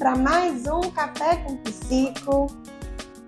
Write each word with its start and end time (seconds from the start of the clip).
para 0.00 0.16
mais 0.16 0.66
um 0.66 0.80
Café 0.92 1.44
com 1.44 1.58
Psico. 1.58 2.46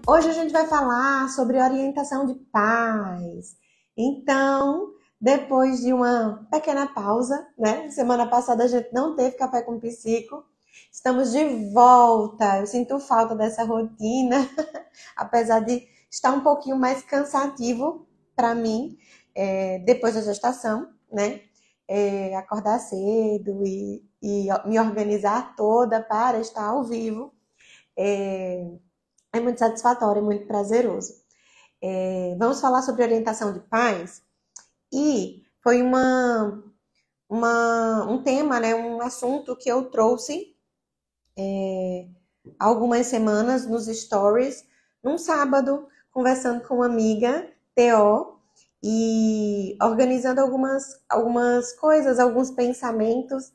Hoje 0.09 0.31
a 0.31 0.33
gente 0.33 0.55
vai 0.55 0.67
falar 0.67 1.29
sobre 1.29 1.61
orientação 1.61 2.25
de 2.25 2.35
paz. 2.51 3.59
Então, 3.95 4.95
depois 5.21 5.83
de 5.83 5.93
uma 5.93 6.49
pequena 6.51 6.87
pausa, 6.87 7.47
né? 7.59 7.91
Semana 7.91 8.27
passada 8.27 8.65
a 8.65 8.67
gente 8.67 8.91
não 8.91 9.15
teve 9.15 9.37
Café 9.37 9.61
com 9.61 9.79
Psico. 9.79 10.47
Estamos 10.91 11.33
de 11.33 11.45
volta. 11.75 12.61
Eu 12.61 12.67
sinto 12.67 12.99
falta 12.99 13.37
dessa 13.37 13.65
rotina, 13.65 14.49
apesar 15.15 15.61
de 15.61 15.87
estar 16.11 16.33
um 16.33 16.41
pouquinho 16.41 16.79
mais 16.79 17.03
cansativo 17.03 18.07
para 18.35 18.55
mim 18.55 18.97
é, 19.35 19.79
depois 19.81 20.15
da 20.15 20.23
gestação, 20.23 20.89
né? 21.13 21.43
É, 21.87 22.35
acordar 22.35 22.79
cedo 22.79 23.63
e 23.63 24.11
e 24.23 24.47
me 24.67 24.79
organizar 24.79 25.57
toda 25.57 26.01
para 26.01 26.39
estar 26.39 26.65
ao 26.65 26.85
vivo 26.85 27.35
é, 27.97 28.65
é 29.33 29.41
muito 29.41 29.59
satisfatório, 29.59 30.21
é 30.21 30.25
muito 30.25 30.47
prazeroso. 30.47 31.15
É, 31.83 32.37
vamos 32.39 32.61
falar 32.61 32.83
sobre 32.83 33.03
orientação 33.03 33.53
de 33.53 33.61
pais 33.61 34.23
e 34.93 35.43
foi 35.61 35.83
uma, 35.83 36.63
uma, 37.29 38.07
um 38.09 38.23
tema, 38.23 38.61
né, 38.61 38.75
um 38.75 39.01
assunto 39.01 39.57
que 39.57 39.69
eu 39.69 39.91
trouxe 39.91 40.55
é, 41.37 42.07
algumas 42.59 43.07
semanas 43.07 43.67
nos 43.67 43.87
stories, 43.87 44.65
num 45.03 45.19
sábado, 45.19 45.89
conversando 46.13 46.67
com 46.67 46.77
uma 46.77 46.87
amiga, 46.87 47.51
Teó, 47.75 48.37
e 48.85 49.77
organizando 49.81 50.41
algumas, 50.41 51.01
algumas 51.09 51.73
coisas, 51.73 52.19
alguns 52.19 52.51
pensamentos 52.51 53.53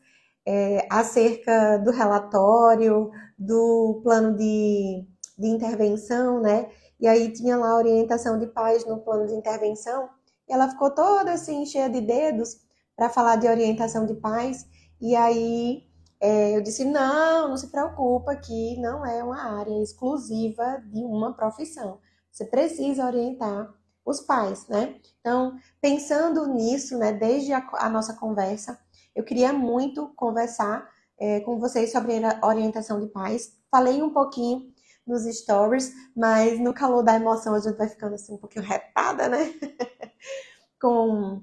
é, 0.48 0.88
acerca 0.90 1.78
do 1.80 1.92
relatório, 1.92 3.12
do 3.38 4.00
plano 4.02 4.34
de, 4.38 5.06
de 5.38 5.48
intervenção, 5.48 6.40
né? 6.40 6.72
E 6.98 7.06
aí 7.06 7.34
tinha 7.34 7.58
lá 7.58 7.72
a 7.72 7.76
orientação 7.76 8.40
de 8.40 8.48
pais 8.48 8.86
no 8.86 9.02
plano 9.02 9.28
de 9.28 9.34
intervenção, 9.34 10.10
e 10.48 10.54
ela 10.54 10.70
ficou 10.70 10.90
toda 10.90 11.34
assim, 11.34 11.66
cheia 11.66 11.90
de 11.90 12.00
dedos 12.00 12.62
para 12.96 13.10
falar 13.10 13.36
de 13.36 13.46
orientação 13.46 14.06
de 14.06 14.14
pais, 14.16 14.66
e 15.02 15.18
aí 15.18 15.84
é, 16.22 16.56
eu 16.56 16.62
disse, 16.62 16.86
não, 16.86 17.50
não 17.50 17.58
se 17.58 17.68
preocupa 17.68 18.34
que 18.38 18.80
não 18.80 19.06
é 19.06 19.22
uma 19.22 19.60
área 19.60 19.84
exclusiva 19.84 20.82
de 20.88 21.04
uma 21.04 21.34
profissão. 21.36 22.00
Você 22.32 22.46
precisa 22.46 23.06
orientar 23.06 23.70
os 24.06 24.22
pais, 24.22 24.66
né? 24.70 24.96
Então, 25.20 25.58
pensando 25.82 26.48
nisso, 26.48 26.98
né, 26.98 27.12
desde 27.12 27.52
a, 27.52 27.68
a 27.74 27.90
nossa 27.90 28.14
conversa, 28.14 28.80
eu 29.18 29.24
queria 29.24 29.52
muito 29.52 30.10
conversar 30.16 30.88
é, 31.20 31.40
com 31.40 31.60
vocês 31.60 31.92
sobre 31.92 32.24
a 32.24 32.40
orientação 32.46 33.00
de 33.00 33.08
pais. 33.08 33.52
Falei 33.72 34.00
um 34.04 34.12
pouquinho 34.14 34.72
nos 35.08 35.24
stories, 35.24 35.92
mas 36.16 36.60
no 36.60 36.72
calor 36.72 37.02
da 37.02 37.16
emoção 37.16 37.56
a 37.56 37.60
gente 37.60 37.76
vai 37.76 37.90
ficando 37.90 38.14
assim 38.14 38.36
um 38.36 38.38
pouquinho 38.38 38.64
retada, 38.64 39.28
né? 39.28 39.56
com, 40.80 41.42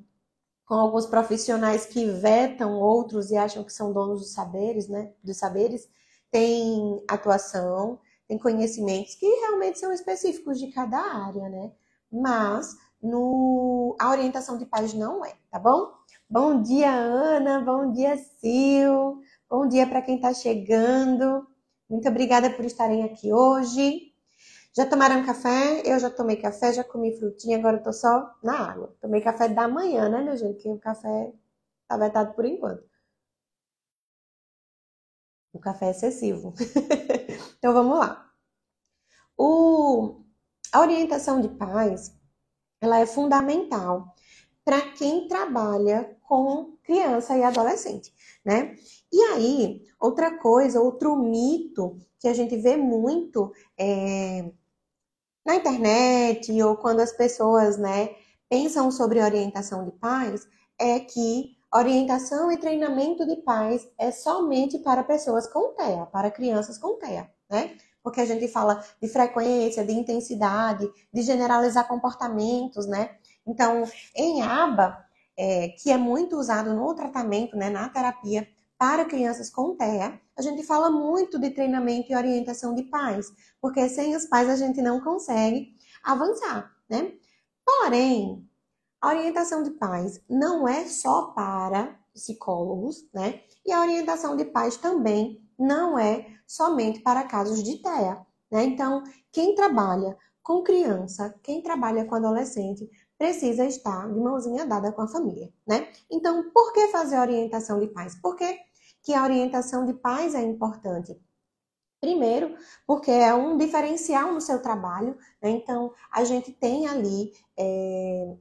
com 0.64 0.74
alguns 0.74 1.06
profissionais 1.06 1.84
que 1.84 2.06
vetam 2.06 2.78
outros 2.78 3.32
e 3.32 3.36
acham 3.36 3.64
que 3.64 3.72
são 3.72 3.92
donos 3.92 4.20
dos 4.20 4.32
saberes, 4.32 4.88
né? 4.88 5.12
Dos 5.20 5.36
saberes. 5.36 5.88
Tem 6.30 7.02
atuação, 7.08 7.98
tem 8.28 8.38
conhecimentos 8.38 9.16
que 9.16 9.26
realmente 9.26 9.80
são 9.80 9.92
específicos 9.92 10.60
de 10.60 10.70
cada 10.70 11.00
área, 11.00 11.48
né? 11.48 11.72
Mas 12.12 12.76
no, 13.02 13.96
a 13.98 14.10
orientação 14.10 14.56
de 14.56 14.64
pais 14.64 14.94
não 14.94 15.24
é, 15.24 15.34
tá 15.50 15.58
bom? 15.58 15.92
Bom 16.34 16.60
dia, 16.62 16.90
Ana. 16.92 17.60
Bom 17.60 17.92
dia, 17.92 18.16
Sil. 18.18 19.22
Bom 19.48 19.68
dia 19.68 19.86
para 19.86 20.02
quem 20.02 20.16
está 20.16 20.34
chegando. 20.34 21.46
Muito 21.88 22.08
obrigada 22.08 22.50
por 22.50 22.64
estarem 22.64 23.04
aqui 23.04 23.32
hoje. 23.32 24.12
Já 24.76 24.84
tomaram 24.84 25.24
café? 25.24 25.82
Eu 25.84 25.96
já 26.00 26.10
tomei 26.10 26.34
café, 26.34 26.72
já 26.72 26.82
comi 26.82 27.16
frutinha, 27.16 27.56
agora 27.56 27.76
estou 27.76 27.92
só 27.92 28.34
na 28.42 28.68
água. 28.68 28.96
Tomei 29.00 29.20
café 29.20 29.48
da 29.48 29.68
manhã, 29.68 30.08
né, 30.08 30.22
minha 30.22 30.36
gente? 30.36 30.60
Que 30.60 30.68
o 30.68 30.76
café 30.76 31.32
está 31.82 31.96
vetado 31.96 32.34
por 32.34 32.44
enquanto. 32.44 32.84
O 35.52 35.60
café 35.60 35.86
é 35.86 35.90
excessivo. 35.90 36.52
então 37.58 37.72
vamos 37.72 37.96
lá. 37.96 38.28
O... 39.38 40.24
A 40.72 40.80
orientação 40.80 41.40
de 41.40 41.48
pais, 41.50 42.12
ela 42.80 42.98
é 42.98 43.06
fundamental 43.06 44.12
para 44.64 44.80
quem 44.94 45.28
trabalha 45.28 46.13
com 46.24 46.76
criança 46.82 47.36
e 47.36 47.42
adolescente, 47.42 48.12
né? 48.44 48.76
E 49.12 49.20
aí, 49.32 49.82
outra 50.00 50.36
coisa, 50.38 50.80
outro 50.80 51.16
mito 51.16 51.96
que 52.18 52.26
a 52.26 52.34
gente 52.34 52.56
vê 52.56 52.76
muito 52.76 53.52
é, 53.78 54.50
na 55.44 55.56
internet 55.56 56.50
ou 56.62 56.76
quando 56.76 57.00
as 57.00 57.12
pessoas, 57.12 57.76
né, 57.76 58.10
pensam 58.48 58.90
sobre 58.90 59.20
orientação 59.20 59.84
de 59.84 59.92
pais 59.92 60.46
é 60.78 60.98
que 60.98 61.56
orientação 61.72 62.50
e 62.50 62.56
treinamento 62.56 63.26
de 63.26 63.36
pais 63.36 63.86
é 63.98 64.10
somente 64.10 64.78
para 64.78 65.02
pessoas 65.04 65.46
com 65.46 65.74
TEA, 65.74 66.06
para 66.06 66.30
crianças 66.30 66.78
com 66.78 66.98
TEA, 66.98 67.30
né? 67.50 67.76
Porque 68.02 68.20
a 68.20 68.26
gente 68.26 68.46
fala 68.48 68.84
de 69.00 69.08
frequência, 69.08 69.84
de 69.84 69.92
intensidade, 69.92 70.88
de 71.12 71.22
generalizar 71.22 71.88
comportamentos, 71.88 72.86
né? 72.86 73.16
Então, 73.46 73.84
em 74.14 74.42
aba, 74.42 75.03
é, 75.36 75.68
que 75.68 75.90
é 75.90 75.96
muito 75.96 76.36
usado 76.36 76.74
no 76.74 76.94
tratamento, 76.94 77.56
né, 77.56 77.70
na 77.70 77.88
terapia 77.88 78.48
para 78.78 79.04
crianças 79.04 79.50
com 79.50 79.76
TEA, 79.76 80.20
a 80.36 80.42
gente 80.42 80.62
fala 80.62 80.90
muito 80.90 81.38
de 81.38 81.50
treinamento 81.50 82.10
e 82.10 82.16
orientação 82.16 82.74
de 82.74 82.82
pais, 82.82 83.32
porque 83.60 83.88
sem 83.88 84.14
os 84.16 84.26
pais 84.26 84.48
a 84.48 84.56
gente 84.56 84.82
não 84.82 85.00
consegue 85.00 85.74
avançar, 86.02 86.70
né? 86.88 87.12
Porém, 87.64 88.46
a 89.00 89.08
orientação 89.08 89.62
de 89.62 89.70
pais 89.70 90.20
não 90.28 90.68
é 90.68 90.86
só 90.86 91.28
para 91.28 91.98
psicólogos, 92.12 93.08
né? 93.12 93.40
E 93.64 93.72
a 93.72 93.80
orientação 93.80 94.36
de 94.36 94.44
pais 94.44 94.76
também 94.76 95.40
não 95.58 95.98
é 95.98 96.26
somente 96.46 97.00
para 97.00 97.24
casos 97.24 97.62
de 97.62 97.80
TEA, 97.80 98.26
né? 98.50 98.64
Então, 98.64 99.02
quem 99.32 99.54
trabalha 99.54 100.16
com 100.42 100.62
criança, 100.62 101.34
quem 101.42 101.62
trabalha 101.62 102.04
com 102.04 102.14
adolescente, 102.14 102.88
precisa 103.18 103.64
estar 103.64 104.12
de 104.12 104.18
mãozinha 104.18 104.66
dada 104.66 104.92
com 104.92 105.02
a 105.02 105.08
família, 105.08 105.52
né? 105.66 105.88
Então, 106.10 106.50
por 106.50 106.72
que 106.72 106.88
fazer 106.88 107.18
orientação 107.18 107.78
de 107.78 107.88
pais? 107.88 108.14
Por 108.20 108.36
que, 108.36 108.58
que 109.02 109.14
a 109.14 109.22
orientação 109.22 109.86
de 109.86 109.94
pais 109.94 110.34
é 110.34 110.42
importante? 110.42 111.18
Primeiro, 112.00 112.54
porque 112.86 113.10
é 113.10 113.32
um 113.32 113.56
diferencial 113.56 114.32
no 114.32 114.40
seu 114.40 114.60
trabalho, 114.60 115.16
né? 115.40 115.50
Então, 115.50 115.92
a 116.12 116.24
gente 116.24 116.52
tem 116.52 116.86
ali 116.86 117.32
é, 117.56 118.36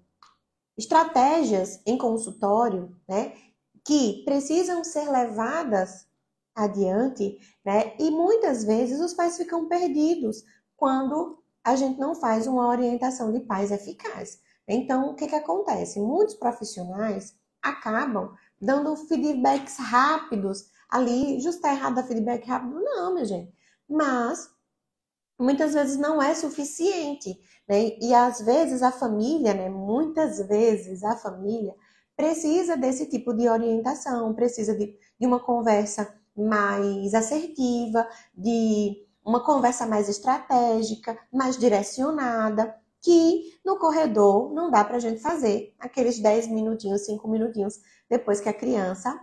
estratégias 0.77 1.81
em 1.85 1.97
consultório, 1.97 2.95
né? 3.07 3.33
Que 3.85 4.23
precisam 4.25 4.83
ser 4.83 5.09
levadas 5.09 6.07
adiante, 6.55 7.37
né? 7.63 7.95
E 7.99 8.11
muitas 8.11 8.63
vezes 8.63 8.99
os 8.99 9.13
pais 9.13 9.37
ficam 9.37 9.67
perdidos 9.67 10.43
quando 10.75 11.41
a 11.63 11.75
gente 11.75 11.97
não 11.99 12.13
faz 12.13 12.45
uma 12.47 12.67
orientação 12.67 13.31
de 13.31 13.39
pais 13.39 13.71
eficaz. 13.71 14.41
Então, 14.67 15.11
o 15.11 15.15
que, 15.15 15.27
que 15.27 15.35
acontece? 15.35 15.99
Muitos 15.99 16.35
profissionais 16.35 17.35
acabam 17.61 18.33
dando 18.59 18.95
feedbacks 18.95 19.77
rápidos 19.77 20.69
ali, 20.89 21.39
justo 21.39 21.65
é 21.67 21.73
errado 21.73 21.95
dar 21.95 22.03
feedback 22.03 22.45
rápido? 22.47 22.79
Não, 22.81 23.13
minha 23.13 23.25
gente. 23.25 23.53
Mas 23.89 24.49
muitas 25.39 25.73
vezes 25.73 25.97
não 25.97 26.21
é 26.21 26.33
suficiente, 26.33 27.37
né? 27.67 27.97
E 27.99 28.13
às 28.13 28.41
vezes 28.41 28.81
a 28.81 28.91
família, 28.91 29.53
né? 29.53 29.69
Muitas 29.69 30.39
vezes 30.47 31.03
a 31.03 31.17
família 31.17 31.75
precisa 32.15 32.77
desse 32.77 33.09
tipo 33.09 33.33
de 33.33 33.49
orientação, 33.49 34.33
precisa 34.33 34.75
de, 34.77 34.95
de 35.19 35.27
uma 35.27 35.39
conversa 35.39 36.15
mais 36.35 37.13
assertiva, 37.13 38.07
de 38.33 39.05
uma 39.25 39.43
conversa 39.43 39.85
mais 39.85 40.09
estratégica, 40.09 41.17
mais 41.31 41.57
direcionada 41.57 42.75
que 43.03 43.59
no 43.65 43.77
corredor 43.77 44.53
não 44.53 44.71
dá 44.71 44.83
para 44.83 44.95
a 44.95 44.99
gente 44.99 45.21
fazer 45.21 45.75
aqueles 45.77 46.19
10 46.19 46.47
minutinhos, 46.47 47.05
5 47.05 47.27
minutinhos 47.27 47.79
depois 48.09 48.39
que 48.39 48.47
a 48.47 48.53
criança 48.53 49.19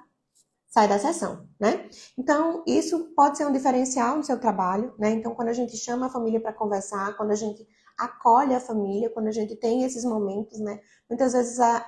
sai 0.69 0.87
da 0.87 0.99
sessão, 0.99 1.49
né? 1.59 1.89
Então, 2.17 2.63
isso 2.67 3.13
pode 3.17 3.39
ser 3.39 3.47
um 3.47 3.53
diferencial 3.53 4.17
no 4.17 4.23
seu 4.23 4.39
trabalho, 4.39 4.95
né? 4.99 5.11
Então, 5.11 5.35
quando 5.35 5.49
a 5.49 5.53
gente 5.53 5.77
chama 5.77 6.07
a 6.07 6.11
família 6.11 6.41
para 6.41 6.53
conversar, 6.53 7.17
quando 7.17 7.33
a 7.33 7.35
gente 7.35 7.67
acolhe 7.99 8.55
a 8.55 8.61
família, 8.61 9.11
quando 9.11 9.29
a 9.29 9.33
gente 9.33 9.57
tem 9.57 9.83
esses 9.83 10.05
momentos, 10.05 10.61
né? 10.61 10.81
Muitas 11.09 11.33
vezes 11.33 11.59
a, 11.59 11.87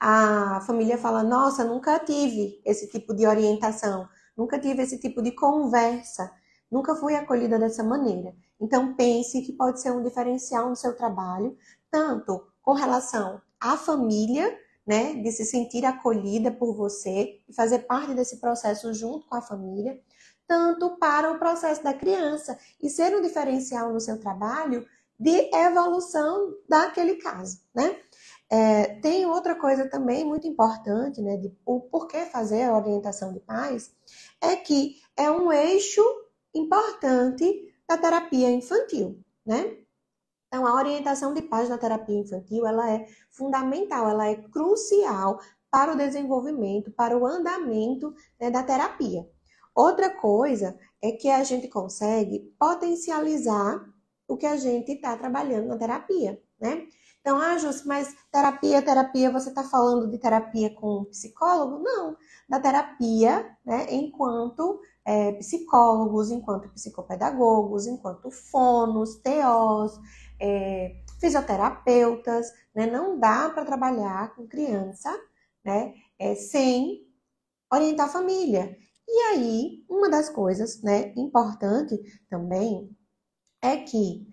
a, 0.00 0.56
a 0.56 0.60
família 0.62 0.98
fala: 0.98 1.22
Nossa, 1.22 1.62
nunca 1.62 1.98
tive 2.00 2.60
esse 2.64 2.88
tipo 2.88 3.14
de 3.14 3.26
orientação, 3.26 4.08
nunca 4.36 4.58
tive 4.58 4.82
esse 4.82 4.98
tipo 4.98 5.22
de 5.22 5.32
conversa, 5.32 6.32
nunca 6.70 6.94
fui 6.96 7.14
acolhida 7.14 7.58
dessa 7.58 7.84
maneira. 7.84 8.34
Então, 8.60 8.94
pense 8.94 9.40
que 9.42 9.52
pode 9.52 9.80
ser 9.80 9.90
um 9.90 10.02
diferencial 10.02 10.68
no 10.68 10.76
seu 10.76 10.94
trabalho, 10.94 11.56
tanto 11.90 12.46
com 12.62 12.72
relação 12.72 13.40
à 13.58 13.76
família, 13.76 14.56
né, 14.86 15.14
de 15.14 15.30
se 15.30 15.44
sentir 15.44 15.84
acolhida 15.84 16.50
por 16.50 16.74
você 16.74 17.40
e 17.48 17.54
fazer 17.54 17.80
parte 17.80 18.14
desse 18.14 18.38
processo 18.40 18.92
junto 18.92 19.26
com 19.26 19.36
a 19.36 19.42
família, 19.42 20.00
tanto 20.46 20.96
para 20.98 21.30
o 21.30 21.38
processo 21.38 21.82
da 21.84 21.94
criança 21.94 22.58
e 22.82 22.90
ser 22.90 23.16
um 23.16 23.22
diferencial 23.22 23.92
no 23.92 24.00
seu 24.00 24.18
trabalho 24.18 24.84
de 25.18 25.54
evolução 25.54 26.54
daquele 26.68 27.16
caso, 27.16 27.60
né? 27.74 27.96
É, 28.52 28.96
tem 29.00 29.26
outra 29.26 29.54
coisa 29.54 29.88
também 29.88 30.24
muito 30.24 30.48
importante, 30.48 31.20
né, 31.22 31.36
de 31.36 31.56
o 31.64 31.82
porquê 31.82 32.24
fazer 32.24 32.64
a 32.64 32.76
orientação 32.76 33.32
de 33.32 33.38
pais, 33.38 33.94
é 34.40 34.56
que 34.56 34.96
é 35.16 35.30
um 35.30 35.52
eixo 35.52 36.02
importante 36.52 37.69
da 37.90 37.98
terapia 37.98 38.48
infantil, 38.48 39.20
né? 39.44 39.76
Então, 40.46 40.64
a 40.64 40.74
orientação 40.74 41.34
de 41.34 41.42
pais 41.42 41.68
na 41.68 41.76
terapia 41.76 42.20
infantil, 42.20 42.64
ela 42.64 42.88
é 42.88 43.04
fundamental, 43.32 44.08
ela 44.08 44.28
é 44.28 44.36
crucial 44.36 45.40
para 45.68 45.92
o 45.92 45.96
desenvolvimento, 45.96 46.92
para 46.92 47.18
o 47.18 47.26
andamento 47.26 48.14
né, 48.40 48.48
da 48.48 48.62
terapia. 48.62 49.28
Outra 49.74 50.08
coisa 50.08 50.78
é 51.02 51.10
que 51.10 51.28
a 51.28 51.42
gente 51.42 51.66
consegue 51.66 52.54
potencializar 52.56 53.84
o 54.28 54.36
que 54.36 54.46
a 54.46 54.56
gente 54.56 54.92
está 54.92 55.16
trabalhando 55.16 55.66
na 55.66 55.76
terapia, 55.76 56.40
né? 56.60 56.86
Então, 57.20 57.38
ah, 57.38 57.58
Jus, 57.58 57.84
mas 57.84 58.14
terapia, 58.30 58.80
terapia, 58.80 59.32
você 59.32 59.48
está 59.48 59.64
falando 59.64 60.08
de 60.08 60.18
terapia 60.18 60.74
com 60.74 61.04
psicólogo? 61.06 61.82
Não, 61.82 62.16
da 62.48 62.60
terapia, 62.60 63.56
né, 63.64 63.86
enquanto 63.90 64.80
é, 65.04 65.32
psicólogos, 65.32 66.30
enquanto 66.30 66.68
psicopedagogos, 66.70 67.86
enquanto 67.86 68.30
fonos, 68.30 69.16
TOs, 69.22 69.98
é, 70.40 71.02
fisioterapeutas, 71.20 72.46
né? 72.74 72.86
Não 72.86 73.18
dá 73.18 73.50
para 73.50 73.64
trabalhar 73.64 74.34
com 74.34 74.46
criança, 74.46 75.10
né, 75.64 75.92
é, 76.18 76.34
sem 76.34 77.06
orientar 77.72 78.06
a 78.06 78.12
família. 78.12 78.76
E 79.06 79.18
aí, 79.32 79.84
uma 79.88 80.08
das 80.08 80.28
coisas, 80.28 80.82
né, 80.82 81.12
importante 81.16 81.98
também 82.28 82.96
é 83.62 83.76
que 83.76 84.26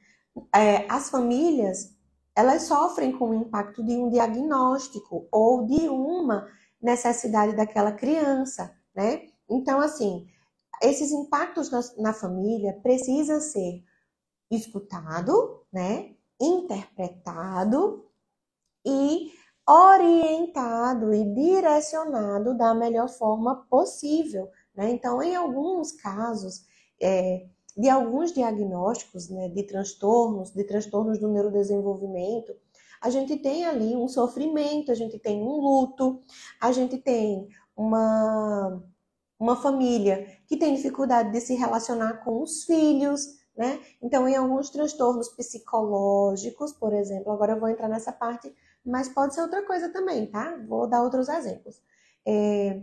é, 0.56 0.86
as 0.90 1.10
famílias 1.10 1.96
elas 2.36 2.64
sofrem 2.64 3.18
com 3.18 3.32
o 3.32 3.34
impacto 3.34 3.84
de 3.84 3.98
um 3.98 4.10
diagnóstico 4.10 5.28
ou 5.32 5.66
de 5.66 5.90
uma 5.90 6.48
necessidade 6.80 7.56
daquela 7.56 7.92
criança, 7.92 8.72
né? 8.96 9.24
Então, 9.50 9.80
assim, 9.80 10.28
esses 10.82 11.12
impactos 11.12 11.70
na, 11.72 11.82
na 11.98 12.14
família 12.14 12.80
precisam 12.82 13.40
ser 13.40 13.84
escutado, 14.52 15.64
né? 15.72 16.16
Interpretado 16.40 18.06
e 18.86 19.32
orientado 19.68 21.14
e 21.14 21.24
direcionado 21.34 22.58
da 22.58 22.74
melhor 22.74 23.10
forma 23.10 23.66
possível, 23.70 24.50
né? 24.76 24.92
Então, 24.92 25.22
em 25.22 25.36
alguns 25.36 25.92
casos, 25.92 26.66
é, 27.02 27.48
de 27.76 27.90
alguns 27.90 28.32
diagnósticos 28.32 29.30
né, 29.30 29.50
de 29.50 29.64
transtornos, 29.64 30.52
de 30.52 30.64
transtornos 30.64 31.20
do 31.20 31.28
neurodesenvolvimento, 31.28 32.56
a 33.00 33.10
gente 33.12 33.38
tem 33.38 33.66
ali 33.66 33.96
um 33.96 34.08
sofrimento, 34.08 34.92
a 34.92 34.96
gente 34.96 35.20
tem 35.20 35.42
um 35.42 35.58
luto, 35.58 36.20
a 36.60 36.72
gente 36.72 36.98
tem 36.98 37.48
uma, 37.76 38.84
uma 39.40 39.56
família 39.56 40.26
que 40.48 40.58
tem 40.58 40.76
dificuldade 40.76 41.32
de 41.32 41.40
se 41.42 41.56
relacionar 41.56 42.24
com 42.24 42.42
os 42.42 42.64
filhos, 42.64 43.38
né? 43.56 43.80
Então, 44.02 44.28
em 44.28 44.36
alguns 44.36 44.70
transtornos 44.70 45.30
psicológicos, 45.30 46.74
por 46.74 46.94
exemplo, 46.94 47.32
agora 47.32 47.54
eu 47.54 47.60
vou 47.60 47.70
entrar 47.70 47.88
nessa 47.88 48.12
parte, 48.12 48.54
mas 48.86 49.10
pode 49.10 49.34
ser 49.34 49.42
outra 49.42 49.66
coisa 49.66 49.90
também, 49.90 50.28
tá? 50.28 50.58
Vou 50.68 50.88
dar 50.88 51.04
outros 51.04 51.28
exemplos. 51.28 51.82
É, 52.26 52.82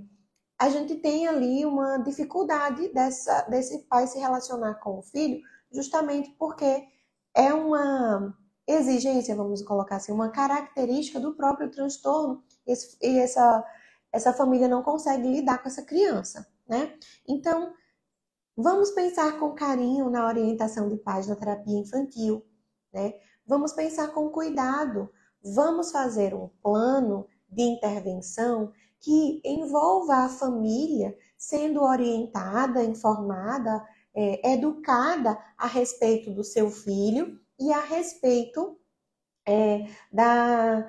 a 0.58 0.68
gente 0.68 0.96
tem 0.96 1.26
ali 1.26 1.64
uma 1.64 1.98
dificuldade 1.98 2.88
dessa, 2.92 3.42
desse 3.42 3.78
pai 3.86 4.06
se 4.06 4.18
relacionar 4.18 4.74
com 4.74 4.98
o 4.98 5.02
filho, 5.02 5.40
justamente 5.72 6.30
porque 6.38 6.86
é 7.34 7.52
uma 7.52 8.36
exigência, 8.66 9.36
vamos 9.36 9.62
colocar 9.62 9.96
assim, 9.96 10.12
uma 10.12 10.30
característica 10.30 11.20
do 11.20 11.34
próprio 11.34 11.70
transtorno, 11.70 12.42
esse, 12.66 12.96
essa, 13.18 13.64
essa 14.14 14.32
família 14.32 14.68
não 14.68 14.80
consegue 14.80 15.28
lidar 15.28 15.60
com 15.60 15.68
essa 15.68 15.82
criança, 15.82 16.46
né? 16.68 16.96
Então, 17.28 17.74
vamos 18.56 18.92
pensar 18.92 19.40
com 19.40 19.52
carinho 19.54 20.08
na 20.08 20.24
orientação 20.24 20.88
de 20.88 20.96
pais 20.96 21.26
na 21.26 21.34
terapia 21.34 21.80
infantil, 21.80 22.46
né? 22.92 23.14
Vamos 23.44 23.72
pensar 23.72 24.08
com 24.08 24.30
cuidado, 24.30 25.10
vamos 25.42 25.90
fazer 25.90 26.32
um 26.32 26.48
plano 26.62 27.26
de 27.48 27.62
intervenção 27.62 28.72
que 29.00 29.42
envolva 29.44 30.18
a 30.18 30.28
família 30.28 31.18
sendo 31.36 31.82
orientada, 31.82 32.84
informada, 32.84 33.84
é, 34.14 34.52
educada 34.52 35.36
a 35.58 35.66
respeito 35.66 36.30
do 36.30 36.44
seu 36.44 36.70
filho 36.70 37.36
e 37.58 37.72
a 37.72 37.80
respeito 37.80 38.78
é, 39.46 39.86
da, 40.12 40.86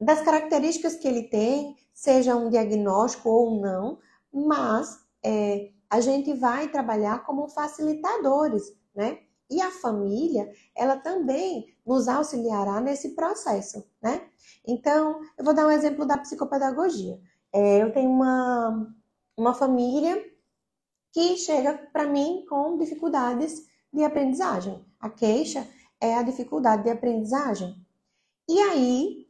das 0.00 0.20
características 0.22 0.96
que 0.96 1.08
ele 1.08 1.24
tem, 1.24 1.76
seja 1.92 2.36
um 2.36 2.50
diagnóstico 2.50 3.28
ou 3.28 3.60
não, 3.60 3.98
mas 4.32 5.00
é, 5.24 5.70
a 5.88 6.00
gente 6.00 6.32
vai 6.34 6.68
trabalhar 6.68 7.24
como 7.24 7.48
facilitadores, 7.48 8.74
né? 8.94 9.18
E 9.48 9.60
a 9.60 9.70
família, 9.70 10.50
ela 10.74 10.96
também 10.96 11.74
nos 11.86 12.08
auxiliará 12.08 12.80
nesse 12.80 13.14
processo, 13.14 13.86
né? 14.02 14.28
Então, 14.66 15.20
eu 15.38 15.44
vou 15.44 15.54
dar 15.54 15.66
um 15.66 15.70
exemplo 15.70 16.04
da 16.04 16.18
psicopedagogia. 16.18 17.20
É, 17.52 17.82
eu 17.82 17.92
tenho 17.92 18.10
uma, 18.10 18.92
uma 19.36 19.54
família 19.54 20.22
que 21.12 21.36
chega 21.36 21.74
para 21.92 22.06
mim 22.06 22.44
com 22.48 22.76
dificuldades 22.76 23.64
de 23.92 24.04
aprendizagem. 24.04 24.84
A 25.00 25.08
queixa 25.08 25.66
é 26.00 26.14
a 26.14 26.22
dificuldade 26.22 26.82
de 26.82 26.90
aprendizagem. 26.90 27.74
E 28.48 28.60
aí, 28.60 29.25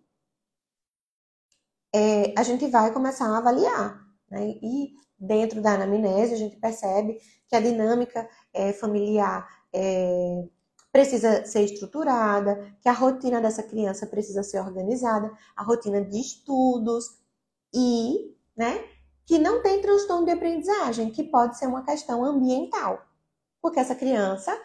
é, 1.96 2.34
a 2.36 2.42
gente 2.42 2.66
vai 2.66 2.92
começar 2.92 3.26
a 3.26 3.38
avaliar. 3.38 4.06
Né? 4.30 4.50
E 4.62 4.92
dentro 5.18 5.62
da 5.62 5.72
anamnese, 5.72 6.34
a 6.34 6.36
gente 6.36 6.56
percebe 6.56 7.18
que 7.48 7.56
a 7.56 7.60
dinâmica 7.60 8.28
é, 8.52 8.70
familiar 8.74 9.48
é, 9.72 10.44
precisa 10.92 11.46
ser 11.46 11.62
estruturada, 11.62 12.70
que 12.82 12.88
a 12.88 12.92
rotina 12.92 13.40
dessa 13.40 13.62
criança 13.62 14.06
precisa 14.06 14.42
ser 14.42 14.60
organizada, 14.60 15.32
a 15.56 15.62
rotina 15.62 16.04
de 16.04 16.20
estudos, 16.20 17.06
e, 17.72 18.34
né, 18.54 18.84
que 19.24 19.38
não 19.38 19.62
tem 19.62 19.80
transtorno 19.80 20.26
de 20.26 20.32
aprendizagem, 20.32 21.10
que 21.10 21.24
pode 21.24 21.58
ser 21.58 21.66
uma 21.66 21.82
questão 21.82 22.24
ambiental, 22.24 23.02
porque 23.60 23.80
essa 23.80 23.94
criança 23.94 24.56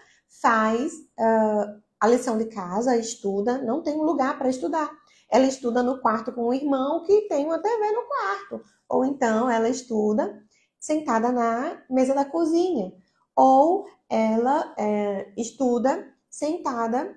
faz 0.42 0.94
uh, 0.94 1.82
a 2.00 2.08
lição 2.08 2.38
de 2.38 2.46
casa, 2.46 2.98
estuda, 2.98 3.58
não 3.58 3.82
tem 3.82 3.96
um 3.96 4.04
lugar 4.04 4.38
para 4.38 4.50
estudar. 4.50 5.01
Ela 5.32 5.46
estuda 5.46 5.82
no 5.82 6.02
quarto 6.02 6.34
com 6.34 6.42
o 6.42 6.54
irmão 6.54 7.04
que 7.04 7.22
tem 7.30 7.46
uma 7.46 7.60
TV 7.60 7.92
no 7.92 8.04
quarto, 8.04 8.64
ou 8.90 9.06
então 9.06 9.50
ela 9.50 9.70
estuda 9.70 10.44
sentada 10.80 11.32
na 11.32 11.82
mesa 11.90 12.14
da 12.14 12.26
cozinha, 12.26 12.92
ou 13.36 13.88
ela 14.10 14.74
é, 14.78 15.32
estuda 15.38 16.06
sentada 16.30 17.16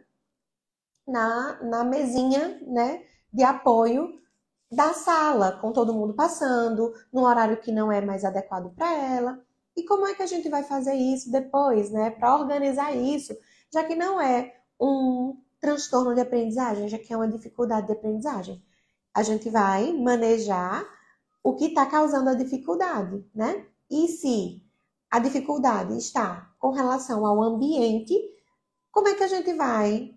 na, 1.07 1.61
na 1.63 1.85
mesinha 1.85 2.61
né, 2.67 3.03
de 3.33 3.43
apoio 3.43 4.21
da 4.71 4.93
sala, 4.93 5.59
com 5.61 5.73
todo 5.73 5.95
mundo 5.95 6.15
passando, 6.15 6.93
num 7.13 7.23
horário 7.23 7.61
que 7.61 7.73
não 7.73 7.91
é 7.91 8.01
mais 8.01 8.25
adequado 8.25 8.75
para 8.75 8.93
ela. 8.93 9.39
E 9.77 9.85
como 9.85 10.07
é 10.07 10.15
que 10.15 10.23
a 10.23 10.27
gente 10.27 10.49
vai 10.49 10.63
fazer 10.63 10.95
isso 10.95 11.31
depois, 11.31 11.91
né? 11.91 12.11
Para 12.11 12.37
organizar 12.37 12.95
isso, 12.95 13.37
já 13.73 13.83
que 13.85 13.95
não 13.95 14.21
é 14.21 14.55
um 14.81 15.37
transtorno 15.65 16.15
de 16.15 16.21
aprendizagem, 16.21 16.91
já 16.91 16.99
que 16.99 17.11
é 17.11 17.17
uma 17.17 17.27
dificuldade 17.27 17.87
de 17.87 17.95
aprendizagem. 17.95 18.63
A 19.15 19.23
gente 19.23 19.49
vai 19.49 19.95
manejar 19.95 20.85
o 21.43 21.55
que 21.55 21.69
está 21.69 21.87
causando 21.87 22.29
a 22.29 22.35
dificuldade, 22.35 23.25
né? 23.35 23.67
E 23.91 24.09
se 24.09 24.63
a 25.11 25.19
dificuldade 25.19 25.97
está 25.97 26.53
com 26.59 26.71
relação 26.71 27.25
ao 27.25 27.43
ambiente, 27.43 28.15
como 28.93 29.09
é 29.09 29.15
que 29.15 29.23
a 29.23 29.29
gente 29.29 29.55
vai 29.55 30.15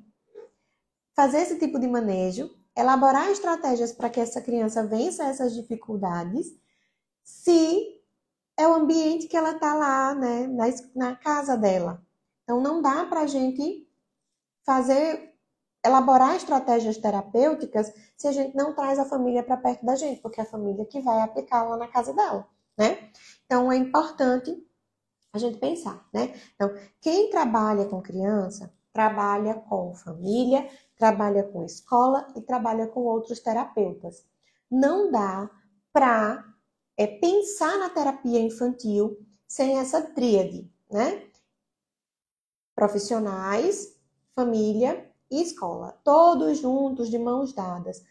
fazer 1.16 1.38
esse 1.38 1.58
tipo 1.58 1.80
de 1.80 1.88
manejo 1.88 2.54
elaborar 2.76 3.32
estratégias 3.32 3.94
para 3.94 4.10
que 4.10 4.20
essa 4.20 4.42
criança 4.42 4.86
vença 4.86 5.24
essas 5.24 5.56
dificuldades, 5.56 6.54
se 7.24 8.02
é 8.58 8.68
o 8.68 8.74
ambiente 8.74 9.28
que 9.28 9.38
ela 9.38 9.52
está 9.52 9.74
lá, 9.74 10.14
né, 10.14 10.46
na, 10.48 10.66
na 10.94 11.16
casa 11.16 11.56
dela. 11.56 12.06
Então, 12.44 12.60
não 12.60 12.82
dá 12.82 13.06
para 13.06 13.22
a 13.22 13.28
gente 13.28 13.88
fazer, 14.68 15.34
elaborar 15.88 16.36
estratégias 16.36 16.98
terapêuticas 16.98 17.92
se 18.16 18.28
a 18.28 18.32
gente 18.32 18.56
não 18.56 18.74
traz 18.74 19.00
a 19.00 19.06
família 19.06 19.44
para 19.44 19.58
perto 19.58 19.86
da 19.86 19.96
gente, 19.96 20.22
porque 20.22 20.40
é 20.40 20.44
a 20.44 20.48
família 20.48 20.86
que 20.86 21.02
vai 21.02 21.22
aplicar 21.22 21.64
lá 21.64 21.78
na 21.78 21.88
casa 21.88 22.14
dela, 22.14 22.48
né? 22.78 23.10
Então, 23.46 23.72
é 23.72 23.78
importante 23.78 24.56
a 25.34 25.38
gente 25.38 25.58
pensar, 25.58 26.08
né? 26.14 26.34
Então, 26.56 26.74
quem 27.02 27.30
trabalha 27.30 27.86
com 27.86 28.02
criança, 28.02 28.74
trabalha 28.92 29.56
com 29.56 29.94
família, 29.94 30.70
trabalha 30.96 31.44
com 31.44 31.64
escola 31.64 32.28
e 32.36 32.42
trabalha 32.42 32.88
com 32.88 33.02
outros 33.02 33.40
terapeutas. 33.40 34.26
Não 34.70 35.12
dá 35.12 35.50
para 35.94 36.44
é, 36.98 37.08
pensar 37.08 37.78
na 37.78 37.90
terapia 37.90 38.40
infantil 38.40 39.18
sem 39.48 39.78
essa 39.80 40.02
tríade, 40.02 40.70
né? 40.92 41.24
Profissionais, 42.76 43.96
família 44.36 45.07
e 45.30 45.42
escola, 45.42 46.00
todos 46.04 46.60
juntos, 46.60 47.10
de 47.10 47.18
mãos 47.18 47.54
dadas, 47.54 48.04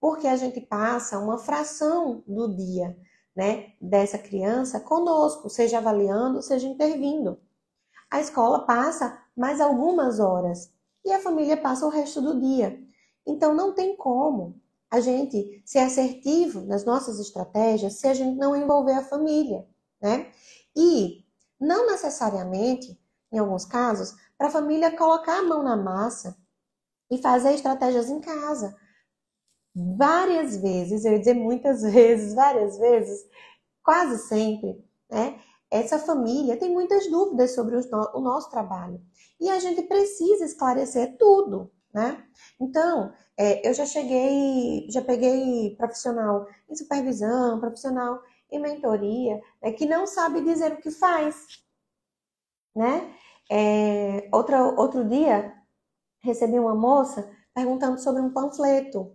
porque 0.00 0.26
a 0.26 0.36
gente 0.36 0.60
passa 0.60 1.18
uma 1.18 1.38
fração 1.38 2.22
do 2.26 2.54
dia, 2.54 2.96
né, 3.34 3.72
dessa 3.80 4.18
criança 4.18 4.80
conosco, 4.80 5.48
seja 5.48 5.78
avaliando, 5.78 6.42
seja 6.42 6.66
intervindo. 6.66 7.38
A 8.10 8.20
escola 8.20 8.66
passa 8.66 9.22
mais 9.36 9.60
algumas 9.60 10.20
horas 10.20 10.70
e 11.04 11.12
a 11.12 11.20
família 11.20 11.56
passa 11.56 11.86
o 11.86 11.88
resto 11.88 12.20
do 12.20 12.38
dia. 12.40 12.78
Então 13.26 13.54
não 13.54 13.72
tem 13.72 13.96
como 13.96 14.60
a 14.90 15.00
gente 15.00 15.62
ser 15.64 15.78
assertivo 15.78 16.60
nas 16.62 16.84
nossas 16.84 17.18
estratégias 17.18 17.94
se 17.94 18.06
a 18.06 18.12
gente 18.12 18.36
não 18.36 18.54
envolver 18.54 18.92
a 18.92 19.04
família, 19.04 19.66
né? 20.00 20.30
E 20.76 21.24
não 21.58 21.86
necessariamente, 21.86 23.00
em 23.32 23.38
alguns 23.38 23.64
casos, 23.64 24.14
para 24.36 24.48
a 24.48 24.50
família 24.50 24.94
colocar 24.94 25.38
a 25.38 25.42
mão 25.42 25.62
na 25.62 25.76
massa 25.76 26.36
e 27.12 27.20
fazer 27.20 27.52
estratégias 27.52 28.08
em 28.08 28.20
casa. 28.20 28.74
Várias 29.74 30.56
vezes, 30.56 31.04
eu 31.04 31.12
ia 31.12 31.18
dizer 31.18 31.34
muitas 31.34 31.82
vezes, 31.92 32.34
várias 32.34 32.78
vezes, 32.78 33.20
quase 33.84 34.26
sempre, 34.26 34.82
né? 35.10 35.38
Essa 35.70 35.98
família 35.98 36.56
tem 36.58 36.70
muitas 36.70 37.10
dúvidas 37.10 37.54
sobre 37.54 37.76
o 37.76 38.20
nosso 38.20 38.50
trabalho 38.50 39.00
e 39.40 39.48
a 39.48 39.58
gente 39.58 39.82
precisa 39.82 40.44
esclarecer 40.44 41.16
tudo, 41.18 41.70
né? 41.92 42.24
Então, 42.60 43.12
é, 43.38 43.66
eu 43.68 43.74
já 43.74 43.84
cheguei, 43.86 44.86
já 44.90 45.02
peguei 45.02 45.74
profissional 45.76 46.46
em 46.68 46.74
supervisão, 46.74 47.60
profissional 47.60 48.20
em 48.50 48.60
mentoria, 48.60 49.40
né, 49.62 49.72
que 49.72 49.86
não 49.86 50.06
sabe 50.06 50.42
dizer 50.42 50.72
o 50.72 50.80
que 50.80 50.90
faz, 50.90 51.46
né? 52.74 53.14
É, 53.50 54.28
outro, 54.32 54.56
outro 54.78 55.08
dia, 55.08 55.61
recebi 56.22 56.58
uma 56.58 56.74
moça 56.74 57.28
perguntando 57.54 57.98
sobre 58.00 58.22
um 58.22 58.32
panfleto. 58.32 59.14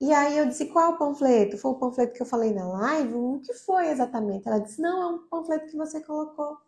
E 0.00 0.12
aí 0.12 0.38
eu 0.38 0.46
disse, 0.46 0.66
qual 0.66 0.96
panfleto? 0.96 1.58
Foi 1.58 1.72
o 1.72 1.78
panfleto 1.78 2.14
que 2.14 2.22
eu 2.22 2.26
falei 2.26 2.54
na 2.54 2.66
live? 2.66 3.14
O 3.14 3.40
que 3.40 3.52
foi 3.52 3.88
exatamente? 3.88 4.48
Ela 4.48 4.58
disse, 4.58 4.80
não, 4.80 5.02
é 5.02 5.06
um 5.14 5.18
panfleto 5.28 5.66
que 5.66 5.76
você 5.76 6.00
colocou 6.00 6.58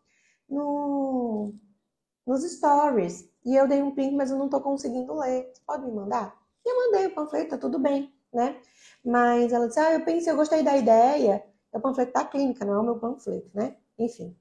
no, 0.48 1.54
nos 2.26 2.42
stories. 2.42 3.28
E 3.44 3.56
eu 3.56 3.66
dei 3.66 3.82
um 3.82 3.94
print, 3.94 4.14
mas 4.14 4.30
eu 4.30 4.38
não 4.38 4.46
estou 4.46 4.60
conseguindo 4.60 5.14
ler. 5.14 5.50
Você 5.52 5.62
pode 5.66 5.84
me 5.86 5.92
mandar? 5.92 6.36
E 6.64 6.70
eu 6.70 6.86
mandei 6.86 7.06
o 7.06 7.14
panfleto, 7.14 7.50
tá 7.50 7.58
tudo 7.58 7.78
bem, 7.78 8.14
né? 8.32 8.60
Mas 9.04 9.52
ela 9.52 9.66
disse, 9.66 9.80
ah, 9.80 9.94
eu 9.94 10.04
pensei, 10.04 10.32
eu 10.32 10.36
gostei 10.36 10.62
da 10.62 10.76
ideia. 10.76 11.44
É 11.72 11.78
o 11.78 11.80
panfleto 11.80 12.12
da 12.12 12.24
clínica, 12.24 12.64
não 12.64 12.74
é 12.74 12.78
o 12.80 12.84
meu 12.84 12.98
panfleto, 12.98 13.50
né? 13.54 13.76
Enfim. 13.98 14.36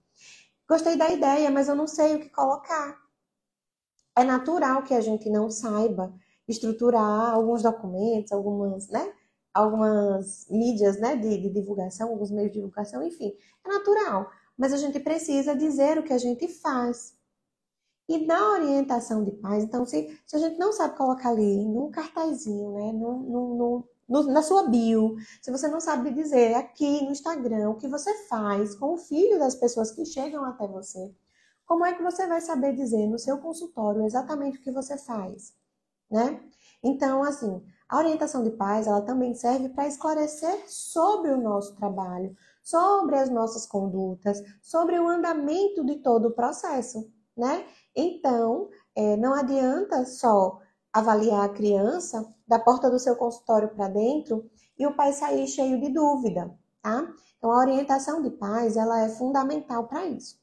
Gostei 0.68 0.98
da 0.98 1.10
ideia, 1.10 1.50
mas 1.50 1.68
eu 1.70 1.75
não 1.75 1.88
sei 1.88 2.15
o 2.15 2.20
que 2.20 2.30
colocar. 2.30 3.00
É 4.18 4.24
natural 4.24 4.84
que 4.84 4.94
a 4.94 5.01
gente 5.01 5.30
não 5.30 5.50
saiba 5.50 6.13
estruturar 6.48 7.34
alguns 7.34 7.63
documentos, 7.63 8.32
algumas, 8.32 8.89
né? 8.89 9.13
Algumas 9.53 10.48
mídias, 10.50 11.00
né? 11.00 11.15
De, 11.15 11.38
de 11.38 11.50
divulgação, 11.50 12.10
alguns 12.10 12.32
meios 12.32 12.51
de 12.51 12.60
divulgação, 12.60 13.03
enfim. 13.03 13.34
É 13.65 13.70
natural. 13.70 14.30
Mas 14.58 14.74
a 14.74 14.77
gente 14.77 15.00
precisa 15.00 15.56
dizer 15.56 15.98
o 15.98 16.03
que 16.03 16.13
a 16.13 16.18
gente 16.18 16.48
faz. 16.48 17.15
E 18.08 18.25
na 18.25 18.51
orientação 18.51 19.24
de 19.24 19.32
pais, 19.32 19.63
então, 19.63 19.86
se, 19.86 20.20
se 20.25 20.36
a 20.36 20.39
gente 20.39 20.60
não 20.60 20.74
sabe 20.74 20.98
colocar 20.98 21.30
ali 21.30 21.65
num 21.65 21.89
cartazinho, 21.89 22.74
né, 22.74 22.91
no, 22.91 23.88
no, 24.10 24.24
na 24.24 24.41
sua 24.41 24.68
bio, 24.68 25.15
se 25.41 25.50
você 25.50 25.70
não 25.70 25.80
sabe 25.80 26.12
dizer 26.12 26.56
aqui 26.56 27.06
no 27.06 27.12
Instagram 27.12 27.70
o 27.70 27.77
que 27.77 27.88
você 27.88 28.13
faz 28.27 28.75
com 28.75 28.94
o 28.94 28.98
filho 28.98 29.39
das 29.39 29.56
pessoas 29.56 29.91
que 29.91 30.06
chegam 30.06 30.44
até 30.44 30.68
você, 30.68 31.15
como 31.72 31.86
é 31.86 31.94
que 31.94 32.04
você 32.04 32.28
vai 32.28 32.42
saber 32.42 32.75
dizer 32.75 33.08
no 33.08 33.18
seu 33.18 33.38
consultório 33.38 34.06
exatamente 34.06 34.58
o 34.58 34.62
que 34.62 34.72
você 34.72 34.98
faz, 34.98 35.54
né? 36.12 36.44
Então, 36.84 37.24
assim, 37.24 37.63
a 37.88 37.98
orientação 37.98 38.44
de 38.44 38.51
pais, 38.51 38.88
ela 38.88 39.01
também 39.01 39.34
serve 39.34 39.70
para 39.70 39.88
esclarecer 39.88 40.66
sobre 40.68 41.32
o 41.32 41.40
nosso 41.40 41.74
trabalho, 41.78 42.36
sobre 42.62 43.16
as 43.16 43.30
nossas 43.30 43.66
condutas, 43.66 44.44
sobre 44.62 45.00
o 45.00 45.08
andamento 45.08 45.86
de 45.86 45.96
todo 46.00 46.28
o 46.28 46.34
processo, 46.34 47.10
né? 47.38 47.66
Então, 47.96 48.70
é, 48.94 49.16
não 49.16 49.34
adianta 49.34 50.06
só 50.06 50.60
avaliar 50.92 51.46
a 51.46 51.54
criança 51.54 52.36
da 52.46 52.60
porta 52.60 52.90
do 52.92 53.00
seu 53.00 53.16
consultório 53.16 53.70
para 53.70 53.88
dentro 53.88 54.51
e 54.78 54.86
o 54.86 54.94
pai 54.94 55.13
sair 55.13 55.48
cheio 55.48 55.80
de 55.80 55.88
dúvida, 55.88 56.54
tá? 56.82 57.08
Então, 57.38 57.50
a 57.50 57.60
orientação 57.60 58.22
de 58.22 58.30
pais, 58.30 58.75
ela 58.75 59.06
é 59.06 59.08
fundamental 59.08 59.88
para 59.88 60.06
isso. 60.06 60.40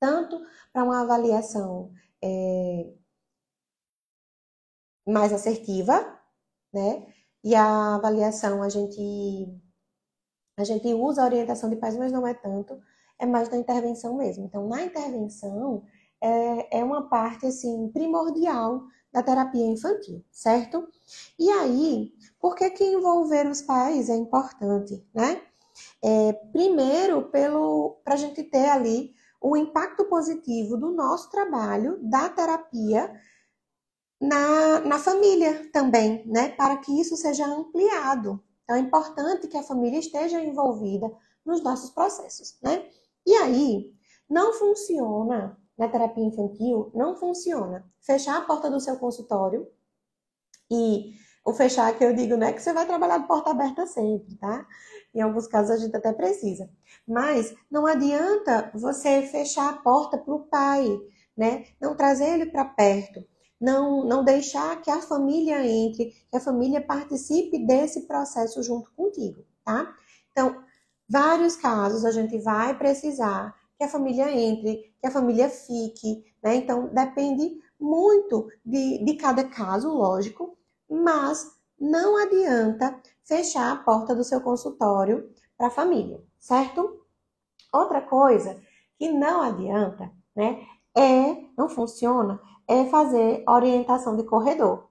Tanto 0.00 0.40
para 0.72 0.84
uma 0.84 1.00
avaliação 1.02 1.92
é, 2.22 2.92
mais 5.06 5.32
assertiva, 5.32 6.18
né? 6.72 7.06
E 7.42 7.54
a 7.54 7.96
avaliação, 7.96 8.62
a 8.62 8.68
gente, 8.68 9.00
a 10.56 10.64
gente 10.64 10.92
usa 10.92 11.22
a 11.22 11.24
orientação 11.24 11.70
de 11.70 11.76
pais, 11.76 11.96
mas 11.96 12.12
não 12.12 12.26
é 12.26 12.34
tanto, 12.34 12.80
é 13.18 13.26
mais 13.26 13.48
na 13.48 13.56
intervenção 13.56 14.16
mesmo. 14.16 14.44
Então, 14.44 14.68
na 14.68 14.82
intervenção, 14.82 15.84
é, 16.20 16.78
é 16.80 16.84
uma 16.84 17.08
parte 17.08 17.46
assim 17.46 17.88
primordial 17.92 18.82
da 19.12 19.22
terapia 19.22 19.64
infantil, 19.66 20.24
certo? 20.30 20.86
E 21.38 21.50
aí, 21.50 22.12
por 22.38 22.54
que, 22.54 22.68
que 22.70 22.84
envolver 22.84 23.46
os 23.46 23.62
pais 23.62 24.08
é 24.10 24.16
importante, 24.16 25.06
né? 25.14 25.40
É, 26.02 26.32
primeiro, 26.52 27.30
pelo 27.30 28.00
para 28.04 28.14
a 28.14 28.16
gente 28.16 28.42
ter 28.42 28.68
ali 28.68 29.14
o 29.40 29.56
impacto 29.56 30.04
positivo 30.06 30.76
do 30.76 30.90
nosso 30.90 31.30
trabalho, 31.30 31.98
da 32.02 32.28
terapia, 32.28 33.12
na, 34.20 34.80
na 34.80 34.98
família 34.98 35.70
também, 35.72 36.26
né? 36.26 36.50
Para 36.50 36.76
que 36.78 37.00
isso 37.00 37.16
seja 37.16 37.46
ampliado. 37.46 38.42
Então, 38.64 38.76
é 38.76 38.80
importante 38.80 39.46
que 39.46 39.56
a 39.56 39.62
família 39.62 39.98
esteja 39.98 40.40
envolvida 40.40 41.10
nos 41.44 41.62
nossos 41.62 41.90
processos, 41.90 42.58
né? 42.62 42.88
E 43.24 43.34
aí, 43.34 43.94
não 44.28 44.52
funciona 44.52 45.56
na 45.78 45.88
terapia 45.88 46.24
infantil 46.24 46.90
não 46.92 47.14
funciona. 47.14 47.88
Fechar 48.00 48.38
a 48.38 48.42
porta 48.42 48.68
do 48.68 48.80
seu 48.80 48.96
consultório 48.98 49.70
e 50.70 51.14
o 51.44 51.54
fechar 51.54 51.96
que 51.96 52.04
eu 52.04 52.12
digo, 52.12 52.36
não 52.36 52.48
é 52.48 52.52
que 52.52 52.60
você 52.60 52.72
vai 52.72 52.84
trabalhar 52.84 53.18
de 53.18 53.28
porta 53.28 53.50
aberta 53.50 53.86
sempre, 53.86 54.34
tá? 54.36 54.66
Em 55.18 55.22
alguns 55.22 55.48
casos 55.48 55.72
a 55.72 55.76
gente 55.76 55.96
até 55.96 56.12
precisa. 56.12 56.70
Mas 57.06 57.52
não 57.68 57.86
adianta 57.86 58.70
você 58.72 59.22
fechar 59.22 59.68
a 59.68 59.76
porta 59.78 60.16
para 60.16 60.32
o 60.32 60.44
pai, 60.44 60.86
né? 61.36 61.64
Não 61.80 61.96
trazer 61.96 62.34
ele 62.34 62.46
para 62.46 62.64
perto. 62.64 63.24
Não, 63.60 64.04
não 64.04 64.22
deixar 64.22 64.80
que 64.80 64.90
a 64.90 65.02
família 65.02 65.66
entre, 65.66 66.12
que 66.30 66.36
a 66.36 66.40
família 66.40 66.80
participe 66.80 67.58
desse 67.66 68.02
processo 68.06 68.62
junto 68.62 68.92
contigo, 68.92 69.44
tá? 69.64 69.92
Então, 70.30 70.62
vários 71.08 71.56
casos 71.56 72.04
a 72.04 72.12
gente 72.12 72.38
vai 72.38 72.78
precisar 72.78 73.52
que 73.76 73.82
a 73.82 73.88
família 73.88 74.30
entre, 74.30 74.94
que 75.00 75.06
a 75.08 75.10
família 75.10 75.48
fique, 75.50 76.24
né? 76.40 76.54
Então, 76.54 76.88
depende 76.94 77.58
muito 77.80 78.48
de, 78.64 79.04
de 79.04 79.14
cada 79.14 79.42
caso, 79.42 79.88
lógico, 79.88 80.56
mas 80.88 81.58
não 81.80 82.16
adianta 82.16 83.00
fechar 83.28 83.70
a 83.72 83.76
porta 83.76 84.14
do 84.16 84.24
seu 84.24 84.40
consultório 84.40 85.30
para 85.56 85.66
a 85.66 85.70
família, 85.70 86.24
certo? 86.40 87.04
Outra 87.70 88.00
coisa 88.00 88.58
que 88.96 89.12
não 89.12 89.42
adianta, 89.42 90.10
né? 90.34 90.66
É, 90.96 91.44
não 91.56 91.68
funciona, 91.68 92.40
é 92.66 92.86
fazer 92.86 93.44
orientação 93.46 94.16
de 94.16 94.24
corredor. 94.24 94.88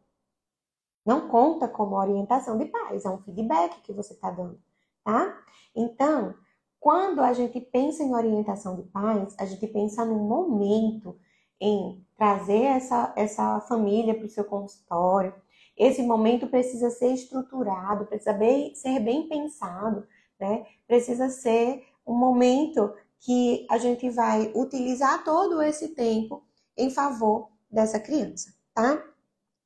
Não 1.03 1.27
conta 1.27 1.67
como 1.67 1.96
orientação 1.96 2.58
de 2.58 2.65
pais, 2.65 3.03
é 3.03 3.10
um 3.10 3.17
feedback 3.17 3.82
que 3.82 3.91
você 3.91 4.13
está 4.13 4.29
dando, 4.29 4.62
tá? 5.03 5.38
Então, 5.75 6.36
quando 6.79 7.22
a 7.22 7.34
gente 7.34 7.60
pensa 7.60 8.03
em 8.03 8.13
orientação 8.13 8.75
de 8.75 8.84
pais, 8.84 9.36
a 9.39 9.46
gente 9.46 9.65
pensa 9.67 10.06
num 10.06 10.20
momento 10.20 11.20
em 11.60 12.06
trazer 12.15 12.63
essa, 12.63 13.13
essa 13.15 13.60
família 13.62 14.15
para 14.15 14.25
o 14.25 14.29
seu 14.29 14.46
consultório. 14.46 15.34
Esse 15.77 16.01
momento 16.01 16.48
precisa 16.48 16.89
ser 16.89 17.13
estruturado, 17.13 18.05
precisa 18.05 18.34
bem, 18.34 18.74
ser 18.74 19.00
bem 19.00 19.27
pensado, 19.29 20.07
né? 20.39 20.65
Precisa 20.88 21.29
ser 21.29 21.84
um 22.05 22.15
momento 22.15 22.93
que 23.19 23.65
a 23.69 23.77
gente 23.77 24.10
vai 24.10 24.51
utilizar 24.55 25.24
todo 25.24 25.62
esse 25.62 25.89
tempo 25.89 26.43
em 26.75 26.89
favor 26.89 27.50
dessa 27.69 28.00
criança, 28.00 28.53
tá? 28.74 29.03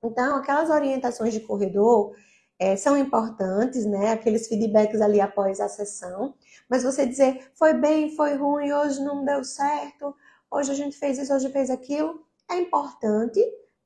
Então, 0.03 0.35
aquelas 0.35 0.69
orientações 0.69 1.33
de 1.33 1.41
corredor, 1.41 2.15
é, 2.61 2.75
são 2.75 2.95
importantes, 2.97 3.85
né? 3.85 4.11
Aqueles 4.11 4.47
feedbacks 4.47 5.01
ali 5.01 5.19
após 5.19 5.59
a 5.59 5.67
sessão. 5.67 6.35
Mas 6.69 6.83
você 6.83 7.07
dizer 7.07 7.51
foi 7.55 7.73
bem, 7.73 8.15
foi 8.15 8.35
ruim, 8.35 8.71
hoje 8.71 9.03
não 9.03 9.25
deu 9.25 9.43
certo, 9.43 10.15
hoje 10.49 10.71
a 10.71 10.75
gente 10.75 10.95
fez 10.95 11.17
isso, 11.17 11.33
hoje 11.33 11.49
fez 11.49 11.69
aquilo, 11.71 12.23
é 12.49 12.57
importante 12.57 13.41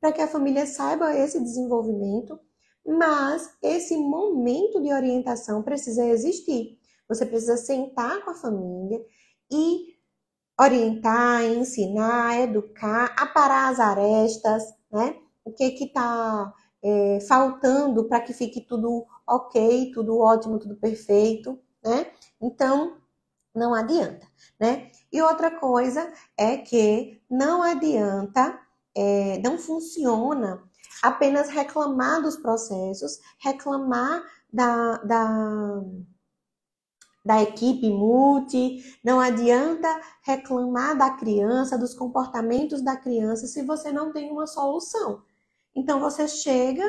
para 0.05 0.11
que 0.11 0.21
a 0.21 0.27
família 0.27 0.67
saiba 0.67 1.17
esse 1.17 1.39
desenvolvimento, 1.39 2.39
mas 2.85 3.49
esse 3.59 3.97
momento 3.97 4.79
de 4.79 4.93
orientação 4.93 5.63
precisa 5.63 6.05
existir. 6.05 6.77
Você 7.09 7.25
precisa 7.25 7.57
sentar 7.57 8.23
com 8.23 8.29
a 8.29 8.35
família 8.35 9.03
e 9.51 9.95
orientar, 10.61 11.43
ensinar, 11.45 12.39
educar, 12.39 13.15
aparar 13.17 13.71
as 13.71 13.79
arestas, 13.79 14.63
né? 14.91 15.15
O 15.43 15.51
que 15.51 15.71
que 15.71 15.85
está 15.85 16.53
é, 16.83 17.19
faltando 17.21 18.07
para 18.07 18.21
que 18.21 18.31
fique 18.31 18.61
tudo 18.61 19.07
ok, 19.25 19.91
tudo 19.91 20.19
ótimo, 20.19 20.59
tudo 20.59 20.75
perfeito, 20.75 21.59
né? 21.83 22.11
Então, 22.39 22.97
não 23.55 23.73
adianta, 23.73 24.27
né? 24.59 24.91
E 25.11 25.19
outra 25.19 25.49
coisa 25.49 26.13
é 26.37 26.57
que 26.57 27.19
não 27.27 27.63
adianta, 27.63 28.59
é, 28.95 29.39
não 29.39 29.57
funciona 29.57 30.63
apenas 31.03 31.49
reclamar 31.49 32.21
dos 32.21 32.37
processos, 32.37 33.19
reclamar 33.39 34.23
da, 34.51 34.97
da, 34.99 35.81
da 37.23 37.41
equipe 37.43 37.89
multi, 37.89 38.97
não 39.03 39.19
adianta 39.19 40.01
reclamar 40.23 40.97
da 40.97 41.09
criança, 41.11 41.77
dos 41.77 41.93
comportamentos 41.93 42.81
da 42.81 42.95
criança, 42.95 43.47
se 43.47 43.63
você 43.63 43.91
não 43.91 44.11
tem 44.13 44.31
uma 44.31 44.47
solução. 44.47 45.23
Então 45.75 45.99
você 45.99 46.27
chega, 46.27 46.83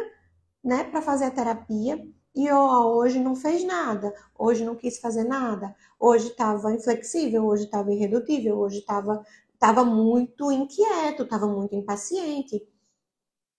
né, 0.62 0.84
para 0.84 1.02
fazer 1.02 1.24
a 1.24 1.30
terapia 1.30 2.00
e 2.34 2.52
hoje 2.52 3.18
não 3.18 3.34
fez 3.34 3.64
nada, 3.64 4.14
hoje 4.38 4.64
não 4.64 4.76
quis 4.76 4.98
fazer 4.98 5.24
nada, 5.24 5.74
hoje 5.98 6.28
estava 6.28 6.72
inflexível, 6.72 7.46
hoje 7.46 7.64
estava 7.64 7.90
irredutível, 7.92 8.58
hoje 8.58 8.78
estava 8.80 9.24
tava 9.58 9.84
muito 9.84 10.50
inquieto, 10.52 11.22
estava 11.22 11.46
muito 11.46 11.74
impaciente, 11.74 12.60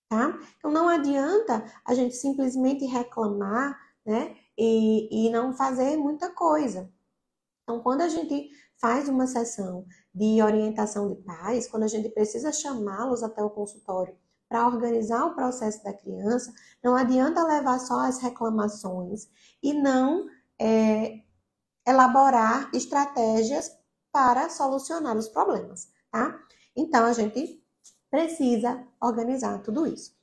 tá? 0.10 0.38
Então 0.58 0.72
não 0.72 0.90
adianta 0.90 1.66
a 1.86 1.94
gente 1.94 2.16
simplesmente 2.16 2.86
reclamar, 2.86 3.78
né, 4.06 4.36
e, 4.58 5.28
e 5.28 5.30
não 5.30 5.54
fazer 5.54 5.98
muita 5.98 6.30
coisa. 6.34 6.90
Então 7.64 7.82
quando 7.82 8.02
a 8.02 8.10
gente 8.10 8.50
faz 8.80 9.10
uma 9.10 9.28
sessão 9.28 9.86
de 10.14 10.42
orientação 10.42 11.08
de 11.10 11.16
pais, 11.16 11.68
quando 11.68 11.84
a 11.84 11.88
gente 11.88 12.10
precisa 12.10 12.52
chamá-los 12.52 13.24
até 13.24 13.44
o 13.44 13.50
consultório 13.50 14.16
para 14.48 14.66
organizar 14.66 15.26
o 15.26 15.36
processo 15.36 15.84
da 15.84 15.94
criança, 15.94 16.54
não 16.82 16.96
adianta 16.96 17.44
levar 17.44 17.80
só 17.80 18.00
as 18.00 18.20
reclamações 18.20 19.28
e 19.62 19.74
não 19.74 20.28
é, 20.60 21.22
elaborar 21.86 22.70
estratégias 22.74 23.77
para 24.18 24.50
solucionar 24.50 25.16
os 25.16 25.30
problemas, 25.30 25.94
tá? 26.10 26.44
Então 26.76 27.06
a 27.06 27.14
gente 27.14 27.64
precisa 28.10 28.84
organizar 29.00 29.62
tudo 29.62 29.86
isso. 29.86 30.18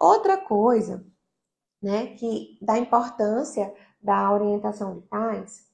Outra 0.00 0.38
coisa, 0.38 1.04
né, 1.82 2.14
que 2.16 2.56
da 2.62 2.78
importância 2.78 3.70
da 4.00 4.32
orientação 4.32 4.98
de 4.98 5.06
pais 5.08 5.70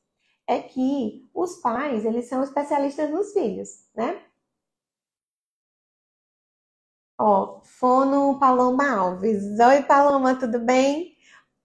é 0.48 0.58
que 0.60 1.30
os 1.32 1.58
pais, 1.58 2.04
eles 2.04 2.28
são 2.28 2.42
especialistas 2.42 3.08
nos 3.08 3.32
filhos, 3.32 3.86
né? 3.94 4.20
Ó, 7.16 7.60
Fono 7.62 8.36
Paloma 8.40 8.90
Alves. 8.90 9.44
Oi, 9.60 9.82
Paloma, 9.84 10.34
tudo 10.34 10.58
bem? 10.58 11.09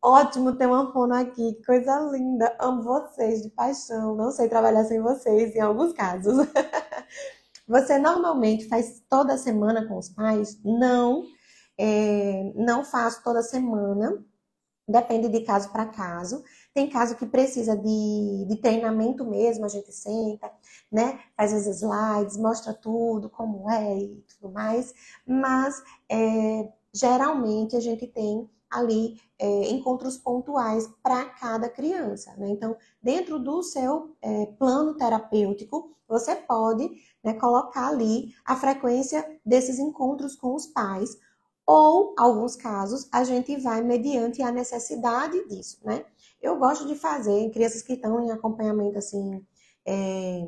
Ótimo 0.08 0.56
ter 0.56 0.68
uma 0.68 0.94
fono 0.94 1.16
aqui, 1.16 1.54
que 1.54 1.66
coisa 1.66 2.00
linda. 2.12 2.56
Amo 2.60 2.84
vocês 2.84 3.42
de 3.42 3.50
paixão. 3.50 4.16
Não 4.16 4.30
sei 4.30 4.48
trabalhar 4.48 4.86
sem 4.86 5.02
vocês 5.02 5.56
em 5.56 5.60
alguns 5.60 5.94
casos. 5.94 6.46
Você 7.68 7.98
normalmente 7.98 8.68
faz 8.68 9.02
toda 9.10 9.36
semana 9.36 9.88
com 9.88 9.98
os 9.98 10.08
pais? 10.10 10.60
Não, 10.64 11.24
é, 11.76 12.54
não 12.56 12.86
faço 12.86 13.24
toda 13.24 13.42
semana. 13.42 14.24
Depende 14.88 15.28
de 15.28 15.42
caso 15.42 15.72
para 15.72 15.88
caso. 15.88 16.44
Tem 16.72 16.88
caso 16.88 17.16
que 17.16 17.26
precisa 17.26 17.76
de, 17.76 18.46
de 18.48 18.58
treinamento 18.58 19.26
mesmo, 19.26 19.66
a 19.66 19.70
gente 19.70 19.92
senta, 19.92 20.52
né? 20.92 21.20
Faz 21.36 21.52
os 21.52 21.66
slides, 21.66 22.38
mostra 22.38 22.76
tudo, 22.76 23.28
como 23.28 23.72
é 23.72 23.98
e 23.98 24.24
tudo 24.40 24.54
mais. 24.54 24.94
Mas 25.26 25.82
é, 26.08 26.72
geralmente 26.94 27.76
a 27.76 27.80
gente 27.80 28.06
tem 28.06 28.48
ali 28.78 29.20
é, 29.40 29.70
encontros 29.70 30.18
pontuais 30.18 30.90
para 31.02 31.26
cada 31.26 31.70
criança. 31.70 32.34
Né? 32.38 32.50
Então, 32.50 32.76
dentro 33.02 33.40
do 33.40 33.62
seu 33.64 34.16
é, 34.22 34.46
plano 34.58 34.96
terapêutico, 34.96 35.92
você 36.08 36.36
pode 36.36 36.90
né, 37.24 37.34
colocar 37.34 37.88
ali 37.88 38.34
a 38.46 38.56
frequência 38.56 39.40
desses 39.46 39.80
encontros 39.80 40.36
com 40.36 40.54
os 40.54 40.68
pais, 40.68 41.18
ou, 41.68 42.14
alguns 42.16 42.56
casos, 42.56 43.10
a 43.12 43.24
gente 43.24 43.58
vai 43.58 43.82
mediante 43.82 44.42
a 44.44 44.52
necessidade 44.52 45.48
disso, 45.48 45.80
né? 45.84 46.06
Eu 46.40 46.60
gosto 46.60 46.86
de 46.86 46.94
fazer, 46.94 47.50
crianças 47.50 47.82
que 47.82 47.94
estão 47.94 48.22
em 48.22 48.30
acompanhamento, 48.30 49.00
assim, 49.00 49.44
é, 49.84 50.48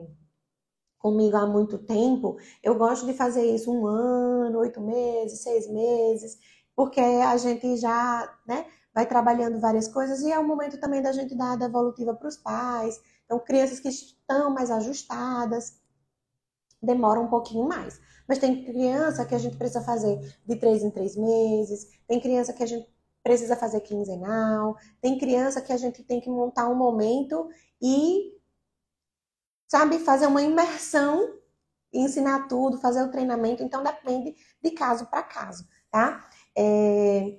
comigo 0.99 1.35
há 1.35 1.47
muito 1.47 1.79
tempo, 1.79 2.37
eu 2.61 2.75
gosto 2.75 3.05
de 3.07 3.13
fazer 3.13 3.43
isso 3.45 3.71
um 3.71 3.87
ano, 3.87 4.59
oito 4.59 4.79
meses, 4.79 5.41
seis 5.41 5.67
meses, 5.67 6.37
porque 6.77 6.99
a 7.01 7.35
gente 7.37 7.75
já, 7.77 8.31
né, 8.45 8.67
vai 8.93 9.03
trabalhando 9.07 9.59
várias 9.59 9.87
coisas 9.87 10.21
e 10.21 10.31
é 10.31 10.37
o 10.37 10.47
momento 10.47 10.79
também 10.79 11.01
da 11.01 11.11
gente 11.11 11.33
dar 11.33 11.53
a 11.53 11.55
devolutiva 11.55 12.13
para 12.13 12.27
os 12.27 12.37
pais. 12.37 13.01
Então, 13.25 13.39
crianças 13.39 13.79
que 13.79 13.89
estão 13.89 14.51
mais 14.51 14.69
ajustadas, 14.69 15.81
demoram 16.79 17.23
um 17.23 17.29
pouquinho 17.29 17.67
mais. 17.67 17.99
Mas 18.27 18.37
tem 18.37 18.63
criança 18.63 19.25
que 19.25 19.33
a 19.33 19.39
gente 19.39 19.57
precisa 19.57 19.81
fazer 19.81 20.19
de 20.45 20.55
três 20.55 20.83
em 20.83 20.91
três 20.91 21.15
meses, 21.15 21.87
tem 22.07 22.19
criança 22.19 22.53
que 22.53 22.61
a 22.61 22.67
gente 22.67 22.87
precisa 23.23 23.55
fazer 23.55 23.81
quinzenal, 23.81 24.77
tem 25.01 25.17
criança 25.17 25.61
que 25.61 25.73
a 25.73 25.77
gente 25.77 26.03
tem 26.03 26.21
que 26.21 26.29
montar 26.29 26.69
um 26.69 26.75
momento 26.75 27.49
e, 27.81 28.37
sabe, 29.67 29.97
fazer 29.97 30.27
uma 30.27 30.43
imersão, 30.43 31.39
ensinar 31.91 32.47
tudo, 32.47 32.77
fazer 32.77 33.01
o 33.01 33.09
treinamento, 33.09 33.63
então 33.63 33.81
depende 33.81 34.35
de 34.61 34.71
caso 34.71 35.07
para 35.07 35.23
caso, 35.23 35.67
tá? 35.89 36.23
É... 36.57 37.37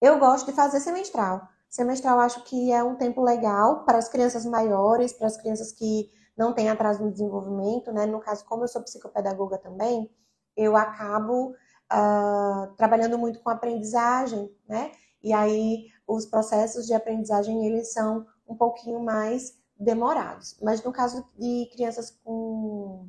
Eu 0.00 0.18
gosto 0.18 0.46
de 0.46 0.52
fazer 0.52 0.80
semestral. 0.80 1.48
Semestral 1.68 2.18
acho 2.20 2.42
que 2.44 2.72
é 2.72 2.82
um 2.82 2.96
tempo 2.96 3.22
legal 3.22 3.84
para 3.84 3.98
as 3.98 4.08
crianças 4.08 4.44
maiores, 4.46 5.12
para 5.12 5.26
as 5.26 5.36
crianças 5.36 5.72
que 5.72 6.10
não 6.36 6.52
tem 6.52 6.70
atraso 6.70 7.02
no 7.04 7.10
desenvolvimento, 7.10 7.92
né? 7.92 8.06
No 8.06 8.20
caso, 8.20 8.44
como 8.44 8.64
eu 8.64 8.68
sou 8.68 8.82
psicopedagoga 8.82 9.58
também, 9.58 10.10
eu 10.56 10.76
acabo 10.76 11.50
uh, 11.92 12.74
trabalhando 12.76 13.18
muito 13.18 13.40
com 13.40 13.50
aprendizagem, 13.50 14.50
né? 14.68 14.92
E 15.22 15.32
aí 15.32 15.86
os 16.06 16.26
processos 16.26 16.86
de 16.86 16.94
aprendizagem 16.94 17.66
eles 17.66 17.92
são 17.92 18.26
um 18.46 18.56
pouquinho 18.56 19.00
mais 19.00 19.58
demorados. 19.78 20.56
Mas 20.62 20.82
no 20.82 20.92
caso 20.92 21.28
de 21.36 21.68
crianças 21.72 22.10
com, 22.24 23.08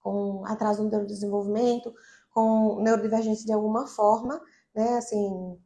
com 0.00 0.44
atraso 0.46 0.82
no 0.82 0.90
neurodesenvolvimento, 0.90 1.92
com 2.36 2.82
neurodivergência 2.82 3.46
de 3.46 3.52
alguma 3.52 3.86
forma, 3.86 4.38
né? 4.74 4.98
Assim, 4.98 5.58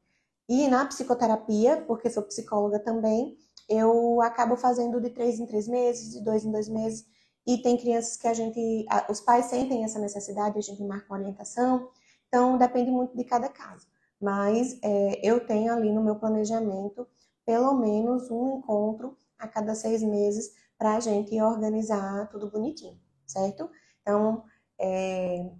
e 0.48 0.68
na 0.68 0.86
psicoterapia, 0.86 1.82
porque 1.84 2.08
sou 2.08 2.22
psicóloga 2.22 2.78
também, 2.78 3.36
eu 3.68 4.20
acabo 4.22 4.56
fazendo 4.56 5.00
de 5.00 5.10
três 5.10 5.40
em 5.40 5.46
três 5.46 5.66
meses, 5.66 6.12
de 6.12 6.24
dois 6.24 6.44
em 6.44 6.52
dois 6.52 6.68
meses. 6.68 7.04
E 7.44 7.60
tem 7.60 7.76
crianças 7.76 8.16
que 8.16 8.28
a 8.28 8.34
gente, 8.34 8.86
os 9.08 9.20
pais 9.20 9.46
sentem 9.46 9.82
essa 9.82 9.98
necessidade, 9.98 10.58
a 10.58 10.62
gente 10.62 10.80
marca 10.84 11.06
uma 11.12 11.18
orientação. 11.18 11.88
Então, 12.28 12.56
depende 12.56 12.92
muito 12.92 13.16
de 13.16 13.24
cada 13.24 13.48
caso. 13.48 13.88
Mas 14.20 14.78
é, 14.80 15.28
eu 15.28 15.44
tenho 15.44 15.72
ali 15.72 15.92
no 15.92 16.04
meu 16.04 16.16
planejamento 16.20 17.04
pelo 17.44 17.74
menos 17.74 18.30
um 18.30 18.58
encontro 18.58 19.16
a 19.36 19.48
cada 19.48 19.74
seis 19.74 20.04
meses 20.04 20.52
para 20.78 20.94
a 20.96 21.00
gente 21.00 21.40
organizar 21.42 22.28
tudo 22.28 22.48
bonitinho, 22.48 22.96
certo? 23.26 23.68
Então, 24.02 24.44
é, 24.78 25.50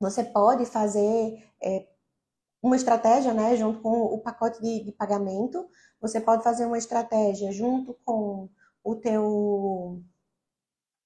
você 0.00 0.24
pode 0.24 0.64
fazer 0.66 1.46
é, 1.62 1.86
uma 2.62 2.76
estratégia, 2.76 3.34
né, 3.34 3.56
junto 3.56 3.80
com 3.80 3.90
o 3.90 4.18
pacote 4.20 4.60
de, 4.62 4.84
de 4.84 4.92
pagamento, 4.92 5.68
você 6.00 6.20
pode 6.20 6.42
fazer 6.42 6.66
uma 6.66 6.78
estratégia 6.78 7.52
junto 7.52 7.94
com 8.04 8.48
o 8.84 8.96
teu 8.96 10.02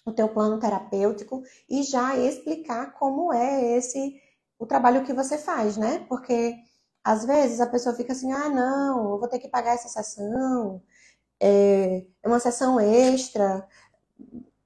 o 0.07 0.13
teu 0.13 0.29
plano 0.29 0.59
terapêutico 0.59 1.43
e 1.69 1.83
já 1.83 2.17
explicar 2.17 2.93
como 2.93 3.33
é 3.33 3.77
esse 3.77 4.21
o 4.59 4.67
trabalho 4.67 5.05
que 5.05 5.15
você 5.15 5.39
faz, 5.39 5.77
né? 5.79 6.05
Porque 6.09 6.57
às 7.03 7.25
vezes 7.25 7.61
a 7.61 7.67
pessoa 7.67 7.95
fica 7.97 8.13
assim, 8.13 8.31
ah, 8.33 8.49
não, 8.51 9.13
eu 9.13 9.19
vou 9.19 9.29
ter 9.29 9.39
que 9.39 9.49
pagar 9.49 9.75
essa 9.75 9.89
sessão, 9.89 10.83
é, 11.41 12.07
é 12.23 12.29
uma 12.29 12.41
sessão 12.41 12.81
extra, 12.81 13.67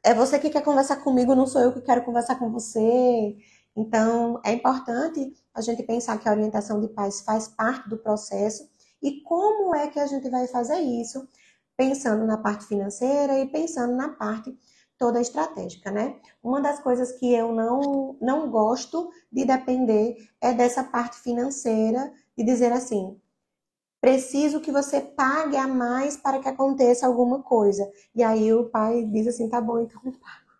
é 0.03 0.15
você 0.15 0.39
que 0.39 0.51
quer 0.51 0.63
conversar 0.63 0.97
comigo, 0.97 1.35
não 1.35 1.47
sou 1.47 1.61
eu 1.61 1.73
que 1.73 1.83
quero 1.83 2.05
conversar 2.05 2.37
com 2.39 2.51
você. 2.51 3.37
Então, 3.79 4.41
é 4.45 4.53
importante 4.53 5.33
a 5.55 5.61
gente 5.61 5.85
pensar 5.85 6.19
que 6.19 6.29
a 6.29 6.33
orientação 6.33 6.81
de 6.81 6.89
pais 6.89 7.21
faz 7.21 7.47
parte 7.47 7.89
do 7.89 7.97
processo 7.97 8.69
e 9.01 9.21
como 9.23 9.73
é 9.73 9.87
que 9.87 10.01
a 10.01 10.07
gente 10.07 10.29
vai 10.29 10.49
fazer 10.49 10.81
isso? 10.81 11.29
Pensando 11.77 12.27
na 12.27 12.37
parte 12.37 12.67
financeira 12.67 13.39
e 13.39 13.47
pensando 13.47 13.95
na 13.95 14.09
parte 14.09 14.59
toda 14.99 15.21
estratégica, 15.21 15.93
né? 15.93 16.17
Uma 16.43 16.61
das 16.61 16.81
coisas 16.81 17.13
que 17.13 17.33
eu 17.33 17.53
não, 17.53 18.17
não 18.21 18.51
gosto 18.51 19.13
de 19.31 19.45
depender 19.45 20.29
é 20.41 20.53
dessa 20.53 20.83
parte 20.83 21.21
financeira, 21.21 22.13
de 22.37 22.43
dizer 22.43 22.73
assim, 22.73 23.17
preciso 24.01 24.61
que 24.61 24.73
você 24.73 25.01
pague 25.01 25.57
a 25.57 25.69
mais 25.69 26.17
para 26.17 26.41
que 26.41 26.49
aconteça 26.49 27.07
alguma 27.07 27.45
coisa. 27.45 27.89
E 28.13 28.25
aí 28.25 28.53
o 28.53 28.69
pai 28.71 29.05
diz 29.05 29.29
assim, 29.29 29.49
tá 29.49 29.61
bom, 29.61 29.79
então 29.79 30.03
pago. 30.03 30.51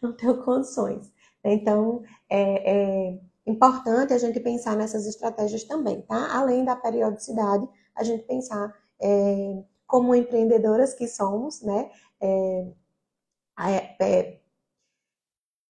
não 0.00 0.16
tenho 0.16 0.42
condições. 0.42 1.12
Então, 1.44 2.02
é, 2.28 3.10
é 3.10 3.20
importante 3.46 4.12
a 4.12 4.18
gente 4.18 4.40
pensar 4.40 4.76
nessas 4.76 5.06
estratégias 5.06 5.64
também, 5.64 6.02
tá? 6.02 6.34
Além 6.36 6.64
da 6.64 6.74
periodicidade, 6.74 7.68
a 7.94 8.02
gente 8.02 8.24
pensar 8.24 8.74
é, 9.00 9.62
como 9.86 10.14
empreendedoras 10.14 10.94
que 10.94 11.06
somos, 11.06 11.62
né? 11.62 11.90
É, 12.20 12.72
é, 14.00 14.40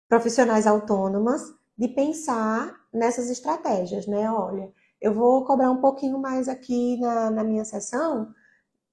profissionais 0.08 0.66
autônomas, 0.66 1.52
de 1.76 1.88
pensar 1.88 2.72
nessas 2.92 3.28
estratégias, 3.28 4.06
né? 4.06 4.30
Olha, 4.30 4.72
eu 5.00 5.12
vou 5.12 5.44
cobrar 5.44 5.70
um 5.70 5.80
pouquinho 5.80 6.18
mais 6.18 6.48
aqui 6.48 6.98
na, 7.00 7.30
na 7.30 7.44
minha 7.44 7.64
sessão, 7.64 8.32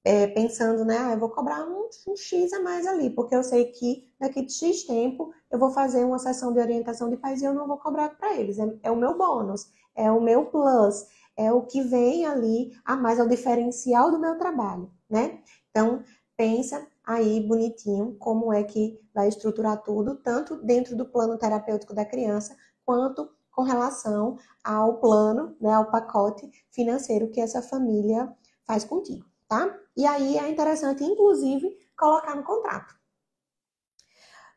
é, 0.04 0.28
pensando, 0.28 0.84
né? 0.84 0.98
Ah, 0.98 1.14
eu 1.14 1.20
vou 1.20 1.30
cobrar 1.30 1.66
um, 1.66 1.90
um, 2.08 2.16
X 2.16 2.54
a 2.54 2.62
mais 2.62 2.88
ali, 2.88 3.10
porque 3.10 3.36
eu 3.36 3.44
sei 3.44 3.66
que 3.66 4.12
daqui 4.20 4.42
de 4.44 4.54
X 4.54 4.84
tempo 4.84 5.34
eu 5.50 5.60
vou 5.60 5.72
fazer 5.72 6.04
uma 6.04 6.20
sessão 6.20 6.52
de 6.54 6.60
orientação 6.60 7.10
de 7.10 7.18
pais 7.18 7.42
e 7.42 7.46
eu 7.46 7.54
não 7.54 7.68
vou 7.68 7.78
cobrar 7.78 8.10
para 8.10 8.36
eles. 8.36 8.58
É, 8.58 8.80
é, 8.84 8.92
o 8.92 8.96
meu 8.96 9.18
bônus, 9.18 9.68
é 9.96 10.12
o 10.12 10.22
meu 10.22 10.46
plus, 10.46 11.06
é 11.38 11.52
o 11.52 11.64
que 11.64 11.82
vem 11.82 12.26
ali 12.26 12.72
a 12.86 12.96
mais, 12.96 13.20
é 13.20 13.24
o 13.24 13.30
diferencial 13.30 14.12
do 14.12 14.20
meu 14.20 14.38
trabalho, 14.38 14.92
né? 15.10 15.40
Então, 15.70 16.04
pensa 16.36 16.88
aí 17.06 17.40
bonitinho 17.42 18.16
como 18.18 18.52
é 18.54 18.64
que 18.64 19.00
vai 19.14 19.28
estruturar 19.28 19.82
tudo, 19.84 20.16
tanto 20.16 20.56
dentro 20.64 20.96
do 20.96 21.06
plano 21.06 21.38
terapêutico 21.38 21.94
da 21.94 22.06
criança, 22.06 22.56
quanto 22.86 23.30
com 23.52 23.64
relação 23.64 24.38
ao 24.64 25.00
plano, 25.00 25.56
né, 25.60 25.74
ao 25.74 25.92
pacote 25.92 26.50
financeiro 26.72 27.30
que 27.30 27.42
essa 27.42 27.62
família 27.62 28.34
faz 28.66 28.84
contigo, 28.84 29.26
tá? 29.52 29.78
E 29.98 30.06
aí 30.06 30.38
é 30.38 30.50
interessante, 30.50 31.04
inclusive, 31.04 31.78
colocar 31.98 32.34
no 32.36 32.44
contrato. 32.44 32.96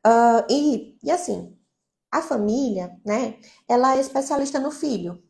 Uh, 0.06 0.46
e, 0.48 0.96
e 1.02 1.10
assim, 1.10 1.58
a 2.12 2.22
família, 2.22 2.96
né, 3.04 3.40
ela 3.68 3.96
é 3.96 4.00
especialista 4.00 4.60
no 4.60 4.70
filho. 4.70 5.20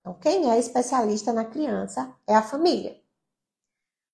Então, 0.00 0.12
quem 0.18 0.50
é 0.50 0.58
especialista 0.58 1.32
na 1.32 1.46
criança 1.46 2.14
é 2.26 2.34
a 2.34 2.42
família. 2.42 3.00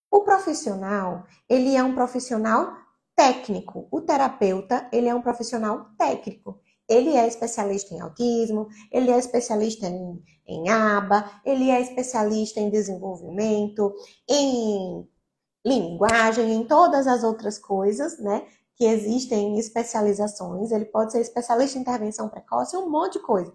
O 0.09 0.21
profissional, 0.23 1.27
ele 1.49 1.75
é 1.75 1.83
um 1.83 1.95
profissional 1.95 2.77
técnico. 3.17 3.89
O 3.91 4.01
terapeuta, 4.01 4.89
ele 4.93 5.09
é 5.09 5.15
um 5.15 5.23
profissional 5.23 5.91
técnico. 5.99 6.61
Ele 6.93 7.17
é 7.17 7.27
especialista 7.27 7.95
em 7.95 8.01
autismo, 8.01 8.69
ele 8.91 9.11
é 9.11 9.19
especialista 9.19 9.87
em, 9.87 10.23
em 10.47 10.69
aba, 10.69 11.41
ele 11.45 11.71
é 11.71 11.81
especialista 11.81 12.61
em 12.61 12.71
desenvolvimento, 12.71 13.95
em 14.29 15.09
linguagem, 15.65 16.53
em 16.53 16.65
todas 16.65 17.07
as 17.07 17.25
outras 17.25 17.59
coisas, 17.59 18.19
né? 18.19 18.47
Que 18.77 18.85
existem 18.85 19.59
especializações. 19.59 20.71
Ele 20.71 20.85
pode 20.85 21.13
ser 21.13 21.21
especialista 21.21 21.79
em 21.79 21.83
intervenção 21.83 22.29
precoce, 22.29 22.77
um 22.77 22.91
monte 22.91 23.15
de 23.15 23.21
coisa. 23.21 23.53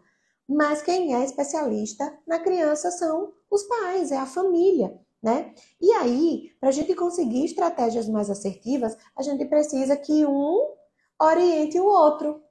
Mas 0.48 0.82
quem 0.82 1.14
é 1.14 1.24
especialista 1.26 2.18
na 2.26 2.40
criança 2.40 2.90
são 2.90 3.34
os 3.52 3.64
pais, 3.64 4.12
é 4.12 4.18
a 4.18 4.26
família, 4.26 4.98
né? 5.22 5.54
E 5.82 5.92
aí, 5.92 6.52
para 6.60 6.70
a 6.70 6.72
gente 6.72 6.96
conseguir 6.96 7.44
estratégias 7.46 8.08
mais 8.08 8.30
assertivas, 8.30 8.96
a 9.16 9.22
gente 9.22 9.44
precisa 9.46 9.98
que 9.98 10.26
um 10.26 10.74
oriente 11.22 11.80
o 11.80 11.86
outro, 11.86 12.42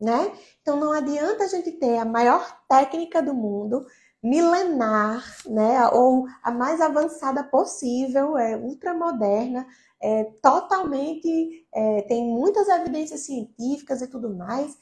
né? 0.00 0.32
Então 0.62 0.76
não 0.76 0.92
adianta 0.92 1.44
a 1.44 1.48
gente 1.48 1.72
ter 1.72 1.98
a 1.98 2.04
maior 2.04 2.60
técnica 2.68 3.22
do 3.22 3.34
mundo, 3.34 3.86
milenar, 4.22 5.24
né? 5.46 5.88
Ou 5.88 6.26
a 6.42 6.50
mais 6.50 6.80
avançada 6.80 7.42
possível, 7.44 8.36
é 8.36 8.56
ultramoderna, 8.56 9.66
é, 10.00 10.24
totalmente 10.42 11.66
é, 11.74 12.02
tem 12.02 12.24
muitas 12.24 12.68
evidências 12.68 13.20
científicas 13.20 14.00
e 14.02 14.06
tudo 14.06 14.34
mais, 14.34 14.76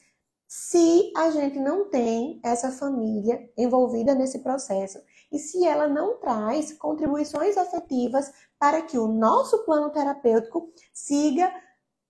se 0.47 1.11
a 1.15 1.29
gente 1.29 1.59
não 1.59 1.89
tem 1.89 2.39
essa 2.43 2.71
família 2.71 3.49
envolvida 3.57 4.15
nesse 4.15 4.39
processo 4.39 4.99
e 5.31 5.37
se 5.37 5.65
ela 5.65 5.87
não 5.87 6.17
traz 6.19 6.71
contribuições 6.71 7.57
efetivas 7.57 8.31
para 8.57 8.81
que 8.81 8.97
o 8.97 9.07
nosso 9.09 9.65
plano 9.65 9.89
terapêutico 9.91 10.71
siga 10.93 11.51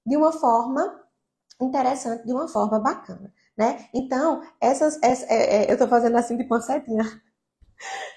de 0.05 0.15
uma 0.15 0.31
forma 0.31 1.03
interessante 1.59 2.25
de 2.25 2.31
uma 2.31 2.47
forma 2.47 2.79
bacana, 2.79 3.33
né? 3.57 3.87
Então, 3.93 4.41
essas, 4.61 4.99
essa, 5.01 5.25
é, 5.25 5.63
é, 5.63 5.69
eu 5.69 5.73
estou 5.73 5.87
fazendo 5.87 6.17
assim 6.17 6.37
de 6.37 6.43
pancetinha. 6.43 7.03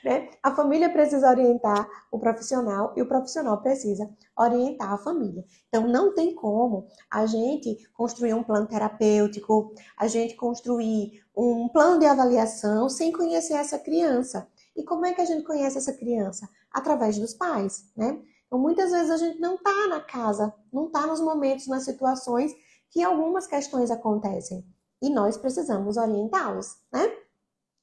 Né? 0.03 0.31
A 0.43 0.55
família 0.55 0.89
precisa 0.89 1.29
orientar 1.29 1.87
o 2.11 2.19
profissional 2.19 2.95
e 2.97 3.03
o 3.03 3.07
profissional 3.07 3.61
precisa 3.61 4.09
orientar 4.35 4.91
a 4.91 4.97
família. 4.97 5.45
Então, 5.69 5.87
não 5.87 6.15
tem 6.15 6.35
como 6.35 6.87
a 7.11 7.27
gente 7.27 7.77
construir 7.93 8.33
um 8.33 8.43
plano 8.43 8.67
terapêutico, 8.67 9.75
a 9.99 10.09
gente 10.09 10.35
construir 10.35 11.23
um 11.37 11.69
plano 11.69 11.99
de 11.99 12.07
avaliação 12.07 12.89
sem 12.89 13.13
conhecer 13.13 13.53
essa 13.53 13.79
criança. 13.79 14.49
E 14.75 14.83
como 14.83 15.05
é 15.05 15.13
que 15.13 15.21
a 15.21 15.27
gente 15.27 15.45
conhece 15.45 15.77
essa 15.77 15.93
criança? 15.93 16.49
Através 16.73 17.19
dos 17.19 17.35
pais, 17.35 17.85
né? 17.95 18.19
Então, 18.47 18.59
muitas 18.59 18.91
vezes 18.91 19.11
a 19.11 19.17
gente 19.17 19.39
não 19.39 19.55
está 19.57 19.87
na 19.89 20.01
casa, 20.01 20.53
não 20.73 20.87
está 20.87 21.07
nos 21.07 21.21
momentos, 21.21 21.69
nas 21.69 21.85
situações 21.85 22.53
que 22.91 23.03
algumas 23.03 23.47
questões 23.47 23.91
acontecem 23.91 24.67
e 25.01 25.09
nós 25.09 25.37
precisamos 25.37 25.97
orientá-los, 25.97 26.77
né? 26.93 27.11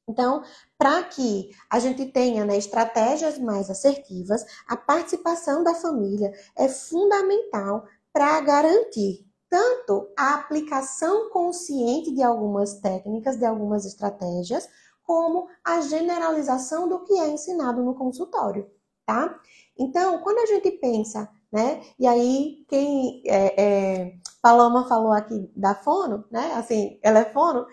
Então, 0.09 0.41
para 0.77 1.03
que 1.03 1.49
a 1.69 1.79
gente 1.79 2.05
tenha 2.05 2.45
né, 2.45 2.57
estratégias 2.57 3.37
mais 3.37 3.69
assertivas, 3.69 4.45
a 4.67 4.77
participação 4.77 5.63
da 5.63 5.75
família 5.75 6.31
é 6.55 6.69
fundamental 6.69 7.85
para 8.13 8.39
garantir 8.39 9.27
tanto 9.49 10.09
a 10.17 10.35
aplicação 10.35 11.29
consciente 11.29 12.13
de 12.13 12.23
algumas 12.23 12.79
técnicas, 12.79 13.37
de 13.37 13.45
algumas 13.45 13.85
estratégias, 13.85 14.67
como 15.03 15.47
a 15.63 15.81
generalização 15.81 16.87
do 16.87 17.03
que 17.03 17.13
é 17.13 17.29
ensinado 17.29 17.81
no 17.83 17.95
consultório, 17.95 18.69
tá? 19.05 19.39
Então, 19.77 20.19
quando 20.19 20.39
a 20.39 20.45
gente 20.45 20.71
pensa 20.71 21.29
né? 21.51 21.81
E 21.99 22.05
aí, 22.07 22.65
quem 22.67 23.21
é, 23.25 23.61
é, 23.61 24.13
Paloma 24.41 24.87
falou 24.87 25.11
aqui 25.13 25.51
da 25.55 25.75
fono, 25.75 26.25
né? 26.31 26.53
Assim, 26.55 26.99
ela 27.01 27.19
é 27.19 27.25
fono, 27.25 27.65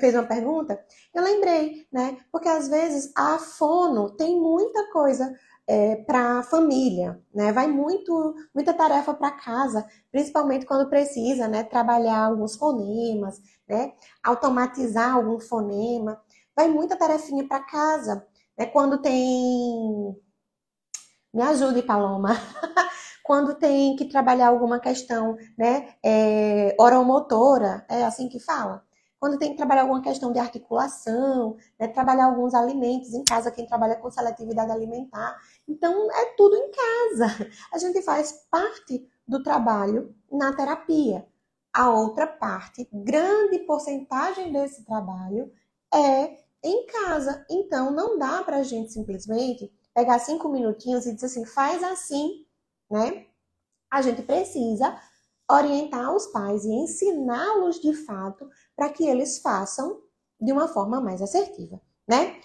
fez 0.00 0.14
uma 0.14 0.24
pergunta, 0.24 0.78
eu 1.14 1.22
lembrei, 1.22 1.86
né? 1.92 2.18
Porque 2.32 2.48
às 2.48 2.68
vezes 2.68 3.12
a 3.16 3.38
fono 3.38 4.10
tem 4.16 4.40
muita 4.40 4.90
coisa 4.92 5.32
é, 5.66 5.96
para 5.96 6.38
a 6.38 6.42
família, 6.42 7.20
né? 7.34 7.52
Vai 7.52 7.66
muito, 7.66 8.34
muita 8.54 8.72
tarefa 8.72 9.12
para 9.14 9.32
casa, 9.32 9.86
principalmente 10.12 10.64
quando 10.66 10.88
precisa, 10.88 11.48
né? 11.48 11.64
Trabalhar 11.64 12.26
alguns 12.26 12.56
fonemas, 12.56 13.40
né? 13.68 13.92
Automatizar 14.22 15.14
algum 15.14 15.40
fonema, 15.40 16.20
vai 16.54 16.68
muita 16.68 16.96
tarefinha 16.96 17.46
para 17.46 17.60
casa, 17.64 18.26
né? 18.56 18.66
Quando 18.66 19.02
tem, 19.02 20.16
me 21.34 21.42
ajude, 21.42 21.82
Paloma. 21.82 22.30
quando 23.26 23.54
tem 23.54 23.96
que 23.96 24.04
trabalhar 24.04 24.46
alguma 24.46 24.78
questão, 24.78 25.36
né, 25.58 25.96
é, 26.00 26.76
oromotora, 26.78 27.84
é 27.88 28.04
assim 28.04 28.28
que 28.28 28.38
fala? 28.38 28.84
Quando 29.18 29.36
tem 29.36 29.50
que 29.50 29.56
trabalhar 29.56 29.82
alguma 29.82 30.00
questão 30.00 30.32
de 30.32 30.38
articulação, 30.38 31.56
né, 31.76 31.88
trabalhar 31.88 32.26
alguns 32.26 32.54
alimentos 32.54 33.12
em 33.12 33.24
casa, 33.24 33.50
quem 33.50 33.66
trabalha 33.66 33.96
com 33.96 34.08
seletividade 34.12 34.70
alimentar. 34.70 35.36
Então, 35.66 36.08
é 36.12 36.26
tudo 36.36 36.54
em 36.54 36.70
casa. 36.70 37.50
A 37.74 37.78
gente 37.78 38.00
faz 38.02 38.46
parte 38.48 39.04
do 39.26 39.42
trabalho 39.42 40.14
na 40.30 40.52
terapia. 40.52 41.26
A 41.74 41.90
outra 41.90 42.28
parte, 42.28 42.88
grande 42.92 43.58
porcentagem 43.60 44.52
desse 44.52 44.84
trabalho 44.84 45.50
é 45.92 46.36
em 46.62 46.86
casa. 46.86 47.44
Então, 47.50 47.90
não 47.90 48.16
dá 48.16 48.44
para 48.44 48.58
a 48.58 48.62
gente 48.62 48.92
simplesmente 48.92 49.68
pegar 49.92 50.20
cinco 50.20 50.48
minutinhos 50.48 51.06
e 51.06 51.14
dizer 51.14 51.26
assim, 51.26 51.44
faz 51.44 51.82
assim 51.82 52.45
né? 52.90 53.26
A 53.90 54.02
gente 54.02 54.22
precisa 54.22 54.98
orientar 55.50 56.14
os 56.14 56.26
pais 56.26 56.64
e 56.64 56.72
ensiná-los 56.72 57.80
de 57.80 57.94
fato 57.94 58.48
para 58.74 58.88
que 58.90 59.06
eles 59.06 59.38
façam 59.38 60.00
de 60.40 60.52
uma 60.52 60.68
forma 60.68 61.00
mais 61.00 61.22
assertiva, 61.22 61.80
né? 62.06 62.36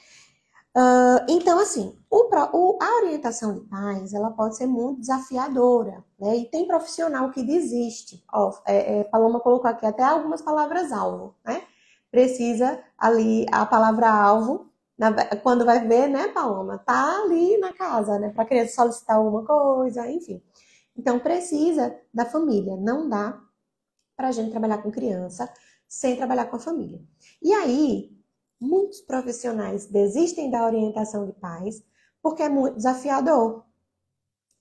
Uh, 0.76 1.20
então, 1.28 1.60
assim, 1.60 2.00
o, 2.10 2.30
o, 2.54 2.80
a 2.82 2.96
orientação 3.04 3.54
de 3.54 3.60
pais, 3.68 4.14
ela 4.14 4.32
pode 4.32 4.56
ser 4.56 4.68
muito 4.68 5.02
desafiadora, 5.02 6.04
né? 6.18 6.38
E 6.38 6.46
tem 6.46 6.66
profissional 6.66 7.30
que 7.32 7.44
desiste. 7.44 8.24
Ó, 8.32 8.54
é, 8.66 9.00
é, 9.00 9.04
Paloma 9.04 9.42
colocou 9.42 9.70
aqui 9.70 9.86
até 9.86 10.04
algumas 10.04 10.42
palavras-alvo, 10.42 11.36
né? 11.44 11.62
Precisa 12.10 12.82
ali, 12.98 13.46
a 13.52 13.66
palavra-alvo 13.66 14.71
na, 15.02 15.12
quando 15.38 15.66
vai 15.66 15.88
ver, 15.88 16.08
né, 16.08 16.28
Paloma, 16.28 16.78
tá 16.78 17.24
ali 17.24 17.58
na 17.58 17.74
casa, 17.74 18.20
né, 18.20 18.30
para 18.30 18.46
criança 18.46 18.76
solicitar 18.76 19.16
alguma 19.16 19.44
coisa, 19.44 20.08
enfim. 20.12 20.40
Então 20.96 21.18
precisa 21.18 22.00
da 22.14 22.24
família, 22.24 22.78
não 22.78 23.10
dá 23.10 23.42
para 24.16 24.32
gente 24.32 24.52
trabalhar 24.52 24.78
com 24.78 24.92
criança 24.92 25.52
sem 25.88 26.16
trabalhar 26.16 26.46
com 26.46 26.56
a 26.56 26.60
família. 26.60 27.02
E 27.42 27.52
aí, 27.52 28.16
muitos 28.60 29.02
profissionais 29.02 29.88
desistem 29.88 30.52
da 30.52 30.64
orientação 30.64 31.26
de 31.26 31.34
pais 31.34 31.84
porque 32.22 32.44
é 32.44 32.50
muito 32.50 32.78
desafiador. 32.78 33.66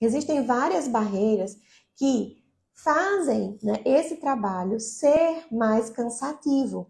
Existem 0.01 0.43
várias 0.43 0.87
barreiras 0.87 1.55
que 1.95 2.43
fazem 2.73 3.59
né, 3.61 3.79
esse 3.85 4.15
trabalho 4.15 4.79
ser 4.79 5.45
mais 5.51 5.91
cansativo. 5.91 6.89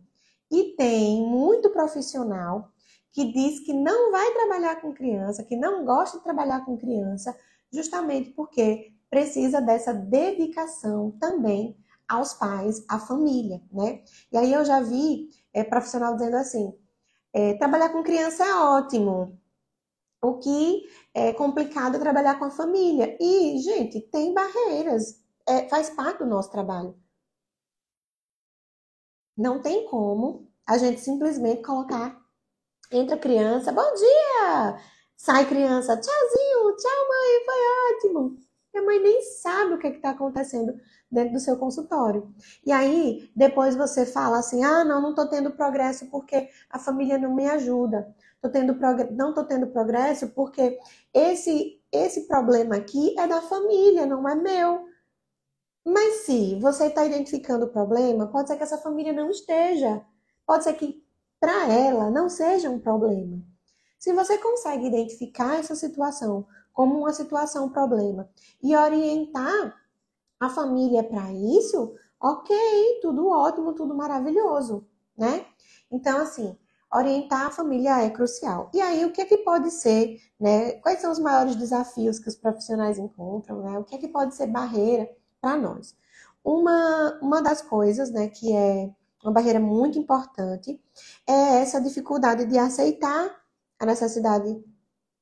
E 0.50 0.74
tem 0.78 1.22
muito 1.22 1.70
profissional 1.70 2.71
que 3.14 3.32
diz 3.32 3.60
que 3.60 3.74
não 3.74 4.12
vai 4.12 4.34
trabalhar 4.34 4.82
com 4.82 4.94
criança, 4.94 5.44
que 5.44 5.56
não 5.56 5.86
gosta 5.86 6.18
de 6.18 6.24
trabalhar 6.24 6.66
com 6.66 6.78
criança, 6.78 7.38
justamente 7.72 8.32
porque 8.32 8.94
precisa 9.10 9.62
dessa 9.62 9.94
dedicação 9.94 11.12
também 11.20 11.78
aos 12.08 12.34
pais, 12.34 12.84
à 12.90 13.00
família, 13.00 13.62
né? 13.72 14.04
E 14.32 14.38
aí 14.38 14.54
eu 14.54 14.64
já 14.66 14.82
vi 14.82 15.30
é, 15.54 15.64
profissional 15.64 16.16
dizendo 16.16 16.38
assim: 16.38 16.74
é, 17.34 17.54
trabalhar 17.56 17.90
com 17.90 18.04
criança 18.04 18.46
é 18.46 18.56
ótimo, 18.56 19.40
o 20.22 20.38
que 20.38 20.88
é 21.14 21.34
complicado 21.34 21.96
é 21.96 22.00
trabalhar 22.00 22.38
com 22.38 22.46
a 22.46 22.52
família. 22.52 23.18
E, 23.20 23.58
gente, 23.60 24.00
tem 24.02 24.34
barreiras, 24.34 25.20
é, 25.48 25.68
faz 25.68 25.90
parte 25.90 26.20
do 26.20 26.28
nosso 26.28 26.52
trabalho. 26.52 26.96
Não 29.36 29.62
tem 29.62 29.88
como 29.88 30.48
a 30.66 30.78
gente 30.78 31.02
simplesmente 31.02 31.64
colocar. 31.64 32.21
Entra 32.92 33.18
criança, 33.18 33.72
bom 33.72 33.94
dia! 33.94 34.78
Sai 35.16 35.48
criança, 35.48 35.96
tchauzinho, 35.96 36.76
tchau 36.76 37.08
mãe, 37.08 37.46
foi 37.46 37.96
ótimo. 37.96 38.38
E 38.74 38.78
a 38.78 38.82
mãe 38.84 39.00
nem 39.02 39.22
sabe 39.22 39.74
o 39.74 39.80
que 39.80 39.88
é 39.88 39.92
está 39.92 40.10
acontecendo 40.10 40.74
dentro 41.10 41.34
do 41.34 41.40
seu 41.40 41.58
consultório. 41.58 42.34
E 42.66 42.72
aí, 42.72 43.32
depois 43.34 43.76
você 43.76 44.06
fala 44.06 44.40
assim: 44.40 44.64
ah, 44.64 44.84
não, 44.84 45.02
não 45.02 45.12
estou 45.12 45.28
tendo 45.30 45.52
progresso 45.52 46.08
porque 46.08 46.50
a 46.70 46.78
família 46.80 47.18
não 47.18 47.34
me 47.34 47.46
ajuda. 47.48 48.14
Tô 48.42 48.50
tendo 48.50 48.74
não 49.12 49.30
estou 49.30 49.46
tendo 49.46 49.68
progresso 49.68 50.28
porque 50.30 50.78
esse, 51.14 51.82
esse 51.94 52.28
problema 52.28 52.76
aqui 52.76 53.18
é 53.18 53.26
da 53.26 53.42
família, 53.42 54.06
não 54.06 54.28
é 54.28 54.36
meu. 54.36 54.86
Mas 55.86 56.26
se 56.26 56.60
você 56.60 56.88
está 56.88 57.06
identificando 57.06 57.66
o 57.66 57.70
problema, 57.70 58.28
pode 58.28 58.50
ser 58.50 58.58
que 58.58 58.64
essa 58.64 58.78
família 58.78 59.14
não 59.14 59.30
esteja. 59.30 60.04
Pode 60.46 60.64
ser 60.66 60.74
que 60.74 61.01
para 61.42 61.68
ela 61.74 62.12
não 62.12 62.30
seja 62.30 62.70
um 62.70 62.80
problema. 62.80 63.42
Se 63.98 64.14
você 64.14 64.38
consegue 64.38 64.86
identificar 64.86 65.56
essa 65.60 65.76
situação 65.76 66.46
como 66.72 67.00
uma 67.00 67.12
situação 67.12 67.68
problema 67.68 68.30
e 68.62 68.76
orientar 68.76 69.76
a 70.40 70.50
família 70.50 71.04
para 71.04 71.34
isso, 71.34 71.96
ok, 72.22 72.56
tudo 73.02 73.28
ótimo, 73.28 73.74
tudo 73.74 73.96
maravilhoso, 73.96 74.88
né? 75.18 75.46
Então, 75.92 76.20
assim, 76.20 76.56
orientar 76.94 77.48
a 77.48 77.52
família 77.52 78.04
é 78.04 78.10
crucial. 78.12 78.70
E 78.72 78.80
aí, 78.80 79.04
o 79.04 79.12
que 79.12 79.22
é 79.22 79.26
que 79.26 79.38
pode 79.40 79.72
ser, 79.72 80.18
né? 80.40 80.74
Quais 80.74 81.02
são 81.02 81.12
os 81.12 81.20
maiores 81.20 81.56
desafios 81.56 82.20
que 82.20 82.30
os 82.30 82.36
profissionais 82.36 83.00
encontram, 83.00 83.64
né? 83.64 83.80
O 83.80 83.84
que 83.84 83.96
é 83.96 83.98
que 83.98 84.08
pode 84.08 84.36
ser 84.36 84.48
barreira 84.48 85.10
para 85.42 85.58
nós? 85.58 85.96
Uma, 86.44 87.20
uma 87.22 87.42
das 87.42 87.62
coisas, 87.62 88.12
né, 88.12 88.28
que 88.28 88.52
é 88.56 88.92
uma 89.24 89.32
barreira 89.32 89.60
muito 89.60 89.98
importante, 90.00 90.80
é 91.28 91.62
essa 91.62 91.82
dificuldade 91.82 92.46
de 92.46 92.58
aceitar 92.58 93.42
a 93.80 93.86
necessidade 93.86 94.64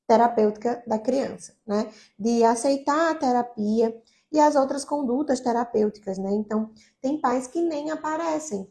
terapêutica 0.06 0.82
da 0.86 0.98
criança, 0.98 1.54
né? 1.66 1.92
De 2.18 2.42
aceitar 2.42 3.12
a 3.12 3.14
terapia 3.14 3.96
e 4.32 4.38
as 4.38 4.56
outras 4.56 4.84
condutas 4.84 5.40
terapêuticas, 5.40 6.18
né? 6.18 6.30
Então, 6.32 6.70
tem 7.00 7.20
pais 7.20 7.46
que 7.46 7.60
nem 7.60 7.90
aparecem. 7.90 8.68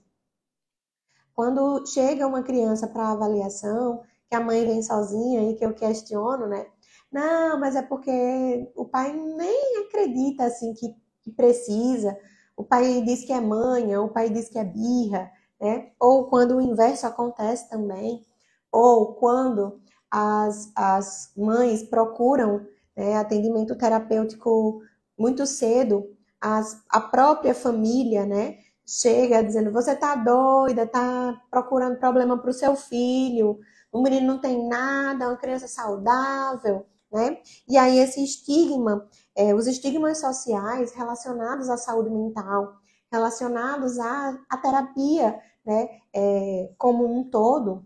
Quando 1.34 1.86
chega 1.88 2.28
uma 2.28 2.44
criança 2.44 2.88
para 2.88 3.12
avaliação, 3.12 4.04
que 4.28 4.36
a 4.36 4.42
mãe 4.42 4.65
vem 4.65 4.84
sozinha 4.84 5.50
e 5.50 5.56
que 5.56 5.65
eu 5.65 5.74
questiono, 5.74 6.48
né? 6.48 6.68
Não, 7.12 7.60
mas 7.60 7.76
é 7.76 7.82
porque 7.82 8.72
o 8.76 8.86
pai 8.86 9.13
nem 9.13 9.78
acredita 9.86 10.44
assim 10.44 10.74
que, 10.74 10.94
que 11.22 11.32
precisa. 11.32 12.18
O 12.60 12.63
pai 12.65 13.02
diz 13.04 13.24
que 13.24 13.32
é 13.32 13.39
manha, 13.39 14.02
o 14.02 14.10
pai 14.10 14.30
diz 14.30 14.50
que 14.50 14.60
é 14.60 14.65
birra, 14.65 15.32
né? 15.62 15.91
Ou 15.98 16.28
quando 16.28 16.58
o 16.58 16.62
inverso 16.62 17.08
acontece 17.08 17.69
também, 17.69 18.22
ou 18.69 19.13
quando 19.13 19.80
as, 20.12 20.69
as 20.76 21.32
mães 21.38 21.84
procuram 21.84 22.67
né, 22.98 23.15
atendimento 23.15 23.78
terapêutico 23.78 24.82
muito 25.17 25.45
cedo, 25.45 26.04
as, 26.41 26.84
a 26.89 27.00
própria 27.00 27.56
família, 27.56 28.26
né, 28.26 28.58
chega 28.86 29.41
dizendo: 29.41 29.72
você 29.72 29.95
tá 29.95 30.17
doida, 30.17 30.86
tá 30.86 31.41
procurando 31.50 31.98
problema 31.98 32.38
para 32.38 32.50
o 32.52 32.54
seu 32.54 32.76
filho, 32.76 33.58
o 33.89 34.02
menino 34.02 34.28
não 34.28 34.41
tem 34.41 34.67
nada, 34.67 35.24
é 35.24 35.28
uma 35.30 35.38
criança 35.38 35.69
saudável, 35.69 36.86
né? 37.10 37.38
E 37.69 37.78
aí 37.78 38.00
esse 38.00 38.22
estigma, 38.22 39.08
é, 39.39 39.56
os 39.56 39.67
estigmas 39.67 40.19
sociais 40.19 40.91
relacionados 40.91 41.69
à 41.69 41.78
saúde 41.78 42.10
mental, 42.10 42.75
relacionados 43.10 43.97
à, 43.97 44.38
à 44.49 44.58
terapia, 44.58 45.39
né, 45.65 45.88
é, 46.13 46.69
como 46.78 47.06
um 47.06 47.23
todo, 47.23 47.86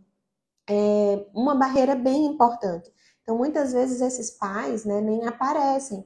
é 0.68 1.28
uma 1.32 1.54
barreira 1.54 1.94
bem 1.94 2.26
importante. 2.26 2.92
Então, 3.22 3.38
muitas 3.38 3.72
vezes 3.72 4.02
esses 4.02 4.32
pais 4.32 4.84
né, 4.84 5.00
nem 5.00 5.28
aparecem. 5.28 6.04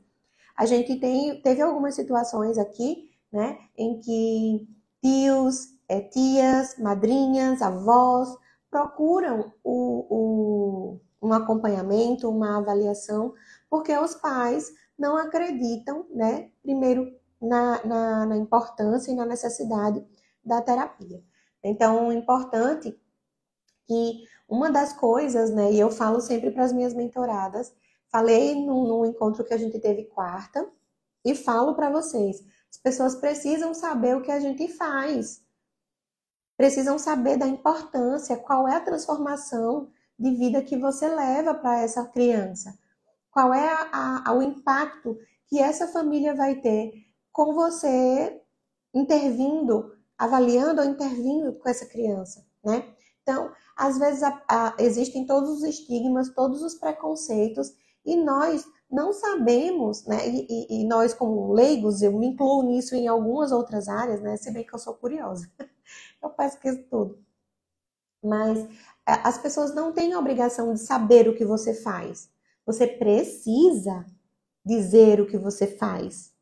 A 0.53 0.65
gente 0.65 0.99
tem, 0.99 1.41
teve 1.41 1.61
algumas 1.61 1.95
situações 1.95 2.57
aqui, 2.57 3.09
né, 3.31 3.57
em 3.77 4.01
que 4.01 4.67
tios, 5.01 5.67
é, 5.87 6.01
tias, 6.01 6.77
madrinhas, 6.77 7.61
avós 7.61 8.35
procuram 8.69 9.53
o, 9.63 10.07
o, 10.09 10.99
um 11.21 11.31
acompanhamento, 11.31 12.29
uma 12.29 12.57
avaliação, 12.57 13.33
porque 13.69 13.97
os 13.97 14.13
pais 14.15 14.69
não 14.97 15.17
acreditam, 15.17 16.05
né, 16.09 16.49
primeiro 16.61 17.13
na, 17.41 17.85
na, 17.85 18.25
na 18.25 18.37
importância 18.37 19.11
e 19.11 19.15
na 19.15 19.25
necessidade 19.25 20.05
da 20.43 20.61
terapia. 20.61 21.23
Então, 21.63 22.11
é 22.11 22.15
importante 22.15 22.99
que 23.85 24.23
uma 24.47 24.71
das 24.71 24.93
coisas, 24.93 25.49
né, 25.51 25.71
e 25.71 25.79
eu 25.79 25.89
falo 25.89 26.19
sempre 26.21 26.51
para 26.51 26.63
as 26.63 26.73
minhas 26.73 26.93
mentoradas, 26.93 27.73
falei 28.09 28.55
no, 28.55 28.87
no 28.87 29.05
encontro 29.05 29.43
que 29.43 29.53
a 29.53 29.57
gente 29.57 29.79
teve 29.79 30.05
quarta, 30.05 30.67
e 31.25 31.35
falo 31.35 31.75
para 31.75 31.89
vocês, 31.89 32.43
as 32.71 32.77
pessoas 32.77 33.15
precisam 33.15 33.73
saber 33.73 34.15
o 34.15 34.21
que 34.21 34.31
a 34.31 34.39
gente 34.39 34.67
faz, 34.69 35.41
precisam 36.55 36.97
saber 36.97 37.37
da 37.37 37.45
importância, 37.45 38.37
qual 38.37 38.67
é 38.67 38.75
a 38.75 38.81
transformação 38.81 39.89
de 40.17 40.31
vida 40.31 40.61
que 40.61 40.77
você 40.77 41.07
leva 41.07 41.53
para 41.53 41.81
essa 41.81 42.05
criança, 42.05 42.77
qual 43.37 43.53
é 43.53 43.69
a, 43.69 44.23
a, 44.25 44.33
o 44.33 44.41
impacto 44.41 45.15
que 45.45 45.59
essa 45.59 45.87
família 45.87 46.33
vai 46.33 46.55
ter 46.55 46.91
com 47.31 47.53
você 47.53 48.41
intervindo, 48.91 49.95
avaliando 50.17 50.81
ou 50.81 50.87
intervindo 50.87 51.53
com 51.53 51.69
essa 51.69 51.85
criança, 51.85 52.43
né? 52.65 52.83
Então, 53.21 53.51
às 53.75 53.99
vezes 53.99 54.23
a, 54.23 54.43
a, 54.49 54.75
existem 54.79 55.27
todos 55.27 55.51
os 55.51 55.63
estigmas, 55.63 56.33
todos 56.33 56.63
os 56.63 56.73
preconceitos, 56.73 57.75
e 58.03 58.15
nós 58.15 58.65
não 58.89 59.13
sabemos, 59.13 60.03
né? 60.07 60.27
E, 60.27 60.47
e, 60.49 60.81
e, 60.81 60.87
nós, 60.87 61.13
como 61.13 61.53
leigos, 61.53 62.01
eu 62.01 62.17
me 62.17 62.25
incluo 62.25 62.63
nisso 62.63 62.95
em 62.95 63.07
algumas 63.07 63.51
outras 63.51 63.87
áreas, 63.87 64.19
né? 64.19 64.35
Se 64.35 64.49
bem 64.49 64.65
que 64.65 64.73
eu 64.73 64.79
sou 64.79 64.95
curiosa, 64.95 65.47
eu 66.23 66.31
pesquiso 66.31 66.81
tudo. 66.89 67.23
Mas 68.23 68.67
as 69.05 69.37
pessoas 69.37 69.75
não 69.75 69.93
têm 69.93 70.13
a 70.13 70.19
obrigação 70.19 70.73
de 70.73 70.79
saber 70.79 71.29
o 71.29 71.35
que 71.35 71.45
você 71.45 71.75
faz. 71.75 72.35
Você 72.67 72.85
precisa 72.85 74.05
dizer 74.63 75.19
o 75.19 75.25
que 75.25 75.37
você 75.37 75.65
faz 75.65 76.35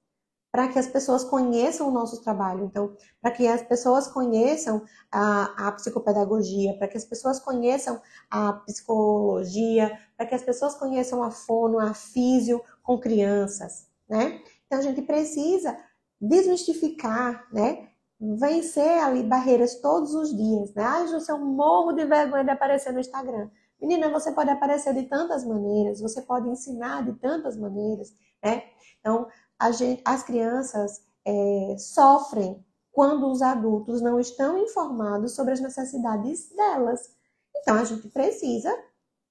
para 0.56 0.70
que 0.70 0.80
as 0.80 0.88
pessoas 0.88 1.22
conheçam 1.26 1.90
o 1.90 1.92
nosso 1.92 2.22
trabalho. 2.22 2.64
Então, 2.64 2.96
para 3.22 3.30
que 3.30 3.46
as 3.46 3.62
pessoas 3.62 4.08
conheçam 4.08 4.86
a, 5.12 5.68
a 5.68 5.72
psicopedagogia, 5.74 6.78
para 6.78 6.88
que 6.88 6.96
as 6.96 7.04
pessoas 7.04 7.42
conheçam 7.42 8.02
a 8.32 8.54
psicologia, 8.54 10.00
para 10.16 10.26
que 10.26 10.34
as 10.34 10.42
pessoas 10.42 10.74
conheçam 10.74 11.22
a 11.22 11.30
fono, 11.30 11.78
a 11.78 11.94
físio 11.94 12.64
com 12.82 12.98
crianças, 12.98 13.90
né? 14.08 14.42
Então, 14.66 14.80
a 14.80 14.82
gente 14.82 15.02
precisa 15.02 15.78
desmistificar, 16.22 17.46
né? 17.52 17.90
Vencer 18.18 19.04
ali 19.04 19.24
barreiras 19.24 19.82
todos 19.82 20.16
os 20.16 20.34
dias, 20.34 20.74
né? 20.74 20.84
Ai, 20.84 21.08
Júcia, 21.10 21.34
eu 21.34 21.38
morro 21.40 21.92
de 21.92 22.06
vergonha 22.06 22.46
de 22.46 22.52
aparecer 22.52 22.94
no 22.94 23.02
Instagram. 23.02 23.50
Menina, 23.82 24.10
você 24.10 24.32
pode 24.32 24.50
aparecer 24.50 24.94
de 24.94 25.04
tantas 25.04 25.46
maneiras, 25.46 26.00
você 26.00 26.22
pode 26.22 26.50
ensinar 26.50 27.04
de 27.04 27.14
tantas 27.20 27.58
maneiras, 27.58 28.14
né? 28.44 28.64
Então, 29.00 29.28
gente, 29.74 30.02
as 30.06 30.24
crianças 30.24 31.02
é, 31.26 31.76
sofrem 31.78 32.64
quando 32.92 33.30
os 33.30 33.42
adultos 33.42 34.02
não 34.02 34.20
estão 34.20 34.58
informados 34.58 35.36
sobre 35.36 35.54
as 35.54 35.60
necessidades 35.60 36.50
delas. 36.56 37.14
Então, 37.58 37.76
a 37.76 37.84
gente 37.84 38.08
precisa 38.08 38.74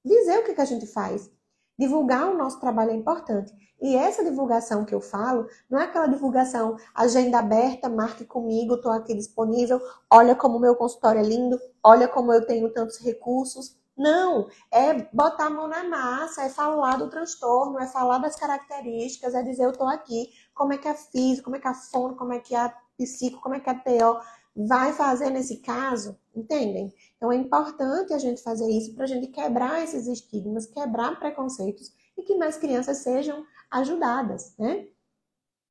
dizer 0.04 0.38
o 0.38 0.44
que, 0.44 0.54
que 0.54 0.60
a 0.60 0.66
gente 0.66 0.86
faz. 0.86 1.30
Divulgar 1.78 2.30
o 2.30 2.36
nosso 2.36 2.60
trabalho 2.60 2.90
é 2.90 2.94
importante. 2.94 3.52
E 3.80 3.96
essa 3.96 4.24
divulgação 4.24 4.84
que 4.84 4.94
eu 4.94 5.00
falo, 5.00 5.48
não 5.68 5.80
é 5.80 5.84
aquela 5.84 6.06
divulgação 6.06 6.76
agenda 6.94 7.38
aberta, 7.38 7.88
marque 7.88 8.24
comigo, 8.24 8.74
estou 8.74 8.92
aqui 8.92 9.14
disponível, 9.14 9.80
olha 10.10 10.34
como 10.34 10.60
meu 10.60 10.76
consultório 10.76 11.20
é 11.20 11.24
lindo, 11.24 11.58
olha 11.82 12.06
como 12.06 12.32
eu 12.32 12.46
tenho 12.46 12.72
tantos 12.72 12.98
recursos. 12.98 13.76
Não, 13.96 14.48
é 14.72 15.04
botar 15.12 15.46
a 15.46 15.50
mão 15.50 15.68
na 15.68 15.84
massa, 15.84 16.42
é 16.42 16.48
falar 16.48 16.96
do 16.96 17.08
transtorno, 17.08 17.78
é 17.78 17.86
falar 17.86 18.18
das 18.18 18.34
características, 18.34 19.34
é 19.34 19.42
dizer 19.42 19.64
eu 19.64 19.70
estou 19.70 19.86
aqui 19.86 20.30
como 20.52 20.72
é 20.72 20.78
que 20.78 20.88
a 20.88 20.94
física, 20.94 21.44
como 21.44 21.56
é 21.56 21.60
que 21.60 21.68
a 21.68 21.74
fono, 21.74 22.16
como 22.16 22.32
é 22.32 22.40
que 22.40 22.54
a 22.56 22.74
psico, 22.98 23.40
como 23.40 23.54
é 23.54 23.60
que 23.60 23.70
a 23.70 23.74
TO 23.74 24.20
vai 24.56 24.92
fazer 24.92 25.30
nesse 25.30 25.58
caso, 25.58 26.18
entendem? 26.34 26.92
Então 27.16 27.30
é 27.30 27.36
importante 27.36 28.12
a 28.12 28.18
gente 28.18 28.42
fazer 28.42 28.68
isso 28.68 28.94
para 28.94 29.04
a 29.04 29.08
gente 29.08 29.28
quebrar 29.28 29.82
esses 29.82 30.06
estigmas, 30.06 30.66
quebrar 30.66 31.18
preconceitos 31.18 31.92
e 32.16 32.22
que 32.22 32.36
mais 32.36 32.56
crianças 32.56 32.98
sejam 32.98 33.44
ajudadas, 33.70 34.54
né? 34.58 34.86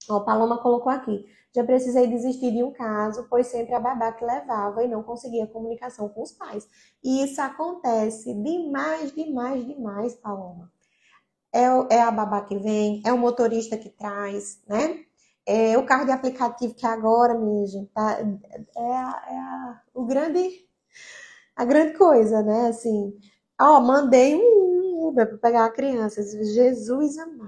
Ó, 0.09 0.19
Paloma 0.21 0.57
colocou 0.57 0.91
aqui. 0.91 1.25
Já 1.55 1.63
precisei 1.63 2.07
desistir 2.07 2.51
de 2.51 2.63
um 2.63 2.71
caso, 2.71 3.27
pois 3.29 3.47
sempre 3.47 3.75
a 3.75 3.79
babá 3.79 4.11
que 4.11 4.25
levava 4.25 4.83
e 4.83 4.87
não 4.87 5.03
conseguia 5.03 5.45
comunicação 5.45 6.09
com 6.09 6.23
os 6.23 6.31
pais. 6.31 6.67
E 7.03 7.23
isso 7.23 7.39
acontece 7.41 8.33
demais, 8.33 9.11
demais, 9.13 9.65
demais, 9.65 10.15
Paloma. 10.15 10.71
É, 11.53 11.65
é 11.95 12.01
a 12.01 12.09
babá 12.09 12.41
que 12.41 12.57
vem, 12.57 13.03
é 13.05 13.13
o 13.13 13.17
motorista 13.19 13.77
que 13.77 13.89
traz, 13.89 14.59
né? 14.67 15.05
É 15.45 15.77
o 15.77 15.85
carro 15.85 16.05
de 16.05 16.11
aplicativo 16.11 16.73
que 16.73 16.87
agora, 16.87 17.37
minha 17.37 17.67
gente, 17.67 17.91
tá, 17.91 18.17
é, 18.75 18.81
a, 18.81 19.25
é 19.29 19.37
a, 19.37 19.81
o 19.93 20.05
grande, 20.05 20.65
a 21.55 21.65
grande 21.65 21.95
coisa, 21.95 22.41
né? 22.41 22.69
Assim, 22.69 23.13
ó, 23.61 23.79
mandei 23.79 24.35
um 24.35 25.07
Uber 25.07 25.27
para 25.27 25.37
pegar 25.37 25.65
a 25.65 25.71
criança. 25.71 26.23
Jesus 26.23 27.17
amado, 27.19 27.42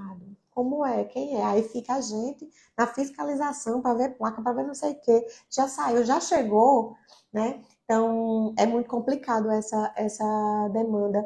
como 0.56 0.86
é? 0.86 1.04
Quem 1.04 1.38
é? 1.38 1.44
Aí 1.44 1.64
fica 1.64 1.96
a 1.96 2.02
gente 2.02 2.50
na 2.78 2.88
fiscalização 2.88 3.82
para 3.82 3.94
ver 3.94 4.18
placa, 4.18 4.42
para 4.42 4.54
ver 4.54 4.66
não 4.66 4.74
sei 4.74 4.94
o 4.94 5.02
quê. 5.02 5.28
Já 5.52 5.68
saiu, 5.68 6.04
já 6.06 6.20
chegou, 6.20 6.96
né? 7.32 7.62
Então, 7.84 8.56
é 8.58 8.66
muito 8.66 8.90
complicado 8.90 9.52
essa, 9.52 9.94
essa 9.96 10.70
demanda. 10.74 11.24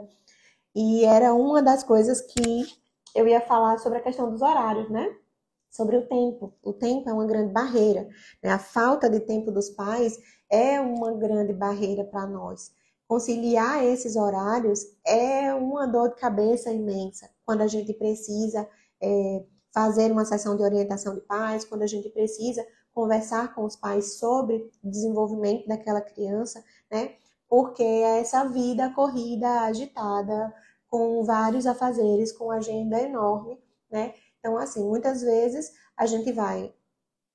E 0.76 1.06
era 1.06 1.34
uma 1.34 1.62
das 1.62 1.84
coisas 1.84 2.22
que 2.22 2.66
eu 3.16 3.28
ia 3.28 3.42
falar 3.42 3.78
sobre 3.80 4.00
a 4.00 4.02
questão 4.02 4.30
dos 4.32 4.42
horários, 4.42 4.90
né? 4.90 5.16
sobre 5.70 5.98
o 5.98 6.08
tempo. 6.08 6.54
O 6.64 6.74
tempo 6.74 7.10
é 7.10 7.14
uma 7.14 7.26
grande 7.26 7.54
barreira. 7.54 8.10
Né? 8.42 8.50
A 8.50 8.60
falta 8.60 9.10
de 9.10 9.20
tempo 9.20 9.52
dos 9.52 9.70
pais 9.70 10.18
é 10.50 10.82
uma 10.82 11.14
grande 11.14 11.54
barreira 11.54 12.04
para 12.04 12.26
nós. 12.26 12.72
Conciliar 13.08 13.84
esses 13.84 14.16
horários 14.16 14.82
é 15.06 15.54
uma 15.54 15.88
dor 15.88 16.10
de 16.10 16.16
cabeça 16.16 16.72
imensa 16.72 17.30
quando 17.46 17.62
a 17.62 17.68
gente 17.68 17.94
precisa 17.94 18.68
é, 19.02 19.46
fazer 19.74 20.12
uma 20.12 20.26
sessão 20.26 20.56
de 20.56 20.64
orientação 20.64 21.16
de 21.16 21.22
pais, 21.22 21.66
quando 21.66 21.84
a 21.84 21.88
gente 21.88 22.10
precisa 22.10 22.66
conversar 22.94 23.54
com 23.54 23.66
os 23.66 23.76
pais 23.76 24.18
sobre 24.18 24.70
o 24.84 24.90
desenvolvimento 24.90 25.68
daquela 25.68 26.02
criança, 26.02 26.64
né? 26.92 27.16
Porque 27.48 27.84
é 27.84 28.20
essa 28.20 28.44
vida 28.46 28.92
corrida, 28.94 29.62
agitada, 29.62 30.54
com 30.88 31.24
vários 31.24 31.66
afazeres, 31.66 32.32
com 32.32 32.52
agenda 32.52 33.00
enorme, 33.00 33.60
né? 33.92 34.14
Então, 34.40 34.58
assim, 34.58 34.84
muitas 34.84 35.22
vezes 35.22 35.72
a 35.96 36.06
gente 36.06 36.32
vai, 36.32 36.74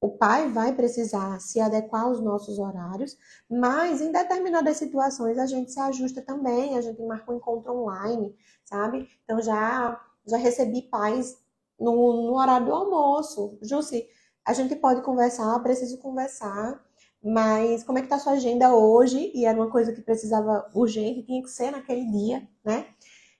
o 0.00 0.10
pai 0.10 0.50
vai 0.50 0.74
precisar 0.74 1.40
se 1.40 1.60
adequar 1.60 2.04
aos 2.04 2.20
nossos 2.20 2.58
horários, 2.58 3.16
mas 3.48 4.00
em 4.00 4.10
determinadas 4.12 4.76
situações 4.76 5.38
a 5.38 5.46
gente 5.46 5.72
se 5.72 5.80
ajusta 5.80 6.20
também, 6.22 6.76
a 6.76 6.80
gente 6.80 7.00
marca 7.02 7.32
um 7.32 7.36
encontro 7.36 7.72
online, 7.72 8.34
sabe? 8.64 9.08
Então, 9.24 9.40
já, 9.40 10.00
já 10.26 10.36
recebi 10.36 10.82
pais 10.82 11.36
no, 11.84 12.26
no 12.26 12.36
horário 12.36 12.66
do 12.66 12.72
almoço. 12.72 13.58
Jussi, 13.62 14.06
a 14.44 14.52
gente 14.52 14.76
pode 14.76 15.02
conversar, 15.02 15.58
preciso 15.62 15.98
conversar, 15.98 16.82
mas 17.22 17.82
como 17.84 17.98
é 17.98 18.02
que 18.02 18.08
tá 18.08 18.18
sua 18.18 18.32
agenda 18.32 18.74
hoje? 18.74 19.30
E 19.34 19.46
era 19.46 19.58
uma 19.58 19.70
coisa 19.70 19.92
que 19.92 20.02
precisava 20.02 20.70
urgente, 20.74 21.22
tinha 21.22 21.42
que 21.42 21.48
ser 21.48 21.70
naquele 21.70 22.04
dia, 22.10 22.46
né? 22.64 22.86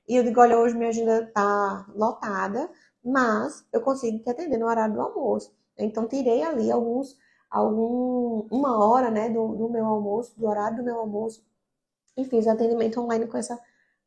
E 0.09 0.17
eu 0.17 0.23
digo, 0.23 0.41
olha, 0.41 0.59
hoje 0.59 0.77
minha 0.77 0.91
agenda 0.91 1.31
tá 1.35 1.87
lotada, 1.95 2.71
mas 3.05 3.67
eu 3.73 3.81
consigo 3.81 4.19
te 4.19 4.31
atender 4.31 4.59
no 4.59 4.67
horário 4.67 4.95
do 4.95 5.01
almoço. 5.01 5.55
Então, 5.79 6.07
tirei 6.07 6.43
ali 6.43 6.71
alguns, 6.71 7.17
algum, 7.51 8.47
uma 8.51 8.85
hora 8.85 9.11
né, 9.11 9.29
do, 9.29 9.55
do 9.55 9.69
meu 9.69 9.85
almoço, 9.87 10.39
do 10.39 10.47
horário 10.47 10.79
do 10.79 10.85
meu 10.85 10.99
almoço, 10.99 11.45
e 12.17 12.25
fiz 12.25 12.47
atendimento 12.47 13.01
online 13.01 13.27
com 13.27 13.37
essa, 13.37 13.59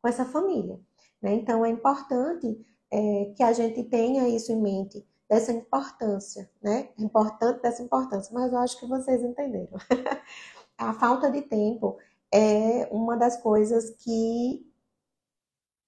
com 0.02 0.08
essa 0.08 0.26
família. 0.26 0.80
Né? 1.21 1.34
Então, 1.34 1.65
é 1.65 1.69
importante 1.69 2.65
é, 2.91 3.34
que 3.36 3.43
a 3.43 3.54
gente 3.54 3.84
tenha 3.84 4.28
isso 4.28 4.52
em 4.52 4.62
mente, 4.62 5.06
dessa 5.30 5.52
importância, 5.52 6.50
né? 6.62 6.89
Importante 6.97 7.62
dessa 7.62 7.84
importância, 7.84 8.34
mas 8.34 8.52
eu 8.52 8.60
acho 8.60 8.80
que 8.80 8.88
vocês 8.88 9.21
entenderam. 9.21 9.78
a 10.78 10.93
falta 10.93 11.30
de 11.30 11.41
tempo 11.41 11.97
é 12.34 12.88
uma 12.91 13.17
das 13.17 13.41
coisas 13.41 13.89
que 14.04 14.65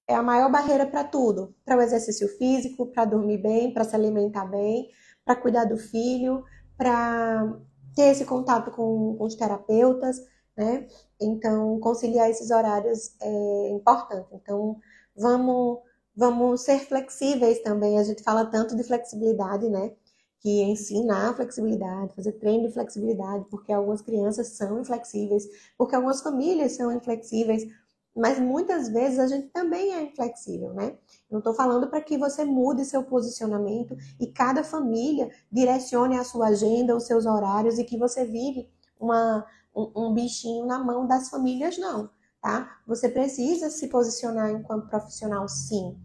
é 0.07 0.15
a 0.15 0.23
maior 0.23 0.51
barreira 0.51 0.87
para 0.87 1.03
tudo, 1.03 1.55
para 1.63 1.77
o 1.77 1.81
exercício 1.81 2.27
físico, 2.37 2.87
para 2.87 3.05
dormir 3.05 3.37
bem, 3.37 3.71
para 3.71 3.83
se 3.83 3.95
alimentar 3.95 4.45
bem, 4.45 4.89
para 5.23 5.35
cuidar 5.35 5.65
do 5.65 5.77
filho, 5.77 6.43
para 6.75 7.59
ter 7.95 8.11
esse 8.11 8.25
contato 8.25 8.71
com, 8.71 9.15
com, 9.17 9.23
os 9.25 9.35
terapeutas, 9.35 10.17
né? 10.57 10.87
Então, 11.21 11.79
conciliar 11.79 12.29
esses 12.29 12.49
horários 12.49 13.15
é 13.21 13.69
importante. 13.69 14.29
Então, 14.33 14.79
vamos, 15.15 15.79
vamos 16.15 16.61
ser 16.61 16.79
flexíveis 16.79 17.61
também. 17.61 17.97
A 17.99 18.03
gente 18.03 18.23
fala 18.23 18.45
tanto 18.45 18.75
de 18.75 18.83
flexibilidade, 18.83 19.69
né? 19.69 19.91
Que 20.39 20.61
ensinar 20.63 21.35
flexibilidade, 21.35 22.15
fazer 22.15 22.33
treino 22.33 22.67
de 22.67 22.73
flexibilidade, 22.73 23.45
porque 23.49 23.71
algumas 23.71 24.01
crianças 24.01 24.49
são 24.49 24.79
inflexíveis, 24.79 25.45
porque 25.77 25.95
algumas 25.95 26.21
famílias 26.21 26.73
são 26.73 26.91
inflexíveis, 26.91 27.67
mas 28.15 28.39
muitas 28.39 28.89
vezes 28.89 29.19
a 29.19 29.27
gente 29.27 29.47
também 29.49 29.93
é 29.93 30.03
inflexível, 30.03 30.73
né? 30.73 30.97
Não 31.29 31.39
estou 31.39 31.53
falando 31.53 31.87
para 31.87 32.01
que 32.01 32.17
você 32.17 32.43
mude 32.45 32.85
seu 32.85 33.03
posicionamento 33.03 33.95
e 34.19 34.27
cada 34.27 34.63
família 34.63 35.29
direcione 35.51 36.17
a 36.17 36.23
sua 36.23 36.47
agenda, 36.47 36.95
os 36.95 37.05
seus 37.05 37.25
horários 37.25 37.77
e 37.77 37.83
que 37.83 37.97
você 37.97 38.25
vive 38.25 38.69
uma, 38.99 39.45
um, 39.75 39.91
um 40.07 40.13
bichinho 40.13 40.65
na 40.65 40.79
mão 40.79 41.07
das 41.07 41.29
famílias, 41.29 41.77
não, 41.77 42.09
tá? 42.41 42.79
Você 42.87 43.09
precisa 43.09 43.69
se 43.69 43.87
posicionar 43.87 44.49
enquanto 44.51 44.89
profissional, 44.89 45.47
sim. 45.47 45.97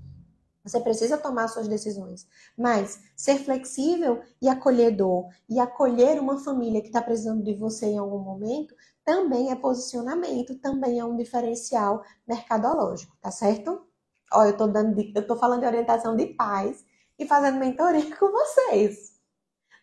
Você 0.65 0.81
precisa 0.81 1.19
tomar 1.19 1.49
suas 1.49 1.69
decisões. 1.69 2.27
Mas 2.57 2.99
ser 3.15 3.39
flexível 3.39 4.23
e 4.41 4.49
acolhedor 4.49 5.29
e 5.49 5.61
acolher 5.61 6.19
uma 6.19 6.39
família 6.39 6.81
que 6.81 6.87
está 6.87 7.03
precisando 7.03 7.45
de 7.45 7.55
você 7.55 7.87
em 7.87 7.99
algum 7.99 8.19
momento 8.19 8.75
também 9.05 9.51
é 9.51 9.55
posicionamento, 9.55 10.59
também 10.59 10.99
é 10.99 11.05
um 11.05 11.17
diferencial 11.17 12.03
mercadológico, 12.27 13.15
tá 13.21 13.31
certo? 13.31 13.87
Ó, 14.33 14.45
eu 14.45 14.57
tô 14.57 14.67
dando, 14.67 14.99
eu 15.15 15.27
tô 15.27 15.37
falando 15.37 15.61
de 15.61 15.67
orientação 15.67 16.17
de 16.17 16.29
pais 16.29 16.85
e 17.19 17.27
fazendo 17.27 17.59
mentoria 17.59 18.05
com 18.17 18.33
vocês. 18.33 19.13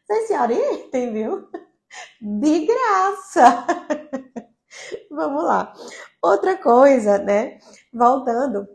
Vocês 0.03 0.27
se 0.27 0.33
orientem, 0.33 1.13
viu? 1.13 1.47
De 2.21 2.65
graça! 2.65 3.67
Vamos 5.11 5.43
lá. 5.43 5.73
Outra 6.21 6.57
coisa, 6.57 7.17
né? 7.17 7.60
Voltando 7.93 8.67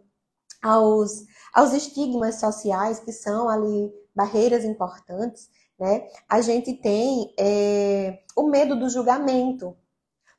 aos, 0.63 1.25
aos 1.53 1.73
estigmas 1.73 2.41
sociais, 2.41 3.01
que 3.01 3.13
são 3.13 3.49
ali 3.49 3.93
barreiras 4.15 4.65
importantes, 4.65 5.49
né? 5.79 6.09
A 6.29 6.41
gente 6.41 6.75
tem 6.75 7.35
é, 7.39 8.23
o 8.37 8.49
medo 8.49 8.79
do 8.79 8.89
julgamento, 8.89 9.77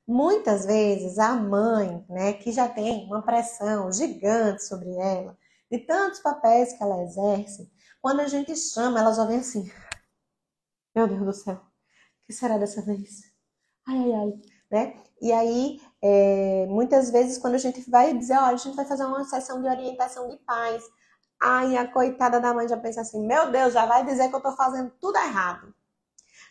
Muitas 0.08 0.65
vezes 0.65 1.20
a 1.20 1.36
mãe, 1.36 2.02
né, 2.08 2.32
que 2.32 2.50
já 2.54 2.70
tem 2.70 3.06
uma 3.08 3.22
pressão 3.22 3.91
gigante 3.91 4.63
sobre 4.63 4.89
ela, 4.96 5.38
de 5.70 5.80
tantos 5.80 6.22
papéis 6.22 6.72
que 6.72 6.82
ela 6.82 7.04
exerce, 7.04 7.70
quando 8.02 8.22
a 8.22 8.28
gente 8.28 8.56
chama, 8.56 9.00
ela 9.02 9.13
já 9.13 9.26
vem 9.26 9.39
assim: 9.39 9.70
Meu 10.96 11.08
Deus 11.10 11.25
do 11.25 11.34
céu, 11.34 11.56
o 11.56 12.25
que 12.25 12.32
será 12.34 12.58
dessa 12.58 12.82
vez? 12.82 13.21
Ai, 13.86 13.98
ai, 13.98 14.13
ai, 14.13 14.34
né? 14.71 15.04
E 15.21 15.32
aí, 15.34 15.82
é, 16.02 16.65
muitas 16.67 17.10
vezes, 17.12 17.37
quando 17.37 17.56
a 17.56 17.60
gente 17.60 17.89
vai 17.89 18.13
dizer: 18.17 18.37
Olha, 18.37 18.54
a 18.54 18.58
gente 18.58 18.75
vai 18.75 18.85
fazer 18.85 19.06
uma 19.06 19.23
sessão 19.25 19.62
de 19.62 19.67
orientação 19.67 20.29
de 20.29 20.37
pais, 20.37 20.83
aí 21.41 21.77
a 21.77 21.87
coitada 21.91 22.39
da 22.39 22.54
mãe 22.54 22.67
já 22.67 22.77
pensa 22.77 23.02
assim: 23.02 23.25
Meu 23.25 23.52
Deus, 23.52 23.73
já 23.73 23.85
vai 23.85 24.06
dizer 24.06 24.29
que 24.29 24.35
eu 24.35 24.41
tô 24.41 24.52
fazendo 24.54 24.91
tudo 25.00 25.17
errado, 25.17 25.73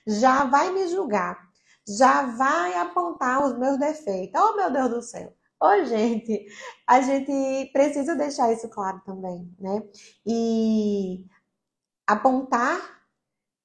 já 0.07 0.44
vai 0.44 0.72
me 0.72 0.88
julgar 0.88 1.47
já 1.88 2.22
vai 2.36 2.74
apontar 2.74 3.44
os 3.44 3.57
meus 3.57 3.78
defeitos. 3.78 4.40
Oh, 4.40 4.57
meu 4.57 4.70
Deus 4.70 4.90
do 4.90 5.03
céu. 5.03 5.32
Ô, 5.61 5.84
gente, 5.84 6.47
a 6.86 7.01
gente 7.01 7.70
precisa 7.72 8.14
deixar 8.14 8.53
isso 8.53 8.68
claro 8.68 9.01
também, 9.07 9.55
né? 9.59 9.82
E 10.26 11.24
apontar 12.07 12.78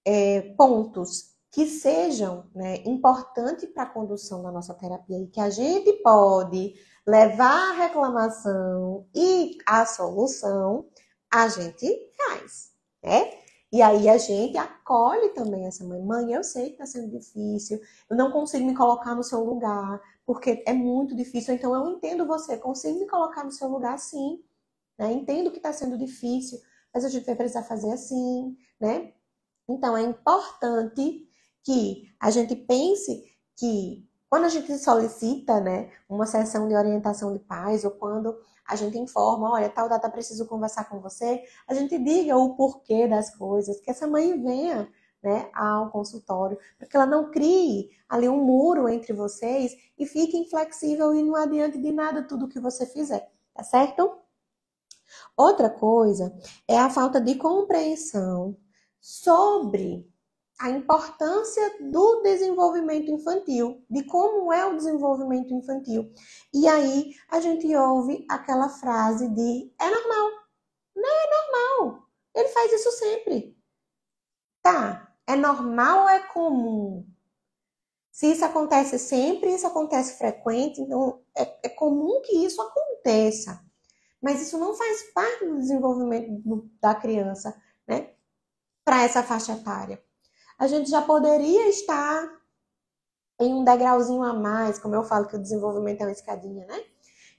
é, 0.05 0.41
pontos 0.55 1.30
que 1.52 1.68
sejam 1.68 2.49
né, 2.56 2.78
importantes 2.86 3.70
para 3.70 3.84
a 3.84 3.89
condução 3.89 4.41
da 4.41 4.52
nossa 4.52 4.74
terapia 4.74 5.20
e 5.20 5.28
que 5.28 5.39
a 5.39 5.49
gente 5.49 5.91
pode 6.02 6.74
levar 7.06 7.72
a 7.72 7.74
reclamação 7.74 9.06
e 9.14 9.58
a 9.66 9.86
solução, 9.86 10.88
a 11.30 11.49
gente 11.49 12.10
faz, 12.16 12.72
né? 13.04 13.41
E 13.72 13.82
aí 13.82 14.10
a 14.10 14.18
gente 14.18 14.58
acolhe 14.58 15.30
também 15.30 15.66
essa 15.66 15.84
mãe. 15.84 16.02
Mãe, 16.02 16.34
eu 16.34 16.43
sei 16.43 16.68
que 16.68 16.72
está 16.74 16.86
sendo 16.86 17.10
difícil, 17.10 17.80
eu 18.10 18.18
não 18.18 18.32
consigo 18.32 18.66
me 18.66 18.76
colocar 18.76 19.16
no 19.16 19.24
seu 19.24 19.43
lugar, 19.43 20.02
porque 20.26 20.64
é 20.66 20.74
muito 20.74 21.16
difícil. 21.16 21.54
Então 21.54 21.74
eu 21.74 21.89
entendo 21.91 22.26
você, 22.26 22.58
consigo 22.58 22.99
me 22.99 23.08
colocar 23.08 23.43
no 23.43 23.52
seu 23.52 23.68
lugar 23.70 23.97
sim. 23.97 24.43
Né? 24.97 25.12
Entendo 25.14 25.52
que 25.52 25.58
está 25.58 25.72
sendo 25.72 25.97
difícil, 25.97 26.60
mas 26.93 27.06
a 27.06 27.10
gente 27.10 27.26
vai 27.26 27.36
precisar 27.36 27.64
fazer 27.64 27.91
assim, 27.91 28.58
né? 28.80 29.14
Então, 29.68 29.95
é 29.95 30.02
importante 30.02 31.28
que 31.64 32.12
a 32.20 32.32
gente 32.32 32.55
pense 32.55 33.24
que 33.55 34.07
quando 34.32 34.45
a 34.45 34.49
gente 34.49 34.78
solicita, 34.78 35.59
né, 35.59 35.91
uma 36.07 36.26
sessão 36.26 36.68
de 36.68 36.74
orientação 36.74 37.34
de 37.34 37.39
paz 37.39 37.84
ou 37.84 37.91
quando 37.91 38.34
a 38.66 38.78
gente 38.78 38.97
informa, 38.97 39.51
olha, 39.51 39.70
tal 39.70 39.89
data 39.89 40.09
preciso 40.09 40.47
conversar 40.47 40.86
com 40.86 41.01
você, 41.01 41.43
a 41.68 41.74
gente 41.74 41.99
diga 41.99 42.38
o 42.38 42.55
porquê 42.55 43.07
das 43.07 43.36
coisas, 43.36 43.82
que 43.82 43.91
essa 43.91 44.07
mãe 44.07 44.41
venha, 44.41 44.89
né, 45.22 45.49
ao 45.53 45.91
consultório, 45.91 46.57
para 46.78 46.88
que 46.88 46.95
ela 46.95 47.05
não 47.05 47.30
crie 47.30 47.89
ali 48.07 48.30
um 48.30 48.43
muro 48.43 48.88
entre 48.88 49.12
vocês 49.12 49.76
e 49.99 50.05
fique 50.05 50.38
inflexível 50.38 51.14
e 51.14 51.22
não 51.22 51.36
adiante 51.36 51.78
de 51.78 51.91
nada 51.91 52.24
tudo 52.24 52.47
que 52.47 52.59
você 52.59 52.86
fizer, 52.86 53.30
tá 53.53 53.64
certo? 53.64 54.18
Outra 55.36 55.70
coisa 55.70 56.34
é 56.68 56.78
a 56.78 56.89
falta 56.89 57.20
de 57.20 57.36
compreensão 57.36 58.55
sobre 58.99 60.09
a 60.62 60.70
importância 60.70 61.76
do 61.80 62.22
desenvolvimento 62.22 63.09
infantil, 63.09 63.84
de 63.89 64.03
como 64.03 64.53
é 64.53 64.64
o 64.64 64.76
desenvolvimento 64.76 65.51
infantil. 65.51 66.14
E 66.53 66.68
aí 66.68 67.16
a 67.30 67.39
gente 67.39 67.76
ouve 67.76 68.24
aquela 68.30 68.70
frase 68.70 69.28
de 69.30 69.74
é 69.80 69.89
normal. 69.89 70.30
Não 70.95 71.09
é 71.09 71.30
normal. 71.32 72.03
Ele 72.36 72.47
faz 72.49 72.72
isso 72.74 72.91
sempre. 72.91 73.57
Tá, 74.62 75.12
é 75.26 75.36
normal 75.36 76.03
ou 76.03 76.09
é 76.09 76.20
comum? 76.28 77.07
Se 78.12 78.28
isso 78.28 78.45
acontece 78.45 78.99
sempre, 78.99 79.55
isso 79.55 79.66
acontece 79.66 80.20
frequente, 80.20 80.80
então 80.80 81.24
é, 81.36 81.59
é 81.64 81.70
comum 81.70 82.22
que 82.22 82.38
isso 82.45 82.62
aconteça. 82.62 83.66
Mas 84.22 84.39
isso 84.39 84.59
não 84.59 84.76
faz 84.76 85.12
parte 85.12 85.43
do 85.43 85.57
desenvolvimento 85.57 86.70
da 86.80 86.93
criança, 86.93 87.59
né? 87.88 88.14
Para 88.86 89.03
essa 89.03 89.24
faixa 89.24 89.53
etária 89.53 89.99
a 90.62 90.68
gente 90.68 90.91
já 90.91 91.01
poderia 91.01 91.70
estar 91.70 92.32
em 93.39 93.51
um 93.51 93.64
degrauzinho 93.64 94.22
a 94.22 94.32
mais, 94.32 94.78
como 94.78 94.93
eu 94.93 95.03
falo 95.03 95.26
que 95.26 95.36
o 95.36 95.41
desenvolvimento 95.41 96.01
é 96.01 96.05
uma 96.05 96.12
escadinha, 96.12 96.68
né? 96.68 96.84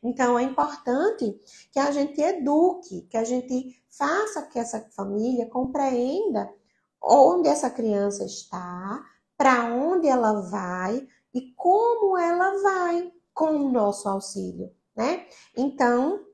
Então 0.02 0.36
é 0.36 0.42
importante 0.42 1.32
que 1.70 1.78
a 1.78 1.92
gente 1.92 2.20
eduque, 2.20 3.02
que 3.02 3.16
a 3.16 3.22
gente 3.22 3.80
faça 3.96 4.42
que 4.42 4.58
essa 4.58 4.80
família 4.96 5.48
compreenda 5.48 6.52
onde 7.00 7.48
essa 7.48 7.70
criança 7.70 8.24
está, 8.24 9.00
para 9.36 9.72
onde 9.72 10.08
ela 10.08 10.40
vai 10.50 11.06
e 11.32 11.54
como 11.54 12.18
ela 12.18 12.60
vai 12.60 13.12
com 13.32 13.50
o 13.50 13.70
nosso 13.70 14.08
auxílio, 14.08 14.68
né? 14.96 15.28
Então, 15.56 16.26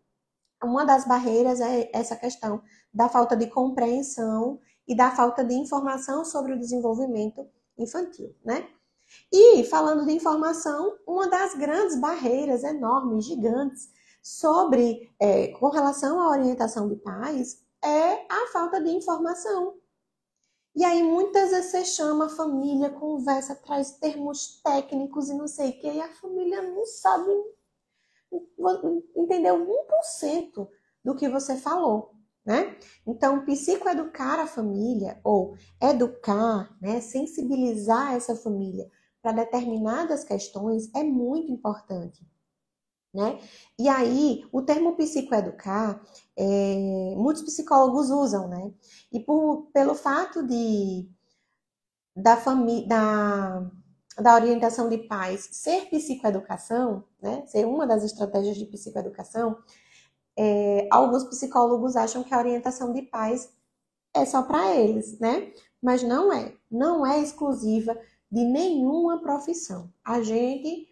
uma 0.65 0.87
das 0.87 1.07
barreiras 1.07 1.61
é 1.61 1.91
essa 1.93 2.17
questão 2.17 2.63
da 2.95 3.11
falta 3.11 3.37
de 3.37 3.47
compreensão 3.47 4.59
e 4.89 4.97
da 4.97 5.11
falta 5.11 5.45
de 5.45 5.55
informação 5.55 6.25
sobre 6.25 6.55
o 6.55 6.59
desenvolvimento 6.59 7.47
infantil, 7.77 8.35
né? 8.43 8.67
E 9.31 9.63
falando 9.65 10.07
de 10.07 10.13
informação, 10.13 10.99
uma 11.07 11.29
das 11.29 11.55
grandes 11.55 12.01
barreiras 12.01 12.65
enormes, 12.65 13.27
gigantes, 13.27 13.91
sobre 14.23 15.11
é, 15.21 15.49
com 15.49 15.69
relação 15.69 16.21
à 16.21 16.31
orientação 16.31 16.89
de 16.89 16.97
pais 16.97 17.63
é 17.85 18.27
a 18.33 18.47
falta 18.53 18.81
de 18.83 18.91
informação. 18.91 19.77
E 20.75 20.85
aí 20.85 21.03
muitas 21.03 21.51
vezes 21.51 21.71
você 21.71 21.85
chama 21.85 22.27
a 22.27 22.31
família, 22.31 22.91
conversa, 22.91 23.55
traz 23.55 23.93
termos 23.93 24.61
técnicos 24.63 25.29
e 25.29 25.35
não 25.35 25.49
sei 25.49 25.71
o 25.71 25.81
que, 25.81 25.91
e 25.91 26.01
a 26.01 26.13
família 26.15 26.63
não 26.63 26.85
sabe, 26.85 27.31
entendeu 29.17 29.67
1% 29.67 30.69
do 31.05 31.15
que 31.15 31.29
você 31.29 31.57
falou 31.57 32.18
né? 32.49 32.79
Então, 33.07 33.45
psicoeducar 33.45 34.41
a 34.41 34.47
família 34.47 35.21
ou 35.23 35.55
educar, 35.79 36.75
né, 36.81 36.99
sensibilizar 36.99 38.15
essa 38.15 38.35
família 38.35 38.91
para 39.21 39.33
determinadas 39.33 40.25
questões 40.25 40.91
é 40.95 41.05
muito 41.05 41.53
importante. 41.53 42.27
Né? 43.13 43.39
E 43.79 43.87
aí, 43.87 44.49
o 44.51 44.63
termo 44.63 44.97
psicoeducar, 44.97 46.03
é, 46.35 47.15
muitos 47.17 47.43
psicólogos 47.43 48.09
usam, 48.09 48.49
né? 48.49 48.73
E 49.13 49.21
por, 49.21 49.69
pelo 49.73 49.95
fato 49.95 50.47
de 50.47 51.07
da, 52.17 52.37
da, 52.87 53.71
da 54.19 54.35
orientação 54.35 54.89
de 54.89 54.99
pais 54.99 55.49
ser 55.53 55.87
psicoeducação, 55.91 57.05
né? 57.21 57.45
Ser 57.47 57.67
uma 57.67 57.87
das 57.87 58.05
estratégias 58.05 58.57
de 58.57 58.67
psicoeducação, 58.67 59.59
é, 60.39 60.87
alguns 60.93 61.25
psicólogos 61.25 61.97
acham 61.97 62.23
que 62.23 62.33
a 62.33 62.39
orientação 62.39 62.93
de 62.93 63.03
pais 63.03 63.53
é 64.15 64.25
só 64.25 64.41
para 64.43 64.77
eles, 64.77 65.19
né? 65.19 65.53
Mas 65.83 66.05
não 66.05 66.33
é. 66.33 66.55
Não 66.71 67.05
é 67.05 67.21
exclusiva 67.21 67.99
de 68.31 68.45
nenhuma 68.45 69.21
profissão. 69.21 69.93
A 70.05 70.23
gente 70.23 70.87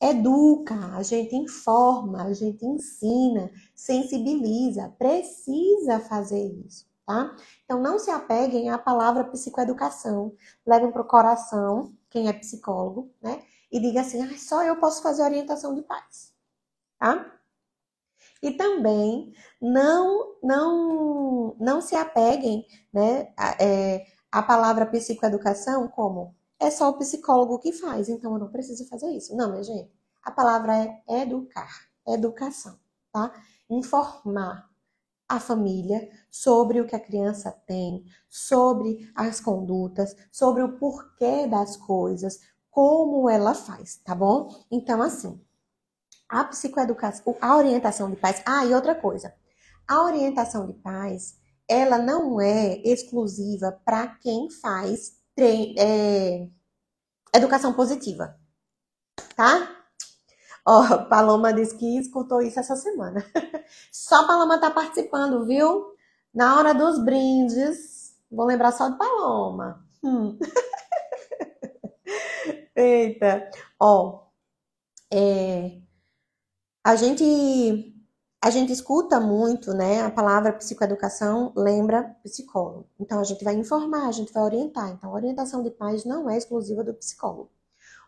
educa, 0.00 0.74
a 0.94 1.02
gente 1.02 1.34
informa, 1.34 2.22
a 2.22 2.32
gente 2.32 2.64
ensina, 2.64 3.50
sensibiliza, 3.74 4.88
precisa 4.96 5.98
fazer 6.00 6.40
isso, 6.64 6.86
tá? 7.04 7.36
Então 7.64 7.82
não 7.82 7.98
se 7.98 8.10
apeguem 8.10 8.70
à 8.70 8.78
palavra 8.78 9.24
psicoeducação, 9.24 10.32
levem 10.64 10.92
para 10.92 11.02
o 11.02 11.06
coração 11.06 11.92
quem 12.08 12.28
é 12.28 12.32
psicólogo, 12.32 13.12
né? 13.20 13.42
E 13.70 13.80
diga 13.80 14.00
assim, 14.00 14.22
ah, 14.22 14.38
só 14.38 14.62
eu 14.62 14.76
posso 14.76 15.02
fazer 15.02 15.22
orientação 15.22 15.74
de 15.74 15.82
pais, 15.82 16.32
tá? 16.98 17.39
E 18.42 18.52
também 18.52 19.32
não, 19.60 20.36
não, 20.42 21.56
não 21.60 21.80
se 21.80 21.94
apeguem 21.94 22.66
né, 22.92 23.32
a, 23.36 23.62
é, 23.62 24.06
a 24.32 24.42
palavra 24.42 24.86
psicoeducação 24.86 25.88
como 25.88 26.34
é 26.58 26.70
só 26.70 26.90
o 26.90 26.98
psicólogo 26.98 27.58
que 27.58 27.72
faz, 27.72 28.08
então 28.08 28.34
eu 28.34 28.38
não 28.38 28.50
preciso 28.50 28.86
fazer 28.86 29.10
isso. 29.10 29.34
Não, 29.34 29.50
minha 29.50 29.64
gente. 29.64 29.90
A 30.22 30.30
palavra 30.30 30.74
é 31.08 31.22
educar, 31.22 31.70
educação, 32.06 32.78
tá? 33.10 33.32
Informar 33.68 34.68
a 35.26 35.40
família 35.40 36.10
sobre 36.30 36.80
o 36.80 36.86
que 36.86 36.94
a 36.94 37.00
criança 37.00 37.50
tem, 37.66 38.04
sobre 38.28 39.10
as 39.14 39.40
condutas, 39.40 40.14
sobre 40.30 40.62
o 40.62 40.76
porquê 40.76 41.46
das 41.46 41.76
coisas, 41.76 42.40
como 42.70 43.30
ela 43.30 43.54
faz, 43.54 43.96
tá 43.96 44.14
bom? 44.14 44.54
Então, 44.70 45.00
assim, 45.00 45.40
a 46.30 46.44
psicoeducação, 46.44 47.36
a 47.40 47.56
orientação 47.56 48.10
de 48.10 48.16
pais. 48.16 48.40
Ah, 48.46 48.64
e 48.64 48.72
outra 48.72 48.94
coisa. 48.94 49.34
A 49.86 50.04
orientação 50.04 50.66
de 50.66 50.74
pais, 50.74 51.36
ela 51.68 51.98
não 51.98 52.40
é 52.40 52.80
exclusiva 52.84 53.78
para 53.84 54.06
quem 54.06 54.48
faz 54.48 55.18
é, 55.36 56.46
educação 57.34 57.72
positiva, 57.72 58.38
tá? 59.34 59.76
Ó, 60.66 60.84
oh, 60.84 61.08
Paloma 61.08 61.52
disse 61.52 61.76
que 61.76 61.98
escutou 61.98 62.42
isso 62.42 62.60
essa 62.60 62.76
semana. 62.76 63.24
Só 63.90 64.26
Paloma 64.26 64.60
tá 64.60 64.70
participando, 64.70 65.44
viu? 65.46 65.96
Na 66.32 66.56
hora 66.56 66.72
dos 66.72 67.02
brindes, 67.04 68.14
vou 68.30 68.46
lembrar 68.46 68.70
só 68.70 68.88
de 68.88 68.96
Paloma. 68.96 69.84
Hum. 70.02 70.38
Eita, 72.76 73.50
ó, 73.80 74.26
é, 75.12 75.80
a 76.84 76.96
gente 76.96 77.96
a 78.42 78.48
gente 78.48 78.72
escuta 78.72 79.20
muito, 79.20 79.74
né? 79.74 80.00
A 80.00 80.10
palavra 80.10 80.52
psicoeducação 80.54 81.52
lembra 81.54 82.16
psicólogo. 82.22 82.88
Então 82.98 83.20
a 83.20 83.24
gente 83.24 83.44
vai 83.44 83.54
informar, 83.54 84.08
a 84.08 84.12
gente 84.12 84.32
vai 84.32 84.42
orientar. 84.42 84.88
Então 84.90 85.10
a 85.10 85.14
orientação 85.14 85.62
de 85.62 85.70
pais 85.70 86.06
não 86.06 86.28
é 86.28 86.38
exclusiva 86.38 86.82
do 86.82 86.94
psicólogo. 86.94 87.50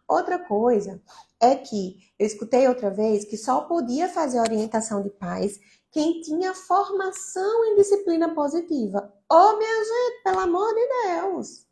Outra 0.08 0.38
coisa 0.38 1.02
é 1.38 1.54
que 1.54 1.98
eu 2.18 2.26
escutei 2.26 2.66
outra 2.66 2.90
vez 2.90 3.24
que 3.26 3.36
só 3.36 3.62
podia 3.62 4.08
fazer 4.08 4.40
orientação 4.40 5.02
de 5.02 5.10
pais 5.10 5.60
quem 5.90 6.22
tinha 6.22 6.54
formação 6.54 7.66
em 7.66 7.76
disciplina 7.76 8.34
positiva. 8.34 9.12
Ô, 9.30 9.34
oh, 9.34 9.58
minha 9.58 9.84
gente, 9.84 10.22
pelo 10.24 10.40
amor 10.40 10.74
de 10.74 10.86
Deus! 10.86 11.66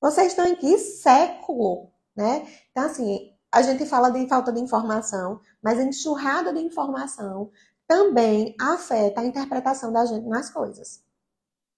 Vocês 0.00 0.28
estão 0.28 0.46
em 0.46 0.56
que 0.56 0.78
século, 0.78 1.92
né? 2.16 2.48
Então, 2.70 2.84
assim, 2.86 3.31
a 3.52 3.60
gente 3.60 3.84
fala 3.84 4.10
de 4.10 4.26
falta 4.26 4.50
de 4.50 4.60
informação, 4.60 5.40
mas 5.62 5.78
a 5.78 5.82
enxurrada 5.82 6.52
de 6.52 6.60
informação 6.60 7.50
também 7.86 8.56
afeta 8.58 9.20
a 9.20 9.24
interpretação 9.24 9.92
da 9.92 10.06
gente 10.06 10.26
nas 10.26 10.50
coisas, 10.50 11.04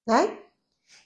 né? 0.07 0.39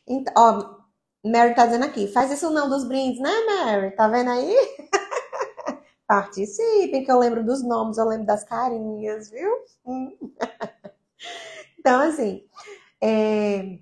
Então, 0.06 0.34
ó, 0.36 0.78
Mary 1.24 1.54
tá 1.54 1.64
dizendo 1.64 1.86
aqui, 1.86 2.06
faz 2.08 2.30
isso 2.30 2.50
não 2.50 2.68
dos 2.68 2.84
brindes, 2.84 3.20
né, 3.20 3.30
Mary? 3.46 3.96
Tá 3.96 4.08
vendo 4.08 4.30
aí? 4.30 4.54
Participem, 6.06 7.04
que 7.04 7.10
eu 7.10 7.18
lembro 7.18 7.44
dos 7.44 7.62
nomes, 7.62 7.96
eu 7.96 8.06
lembro 8.06 8.26
das 8.26 8.44
carinhas, 8.44 9.30
viu? 9.30 9.50
então, 11.78 12.00
assim, 12.02 12.46
é, 13.02 13.78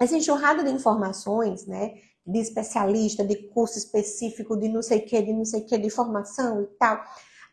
essa 0.00 0.16
enxurrada 0.16 0.64
de 0.64 0.70
informações, 0.70 1.66
né? 1.66 1.94
De 2.26 2.38
especialista, 2.38 3.24
de 3.24 3.48
curso 3.48 3.78
específico, 3.78 4.56
de 4.56 4.68
não 4.68 4.82
sei 4.82 4.98
o 4.98 5.06
que, 5.06 5.20
de 5.22 5.32
não 5.32 5.44
sei 5.44 5.60
o 5.60 5.66
que, 5.66 5.76
de 5.76 5.90
formação 5.90 6.62
e 6.62 6.66
tal, 6.78 7.02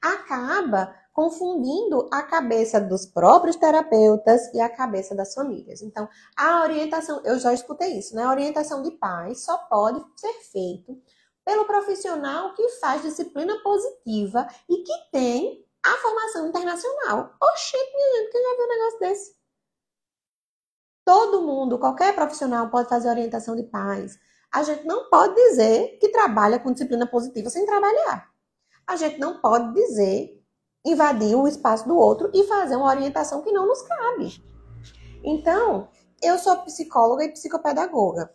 acaba 0.01 0.95
confundindo 1.11 2.07
a 2.13 2.24
cabeça 2.24 2.80
dos 2.80 3.05
próprios 3.05 3.57
terapeutas 3.57 4.53
e 4.53 4.61
a 4.61 4.70
cabeça 4.70 5.13
das 5.13 5.34
famílias. 5.34 5.82
Então, 5.82 6.07
a 6.38 6.61
orientação, 6.61 7.22
eu 7.26 7.38
já 7.39 7.53
escutei 7.53 7.99
isso, 7.99 8.15
né? 8.15 8.24
A 8.24 8.32
orientação 8.32 8.82
de 8.82 8.91
pais 8.91 9.43
só 9.43 9.57
pode 9.57 10.01
ser 10.15 10.34
feito 10.51 10.97
pelo 11.43 11.65
profissional 11.65 12.53
que 12.53 12.70
faz 12.80 13.01
disciplina 13.01 13.59
positiva 13.61 14.47
e 14.70 14.78
que 14.84 14.93
tem 15.11 15.65
a 15.84 15.91
formação 15.97 16.47
internacional. 16.47 17.34
Oxente, 17.41 17.95
minha 17.95 18.17
gente, 18.17 18.32
quem 18.32 18.43
já 18.43 18.55
viu 18.55 18.65
um 18.65 18.70
negócio 18.70 18.99
desse? 18.99 19.36
Todo 21.03 21.41
mundo, 21.41 21.80
qualquer 21.80 22.13
profissional 22.13 22.70
pode 22.70 22.88
fazer 22.88 23.09
orientação 23.09 23.55
de 23.55 23.63
pais. 23.63 24.20
A 24.52 24.64
gente 24.64 24.86
não 24.86 25.10
pode 25.10 25.36
dizer 25.36 25.97
que 26.00 26.10
trabalha 26.10 26.60
com 26.60 26.72
disciplina 26.72 27.06
positiva 27.06 27.50
sem 27.50 27.66
trabalhar. 27.66 28.30
A 28.88 28.95
gente 28.95 29.20
não 29.20 29.39
pode 29.39 29.74
dizer 29.74 30.43
invadir 30.86 31.36
o 31.36 31.47
espaço 31.47 31.88
do 31.88 31.95
outro 31.95 32.32
e 32.34 32.43
fazer 32.45 32.76
uma 32.76 32.89
orientação 32.89 33.41
que 33.41 33.52
não 33.52 33.68
nos 33.68 33.82
cabe. 33.84 34.43
Então, 35.24 35.89
eu 36.22 36.38
sou 36.38 36.58
psicóloga 36.64 37.24
e 37.24 37.32
psicopedagoga. 37.32 38.34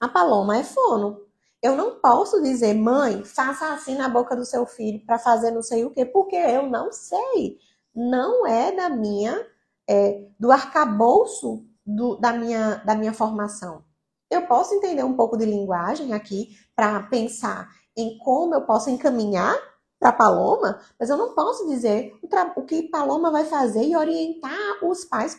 A 0.00 0.08
Paloma 0.08 0.56
é 0.56 0.64
fono. 0.64 1.20
Eu 1.62 1.76
não 1.76 2.00
posso 2.00 2.42
dizer, 2.42 2.74
mãe, 2.74 3.22
faça 3.24 3.72
assim 3.72 3.94
na 3.94 4.08
boca 4.08 4.34
do 4.34 4.44
seu 4.44 4.66
filho 4.66 5.04
para 5.06 5.18
fazer 5.18 5.52
não 5.52 5.62
sei 5.62 5.84
o 5.84 5.90
quê, 5.90 6.04
porque 6.04 6.34
eu 6.34 6.68
não 6.68 6.90
sei. 6.90 7.58
Não 7.94 8.46
é 8.46 8.72
da 8.72 8.88
minha, 8.88 9.46
é, 9.88 10.26
do 10.40 10.50
arcabouço 10.50 11.64
do, 11.86 12.16
da, 12.16 12.32
minha, 12.32 12.76
da 12.84 12.94
minha 12.94 13.12
formação. 13.12 13.84
Eu 14.32 14.46
posso 14.46 14.74
entender 14.74 15.04
um 15.04 15.14
pouco 15.14 15.36
de 15.36 15.44
linguagem 15.44 16.14
aqui 16.14 16.56
para 16.74 17.02
pensar 17.02 17.68
em 17.94 18.16
como 18.16 18.54
eu 18.54 18.62
posso 18.62 18.88
encaminhar 18.88 19.54
para 20.00 20.10
Paloma, 20.10 20.80
mas 20.98 21.10
eu 21.10 21.18
não 21.18 21.34
posso 21.34 21.68
dizer 21.68 22.18
o, 22.22 22.60
o 22.60 22.64
que 22.64 22.88
Paloma 22.88 23.30
vai 23.30 23.44
fazer 23.44 23.84
e 23.84 23.94
orientar 23.94 24.82
os 24.82 25.04
pais 25.04 25.38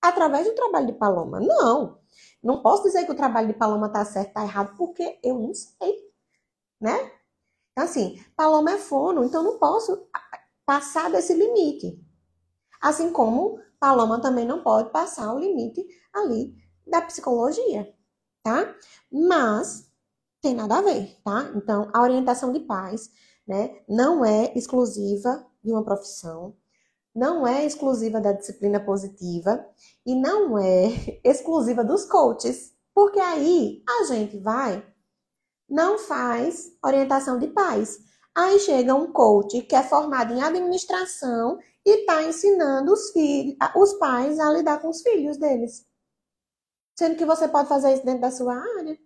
através 0.00 0.46
do 0.46 0.54
trabalho 0.54 0.86
de 0.86 0.92
Paloma. 0.92 1.40
Não. 1.40 1.98
Não 2.40 2.62
posso 2.62 2.84
dizer 2.84 3.04
que 3.04 3.10
o 3.10 3.16
trabalho 3.16 3.48
de 3.48 3.54
Paloma 3.54 3.88
está 3.88 4.04
certo, 4.04 4.28
está 4.28 4.44
errado, 4.44 4.76
porque 4.76 5.18
eu 5.24 5.38
não 5.38 5.52
sei, 5.52 5.94
né? 6.80 6.96
Então, 7.72 7.84
assim, 7.84 8.22
Paloma 8.36 8.70
é 8.70 8.78
fono, 8.78 9.24
então 9.24 9.42
não 9.42 9.58
posso 9.58 10.06
passar 10.64 11.10
desse 11.10 11.34
limite. 11.34 12.00
Assim 12.80 13.12
como 13.12 13.60
Paloma 13.80 14.20
também 14.20 14.46
não 14.46 14.62
pode 14.62 14.90
passar 14.90 15.34
o 15.34 15.38
limite 15.40 15.84
ali 16.14 16.54
da 16.86 17.02
psicologia, 17.02 17.92
tá? 18.42 18.74
Mas 19.10 19.90
tem 20.40 20.54
nada 20.54 20.78
a 20.78 20.82
ver, 20.82 21.16
tá? 21.22 21.52
Então, 21.54 21.90
a 21.92 22.02
orientação 22.02 22.52
de 22.52 22.60
pais, 22.60 23.10
né, 23.46 23.76
não 23.88 24.24
é 24.24 24.52
exclusiva 24.56 25.46
de 25.62 25.70
uma 25.70 25.84
profissão, 25.84 26.56
não 27.14 27.46
é 27.46 27.66
exclusiva 27.66 28.20
da 28.20 28.32
disciplina 28.32 28.80
positiva 28.80 29.66
e 30.06 30.14
não 30.14 30.58
é 30.58 30.88
exclusiva 31.24 31.84
dos 31.84 32.04
coaches, 32.04 32.72
porque 32.94 33.20
aí 33.20 33.82
a 33.88 34.04
gente 34.04 34.38
vai, 34.38 34.84
não 35.68 35.98
faz 35.98 36.72
orientação 36.84 37.38
de 37.38 37.48
pais. 37.48 37.98
Aí 38.34 38.58
chega 38.60 38.94
um 38.94 39.12
coach 39.12 39.60
que 39.62 39.74
é 39.74 39.82
formado 39.82 40.32
em 40.32 40.42
administração 40.42 41.58
e 41.84 42.00
está 42.00 42.22
ensinando 42.22 42.92
os, 42.92 43.10
filhos, 43.10 43.56
os 43.76 43.94
pais 43.94 44.38
a 44.38 44.52
lidar 44.52 44.80
com 44.80 44.88
os 44.88 45.02
filhos 45.02 45.36
deles. 45.36 45.84
Sendo 47.00 47.16
que 47.16 47.24
você 47.24 47.48
pode 47.48 47.66
fazer 47.66 47.94
isso 47.94 48.04
dentro 48.04 48.20
da 48.20 48.30
sua 48.30 48.54
área. 48.54 48.98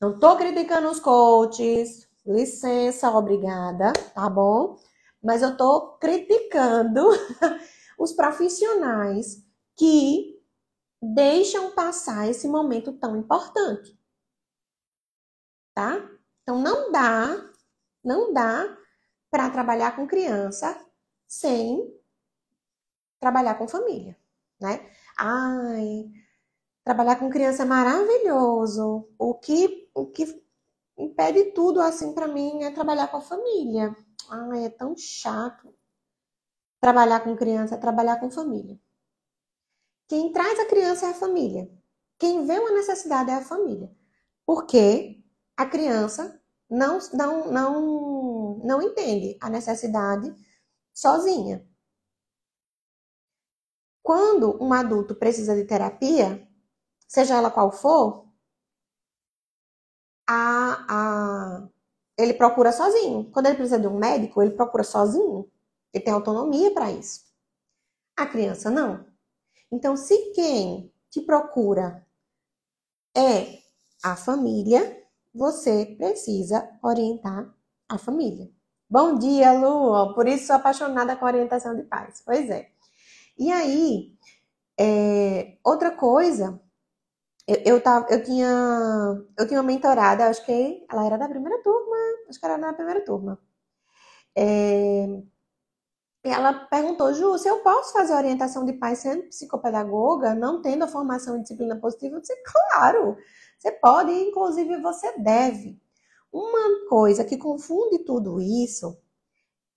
Não 0.00 0.14
estou 0.14 0.36
criticando 0.36 0.90
os 0.90 0.98
coaches, 0.98 2.08
licença, 2.26 3.08
obrigada, 3.08 3.92
tá 4.12 4.28
bom? 4.28 4.76
mas 5.22 5.42
eu 5.42 5.50
estou 5.50 5.98
criticando 5.98 7.06
os 7.96 8.12
profissionais 8.12 9.46
que 9.76 10.42
deixam 11.00 11.70
passar 11.70 12.28
esse 12.28 12.48
momento 12.48 12.94
tão 12.94 13.16
importante. 13.16 13.96
Tá? 15.72 16.04
Então 16.42 16.60
não 16.60 16.90
dá, 16.90 17.48
não 18.02 18.32
dá 18.32 18.76
para 19.30 19.50
trabalhar 19.50 19.94
com 19.94 20.04
criança 20.04 20.84
sem 21.28 21.96
trabalhar 23.20 23.54
com 23.54 23.68
família, 23.68 24.18
né? 24.60 24.90
Ai, 25.16 26.10
trabalhar 26.84 27.16
com 27.16 27.30
criança 27.30 27.62
é 27.62 27.66
maravilhoso. 27.66 29.08
O 29.18 29.34
que 29.34 29.90
o 29.94 30.06
que 30.06 30.24
impede 30.98 31.52
tudo 31.52 31.80
assim 31.80 32.12
para 32.14 32.28
mim 32.28 32.62
é 32.62 32.70
trabalhar 32.70 33.08
com 33.08 33.18
a 33.18 33.22
família. 33.22 33.94
Ai, 34.30 34.64
é 34.64 34.70
tão 34.70 34.96
chato. 34.96 35.74
Trabalhar 36.80 37.20
com 37.20 37.36
criança 37.36 37.74
é 37.74 37.78
trabalhar 37.78 38.18
com 38.20 38.30
família. 38.30 38.78
Quem 40.08 40.32
traz 40.32 40.58
a 40.58 40.66
criança 40.66 41.06
é 41.06 41.10
a 41.10 41.14
família. 41.14 41.70
Quem 42.18 42.44
vê 42.46 42.58
uma 42.58 42.72
necessidade 42.72 43.30
é 43.30 43.34
a 43.34 43.44
família. 43.44 43.90
Porque 44.44 45.22
a 45.56 45.66
criança 45.66 46.40
não, 46.68 46.98
não, 47.12 47.50
não, 47.52 48.58
não 48.64 48.82
entende 48.82 49.36
a 49.40 49.50
necessidade 49.50 50.34
sozinha. 50.92 51.66
Quando 54.02 54.62
um 54.62 54.72
adulto 54.72 55.14
precisa 55.14 55.54
de 55.54 55.64
terapia, 55.64 56.49
seja 57.10 57.34
ela 57.34 57.50
qual 57.50 57.72
for, 57.72 58.24
a, 60.28 60.86
a, 60.88 61.68
ele 62.16 62.34
procura 62.34 62.70
sozinho. 62.70 63.28
Quando 63.32 63.46
ele 63.46 63.56
precisa 63.56 63.80
de 63.80 63.88
um 63.88 63.98
médico, 63.98 64.40
ele 64.40 64.52
procura 64.52 64.84
sozinho. 64.84 65.50
Ele 65.92 66.04
tem 66.04 66.14
autonomia 66.14 66.72
para 66.72 66.92
isso. 66.92 67.24
A 68.16 68.26
criança 68.26 68.70
não. 68.70 69.04
Então, 69.72 69.96
se 69.96 70.30
quem 70.34 70.94
te 71.10 71.20
procura 71.20 72.06
é 73.16 73.58
a 74.04 74.14
família, 74.14 75.04
você 75.34 75.86
precisa 75.98 76.70
orientar 76.80 77.52
a 77.88 77.98
família. 77.98 78.48
Bom 78.88 79.18
dia, 79.18 79.52
Lu! 79.52 80.14
Por 80.14 80.28
isso 80.28 80.46
sou 80.46 80.54
apaixonada 80.54 81.16
com 81.16 81.24
orientação 81.24 81.74
de 81.74 81.82
pais. 81.82 82.22
Pois 82.24 82.48
é. 82.48 82.70
E 83.36 83.50
aí, 83.50 84.16
é, 84.78 85.58
outra 85.64 85.90
coisa 85.90 86.60
eu, 87.50 87.56
eu, 87.64 87.80
tava, 87.82 88.06
eu, 88.10 88.22
tinha, 88.22 88.46
eu 89.36 89.48
tinha 89.48 89.60
uma 89.60 89.66
mentorada, 89.66 90.28
acho 90.28 90.44
que 90.46 90.86
ela 90.88 91.04
era 91.04 91.18
da 91.18 91.28
primeira 91.28 91.60
turma, 91.62 91.96
acho 92.28 92.38
que 92.38 92.46
era 92.46 92.56
da 92.56 92.72
primeira 92.72 93.04
turma. 93.04 93.40
É, 94.36 95.06
ela 96.22 96.52
perguntou, 96.52 97.12
Ju, 97.12 97.36
se 97.38 97.48
eu 97.48 97.58
posso 97.58 97.92
fazer 97.92 98.14
orientação 98.14 98.64
de 98.64 98.74
pais 98.74 99.00
sendo 99.00 99.24
psicopedagoga, 99.24 100.32
não 100.34 100.62
tendo 100.62 100.84
a 100.84 100.88
formação 100.88 101.36
em 101.36 101.42
disciplina 101.42 101.74
positiva? 101.74 102.16
Eu 102.16 102.20
disse, 102.20 102.36
claro, 102.44 103.16
você 103.58 103.72
pode, 103.72 104.12
inclusive 104.12 104.80
você 104.80 105.18
deve. 105.18 105.80
Uma 106.32 106.88
coisa 106.88 107.24
que 107.24 107.36
confunde 107.36 107.98
tudo 108.04 108.40
isso 108.40 108.96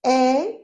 é 0.05 0.61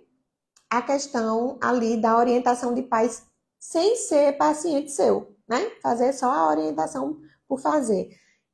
a 0.70 0.82
questão 0.84 1.58
ali 1.60 1.98
da 2.00 2.16
orientação 2.18 2.74
de 2.74 2.84
pais 2.84 3.26
sem 3.60 3.96
ser 3.96 4.38
paciente 4.38 4.92
seu 4.92 5.39
né? 5.50 5.70
Fazer 5.82 6.14
só 6.14 6.32
a 6.32 6.50
orientação 6.50 7.20
por 7.48 7.60
fazer. 7.60 8.10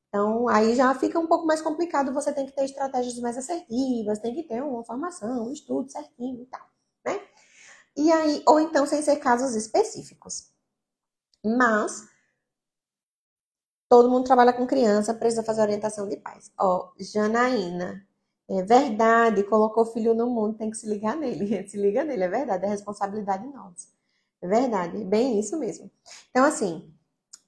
Então, 0.09 0.47
aí 0.47 0.75
já 0.75 0.95
fica 0.95 1.19
um 1.19 1.27
pouco 1.27 1.45
mais 1.45 1.61
complicado, 1.61 2.13
você 2.13 2.33
tem 2.33 2.45
que 2.45 2.53
ter 2.53 2.65
estratégias 2.65 3.19
mais 3.19 3.37
assertivas, 3.37 4.19
tem 4.19 4.33
que 4.33 4.43
ter 4.43 4.63
uma 4.63 4.83
formação, 4.83 5.47
um 5.49 5.51
estudo 5.51 5.91
certinho 5.91 6.41
e 6.43 6.45
tal, 6.45 6.65
né? 7.05 7.19
E 7.97 8.11
aí, 8.11 8.43
ou 8.47 8.59
então 8.59 8.85
sem 8.87 9.01
ser 9.01 9.17
casos 9.17 9.55
específicos. 9.55 10.51
Mas, 11.45 12.07
todo 13.89 14.09
mundo 14.09 14.25
trabalha 14.25 14.53
com 14.53 14.67
criança, 14.67 15.13
precisa 15.13 15.43
fazer 15.43 15.61
orientação 15.61 16.07
de 16.07 16.17
pais. 16.17 16.51
Ó, 16.59 16.91
Janaína, 16.99 18.05
é 18.49 18.61
verdade, 18.63 19.43
colocou 19.43 19.85
filho 19.85 20.13
no 20.13 20.29
mundo, 20.29 20.57
tem 20.57 20.69
que 20.69 20.77
se 20.77 20.87
ligar 20.87 21.15
nele. 21.15 21.65
Se 21.69 21.77
liga 21.77 22.03
nele, 22.03 22.23
é 22.23 22.27
verdade, 22.29 22.65
é 22.65 22.69
responsabilidade 22.69 23.47
nossa. 23.47 23.94
É 24.45 24.47
verdade, 24.47 25.03
bem 25.03 25.39
isso 25.39 25.57
mesmo. 25.57 25.89
Então, 26.29 26.45
assim, 26.45 26.93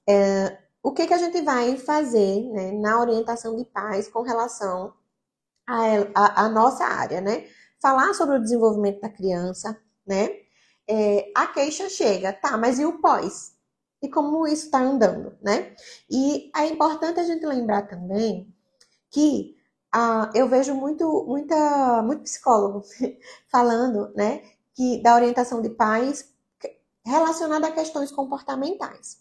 é, 0.08 0.58
o 0.82 0.92
que, 0.92 1.06
que 1.06 1.14
a 1.14 1.18
gente 1.18 1.40
vai 1.42 1.76
fazer 1.76 2.42
né, 2.50 2.72
na 2.72 3.00
orientação 3.00 3.56
de 3.56 3.64
pais 3.64 4.08
com 4.08 4.22
relação 4.22 4.92
à 5.66 6.48
nossa 6.48 6.84
área, 6.84 7.20
né? 7.20 7.46
Falar 7.80 8.14
sobre 8.14 8.36
o 8.36 8.42
desenvolvimento 8.42 9.00
da 9.00 9.08
criança, 9.08 9.80
né? 10.06 10.28
É, 10.88 11.30
a 11.36 11.46
queixa 11.46 11.88
chega, 11.88 12.32
tá, 12.32 12.56
mas 12.56 12.78
e 12.78 12.84
o 12.84 13.00
pós? 13.00 13.54
E 14.02 14.08
como 14.08 14.46
isso 14.46 14.66
está 14.66 14.80
andando, 14.80 15.36
né? 15.42 15.74
E 16.10 16.50
é 16.56 16.66
importante 16.66 17.20
a 17.20 17.24
gente 17.24 17.44
lembrar 17.46 17.82
também 17.82 18.52
que 19.10 19.56
ah, 19.92 20.30
eu 20.34 20.48
vejo 20.48 20.74
muito, 20.74 21.24
muita, 21.26 22.02
muito 22.02 22.22
psicólogo 22.22 22.82
falando, 23.50 24.12
né, 24.14 24.42
que 24.74 25.02
da 25.02 25.14
orientação 25.14 25.62
de 25.62 25.70
pais 25.70 26.32
relacionada 27.08 27.66
a 27.66 27.72
questões 27.72 28.12
comportamentais. 28.12 29.18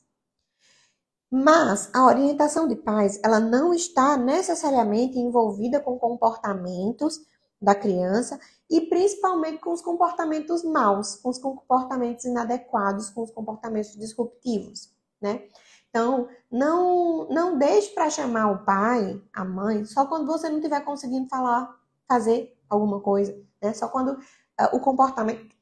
Mas 1.29 1.89
a 1.93 2.05
orientação 2.05 2.67
de 2.67 2.75
pais, 2.75 3.19
ela 3.23 3.39
não 3.39 3.73
está 3.73 4.17
necessariamente 4.17 5.19
envolvida 5.19 5.79
com 5.79 5.99
comportamentos 5.99 7.19
da 7.61 7.75
criança 7.75 8.39
e 8.69 8.81
principalmente 8.81 9.59
com 9.59 9.73
os 9.73 9.81
comportamentos 9.81 10.63
maus, 10.63 11.15
com 11.15 11.29
os 11.29 11.37
comportamentos 11.39 12.25
inadequados, 12.25 13.09
com 13.09 13.23
os 13.23 13.31
comportamentos 13.31 13.95
disruptivos, 13.97 14.93
né? 15.19 15.47
Então, 15.89 16.29
não 16.51 17.27
não 17.29 17.57
deixe 17.57 17.89
para 17.93 18.09
chamar 18.09 18.51
o 18.51 18.63
pai, 18.63 19.21
a 19.33 19.43
mãe, 19.43 19.83
só 19.85 20.05
quando 20.05 20.27
você 20.27 20.47
não 20.49 20.57
estiver 20.57 20.81
conseguindo 20.81 21.27
falar, 21.27 21.75
fazer 22.07 22.55
alguma 22.69 23.01
coisa, 23.01 23.35
né? 23.61 23.73
Só 23.73 23.87
quando 23.87 24.11
uh, 24.11 24.75
o 24.75 24.79
comportamento 24.79 25.56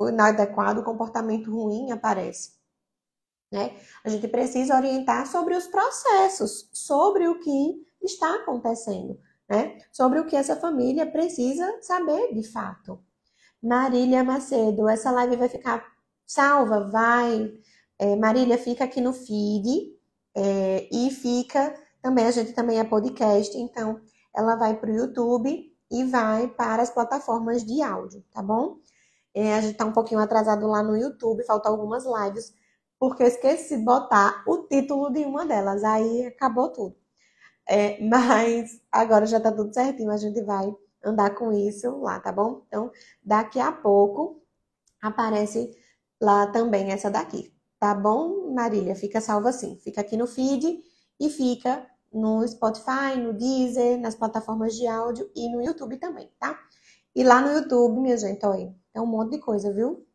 inadequado, 0.00 0.80
o 0.80 0.84
comportamento 0.84 1.50
ruim 1.50 1.90
aparece. 1.90 2.56
Né? 3.50 3.76
A 4.04 4.08
gente 4.08 4.26
precisa 4.28 4.76
orientar 4.76 5.26
sobre 5.26 5.54
os 5.54 5.66
processos, 5.66 6.68
sobre 6.72 7.28
o 7.28 7.38
que 7.38 7.86
está 8.02 8.34
acontecendo, 8.36 9.18
né? 9.48 9.78
Sobre 9.92 10.18
o 10.18 10.26
que 10.26 10.36
essa 10.36 10.56
família 10.56 11.06
precisa 11.06 11.80
saber 11.80 12.34
de 12.34 12.42
fato. 12.42 12.98
Marília 13.62 14.24
Macedo, 14.24 14.88
essa 14.88 15.10
live 15.10 15.36
vai 15.36 15.48
ficar 15.48 15.84
salva? 16.26 16.90
Vai. 16.90 17.52
É, 17.98 18.16
Marília, 18.16 18.58
fica 18.58 18.84
aqui 18.84 19.00
no 19.00 19.12
feed 19.12 19.96
é, 20.34 20.88
e 20.92 21.10
fica 21.10 21.74
também, 22.02 22.26
a 22.26 22.30
gente 22.30 22.52
também 22.52 22.78
é 22.78 22.84
podcast, 22.84 23.56
então 23.58 24.00
ela 24.34 24.54
vai 24.54 24.76
para 24.76 24.90
o 24.90 24.94
YouTube 24.94 25.72
e 25.90 26.04
vai 26.04 26.46
para 26.46 26.82
as 26.82 26.90
plataformas 26.90 27.64
de 27.64 27.82
áudio, 27.82 28.24
tá 28.32 28.42
bom? 28.42 28.78
É, 29.36 29.54
a 29.54 29.60
gente 29.60 29.72
está 29.72 29.84
um 29.84 29.92
pouquinho 29.92 30.18
atrasado 30.18 30.66
lá 30.66 30.82
no 30.82 30.96
YouTube, 30.96 31.44
faltam 31.44 31.72
algumas 31.72 32.04
lives, 32.06 32.54
porque 32.98 33.22
eu 33.22 33.26
esqueci 33.26 33.76
de 33.76 33.84
botar 33.84 34.42
o 34.48 34.62
título 34.62 35.12
de 35.12 35.26
uma 35.26 35.44
delas, 35.44 35.84
aí 35.84 36.24
acabou 36.24 36.70
tudo. 36.70 36.96
É, 37.68 38.00
mas 38.08 38.80
agora 38.90 39.26
já 39.26 39.38
tá 39.38 39.52
tudo 39.52 39.74
certinho, 39.74 40.10
a 40.10 40.16
gente 40.16 40.42
vai 40.42 40.74
andar 41.04 41.34
com 41.34 41.52
isso 41.52 41.98
lá, 42.00 42.18
tá 42.18 42.32
bom? 42.32 42.62
Então, 42.66 42.90
daqui 43.22 43.60
a 43.60 43.70
pouco 43.70 44.42
aparece 45.02 45.70
lá 46.18 46.46
também 46.46 46.90
essa 46.90 47.10
daqui, 47.10 47.52
tá 47.78 47.94
bom, 47.94 48.54
Marília? 48.54 48.96
Fica 48.96 49.20
salva 49.20 49.50
assim, 49.50 49.76
fica 49.80 50.00
aqui 50.00 50.16
no 50.16 50.26
feed 50.26 50.82
e 51.20 51.28
fica 51.28 51.86
no 52.10 52.46
Spotify, 52.48 53.18
no 53.18 53.34
Deezer, 53.34 54.00
nas 54.00 54.14
plataformas 54.14 54.74
de 54.74 54.86
áudio 54.86 55.30
e 55.36 55.50
no 55.50 55.62
YouTube 55.62 55.98
também, 55.98 56.30
tá? 56.40 56.58
E 57.14 57.22
lá 57.22 57.42
no 57.42 57.52
YouTube, 57.52 58.00
minha 58.00 58.16
gente, 58.16 58.44
olha, 58.46 58.74
é 58.96 59.00
um 59.00 59.06
monte 59.06 59.32
de 59.32 59.38
coisa, 59.38 59.72
viu? 59.72 60.06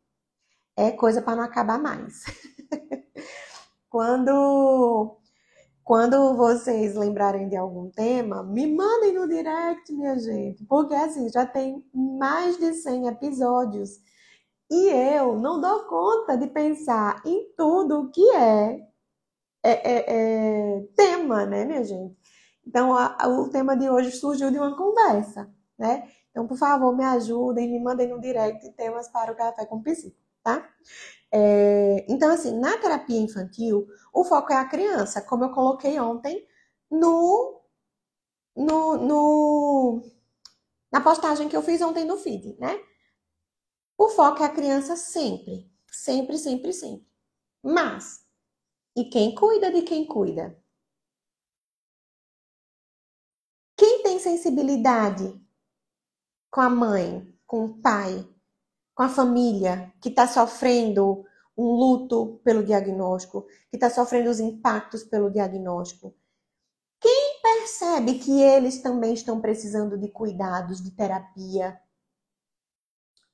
É 0.75 0.91
coisa 0.91 1.21
para 1.21 1.35
não 1.35 1.43
acabar 1.43 1.79
mais. 1.79 2.23
quando 3.89 5.17
quando 5.83 6.35
vocês 6.35 6.95
lembrarem 6.95 7.49
de 7.49 7.55
algum 7.55 7.89
tema, 7.89 8.43
me 8.43 8.65
mandem 8.65 9.13
no 9.13 9.27
direct, 9.27 9.91
minha 9.91 10.17
gente, 10.17 10.63
porque 10.65 10.93
assim, 10.93 11.29
já 11.29 11.45
tem 11.45 11.83
mais 11.93 12.57
de 12.57 12.73
100 12.73 13.07
episódios. 13.07 13.99
E 14.69 14.89
eu 14.89 15.37
não 15.37 15.59
dou 15.59 15.83
conta 15.85 16.37
de 16.37 16.47
pensar 16.47 17.21
em 17.25 17.51
tudo 17.57 18.09
que 18.11 18.25
é, 18.31 18.87
é, 19.63 19.71
é, 19.91 20.05
é 20.07 20.81
tema, 20.95 21.45
né, 21.45 21.65
minha 21.65 21.83
gente? 21.83 22.15
Então, 22.65 22.95
a, 22.95 23.17
o 23.27 23.49
tema 23.49 23.75
de 23.75 23.89
hoje 23.89 24.11
surgiu 24.11 24.49
de 24.49 24.57
uma 24.57 24.77
conversa, 24.77 25.49
né? 25.77 26.07
Então, 26.31 26.47
por 26.47 26.57
favor, 26.57 26.95
me 26.95 27.03
ajudem, 27.03 27.69
me 27.69 27.79
mandem 27.79 28.07
no 28.09 28.19
direct 28.19 28.69
temas 28.73 29.07
para 29.09 29.31
o 29.31 29.35
Café 29.35 29.65
com 29.65 29.81
Psico, 29.81 30.17
tá? 30.43 30.69
É, 31.31 32.05
então, 32.09 32.31
assim, 32.31 32.59
na 32.59 32.77
terapia 32.77 33.19
infantil, 33.19 33.87
o 34.13 34.23
foco 34.23 34.53
é 34.53 34.57
a 34.57 34.65
criança, 34.67 35.21
como 35.21 35.45
eu 35.45 35.51
coloquei 35.51 35.99
ontem 35.99 36.47
no, 36.91 37.61
no, 38.55 38.97
no 38.97 40.03
na 40.91 41.01
postagem 41.01 41.49
que 41.49 41.57
eu 41.57 41.63
fiz 41.63 41.81
ontem 41.81 42.05
no 42.05 42.17
feed, 42.17 42.57
né? 42.59 42.79
O 43.97 44.09
foco 44.09 44.43
é 44.43 44.45
a 44.45 44.49
criança 44.53 44.97
sempre, 44.97 45.71
sempre, 45.89 46.37
sempre, 46.37 46.73
sempre. 46.73 47.07
Mas, 47.63 48.25
e 48.95 49.05
quem 49.05 49.35
cuida 49.35 49.71
de 49.71 49.83
quem 49.83 50.05
cuida? 50.05 50.57
Quem 53.75 54.01
tem 54.01 54.17
sensibilidade 54.17 55.37
com 56.51 56.61
a 56.61 56.69
mãe, 56.69 57.33
com 57.47 57.65
o 57.65 57.81
pai, 57.81 58.27
com 58.93 59.03
a 59.03 59.09
família 59.09 59.91
que 60.01 60.09
está 60.09 60.27
sofrendo 60.27 61.25
um 61.57 61.63
luto 61.63 62.41
pelo 62.43 62.63
diagnóstico, 62.63 63.47
que 63.69 63.77
está 63.77 63.89
sofrendo 63.89 64.29
os 64.29 64.39
impactos 64.39 65.03
pelo 65.03 65.31
diagnóstico. 65.31 66.13
Quem 66.99 67.41
percebe 67.41 68.19
que 68.19 68.41
eles 68.41 68.81
também 68.81 69.13
estão 69.13 69.41
precisando 69.41 69.97
de 69.97 70.09
cuidados, 70.09 70.83
de 70.83 70.91
terapia? 70.91 71.79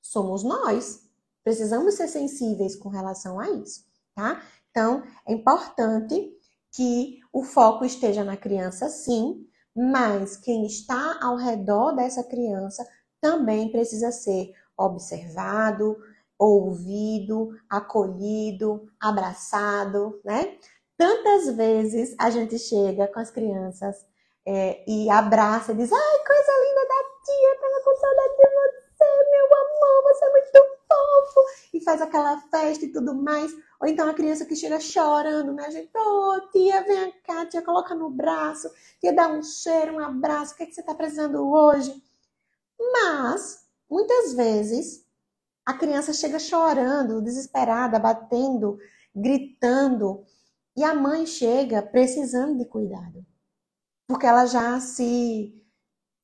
Somos 0.00 0.42
nós. 0.42 1.06
Precisamos 1.44 1.94
ser 1.94 2.08
sensíveis 2.08 2.76
com 2.76 2.88
relação 2.88 3.40
a 3.40 3.50
isso, 3.50 3.84
tá? 4.14 4.42
Então, 4.70 5.02
é 5.26 5.32
importante 5.32 6.30
que 6.72 7.20
o 7.32 7.42
foco 7.42 7.84
esteja 7.84 8.22
na 8.22 8.36
criança, 8.36 8.88
sim, 8.88 9.46
mas 9.74 10.36
quem 10.36 10.66
está 10.66 11.18
ao 11.22 11.36
redor 11.36 11.92
dessa 11.92 12.22
criança 12.22 12.86
também 13.20 13.70
precisa 13.70 14.10
ser 14.10 14.52
observado, 14.76 15.96
ouvido, 16.38 17.50
acolhido, 17.68 18.88
abraçado, 19.00 20.20
né? 20.24 20.56
Tantas 20.96 21.54
vezes 21.56 22.14
a 22.18 22.30
gente 22.30 22.58
chega 22.58 23.08
com 23.08 23.20
as 23.20 23.30
crianças 23.30 24.06
é, 24.46 24.82
e 24.86 25.10
abraça 25.10 25.72
e 25.72 25.76
diz: 25.76 25.92
Ai, 25.92 26.18
coisa 26.26 26.52
linda 26.64 26.88
da 26.88 27.04
tia, 27.24 27.60
tava 27.60 27.84
com 27.84 27.96
saudade 27.96 28.36
de 28.36 28.48
você, 28.48 29.30
meu 29.30 29.46
amor, 29.46 30.02
você 30.04 30.24
é 30.24 30.32
muito 30.32 30.78
fofo, 30.88 31.40
e 31.74 31.80
faz 31.84 32.00
aquela 32.00 32.40
festa 32.50 32.84
e 32.84 32.92
tudo 32.92 33.14
mais. 33.14 33.52
Ou 33.80 33.86
então 33.86 34.08
a 34.08 34.14
criança 34.14 34.44
que 34.46 34.56
chega 34.56 34.80
chorando, 34.80 35.52
né? 35.52 35.66
A 35.66 35.70
gente, 35.70 35.90
ô 35.96 36.00
oh, 36.00 36.40
tia, 36.50 36.82
vem 36.82 37.12
cá, 37.24 37.46
tia, 37.46 37.62
coloca 37.62 37.94
no 37.94 38.10
braço, 38.10 38.68
tia, 39.00 39.12
dá 39.12 39.28
um 39.28 39.42
cheiro, 39.42 39.94
um 39.94 40.00
abraço, 40.00 40.54
o 40.54 40.56
que, 40.56 40.64
é 40.64 40.66
que 40.66 40.74
você 40.74 40.82
tá 40.82 40.94
precisando 40.94 41.48
hoje? 41.48 42.02
Mas 42.78 43.68
Muitas 43.90 44.34
vezes 44.34 45.04
a 45.64 45.72
criança 45.74 46.12
chega 46.12 46.38
chorando, 46.38 47.22
desesperada, 47.22 47.98
batendo, 47.98 48.78
gritando, 49.14 50.24
e 50.76 50.84
a 50.84 50.94
mãe 50.94 51.26
chega 51.26 51.82
precisando 51.82 52.56
de 52.58 52.64
cuidado. 52.66 53.24
Porque 54.06 54.26
ela 54.26 54.46
já 54.46 54.80
se 54.80 55.54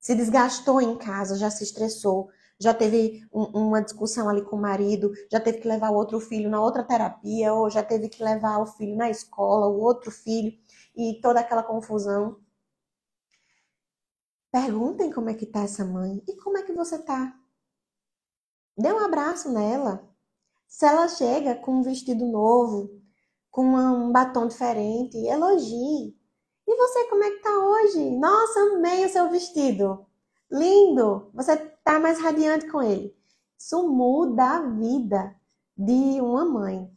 se 0.00 0.14
desgastou 0.14 0.82
em 0.82 0.98
casa, 0.98 1.36
já 1.36 1.50
se 1.50 1.64
estressou, 1.64 2.28
já 2.60 2.74
teve 2.74 3.26
um, 3.32 3.44
uma 3.68 3.82
discussão 3.82 4.28
ali 4.28 4.42
com 4.42 4.56
o 4.56 4.60
marido, 4.60 5.12
já 5.32 5.40
teve 5.40 5.58
que 5.60 5.68
levar 5.68 5.90
o 5.90 5.94
outro 5.94 6.20
filho 6.20 6.50
na 6.50 6.60
outra 6.60 6.84
terapia, 6.84 7.54
ou 7.54 7.70
já 7.70 7.82
teve 7.82 8.10
que 8.10 8.22
levar 8.22 8.58
o 8.58 8.66
filho 8.66 8.96
na 8.96 9.08
escola, 9.10 9.66
o 9.66 9.80
outro 9.80 10.10
filho, 10.10 10.52
e 10.94 11.20
toda 11.22 11.40
aquela 11.40 11.62
confusão. 11.62 12.38
Perguntem 14.54 15.10
como 15.10 15.28
é 15.28 15.34
que 15.34 15.46
tá 15.46 15.62
essa 15.62 15.84
mãe 15.84 16.22
e 16.28 16.36
como 16.36 16.56
é 16.56 16.62
que 16.62 16.72
você 16.72 16.96
tá. 16.96 17.36
Dê 18.78 18.92
um 18.92 19.00
abraço 19.00 19.50
nela. 19.50 20.08
Se 20.68 20.86
ela 20.86 21.08
chega 21.08 21.56
com 21.56 21.80
um 21.80 21.82
vestido 21.82 22.24
novo, 22.24 23.02
com 23.50 23.64
um 23.74 24.12
batom 24.12 24.46
diferente, 24.46 25.16
elogie. 25.26 26.16
E 26.68 26.76
você, 26.76 27.04
como 27.10 27.24
é 27.24 27.32
que 27.32 27.42
tá 27.42 27.50
hoje? 27.50 28.10
Nossa, 28.12 28.60
amei 28.60 29.04
o 29.04 29.08
seu 29.08 29.28
vestido. 29.28 30.06
Lindo! 30.48 31.32
Você 31.34 31.56
tá 31.82 31.98
mais 31.98 32.20
radiante 32.20 32.70
com 32.70 32.80
ele. 32.80 33.12
Isso 33.58 33.88
muda 33.88 34.58
a 34.58 34.68
vida 34.68 35.34
de 35.76 36.20
uma 36.20 36.44
mãe, 36.44 36.88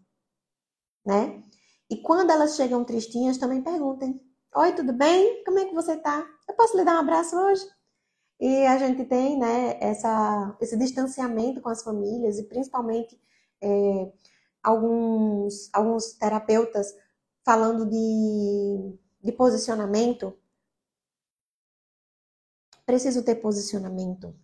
né? 1.03 1.43
E 1.89 1.97
quando 2.03 2.29
elas 2.29 2.55
chegam 2.55 2.85
tristinhas, 2.85 3.39
também 3.39 3.63
perguntem: 3.63 4.21
Oi, 4.55 4.73
tudo 4.73 4.93
bem? 4.93 5.43
Como 5.43 5.57
é 5.57 5.65
que 5.65 5.73
você 5.73 5.97
tá? 5.97 6.36
Posso 6.57 6.75
lhe 6.75 6.83
dar 6.83 6.95
um 6.95 7.01
abraço 7.01 7.37
hoje? 7.37 7.63
E 8.39 8.65
a 8.65 8.77
gente 8.79 9.05
tem 9.05 9.37
né, 9.37 9.77
essa, 9.79 10.57
esse 10.59 10.75
distanciamento 10.75 11.61
com 11.61 11.69
as 11.69 11.83
famílias, 11.83 12.39
e 12.39 12.43
principalmente 12.43 13.19
é, 13.61 14.11
alguns, 14.63 15.69
alguns 15.71 16.13
terapeutas 16.13 16.95
falando 17.45 17.85
de, 17.85 18.99
de 19.23 19.31
posicionamento. 19.31 20.35
Preciso 22.85 23.23
ter 23.23 23.35
posicionamento. 23.35 24.35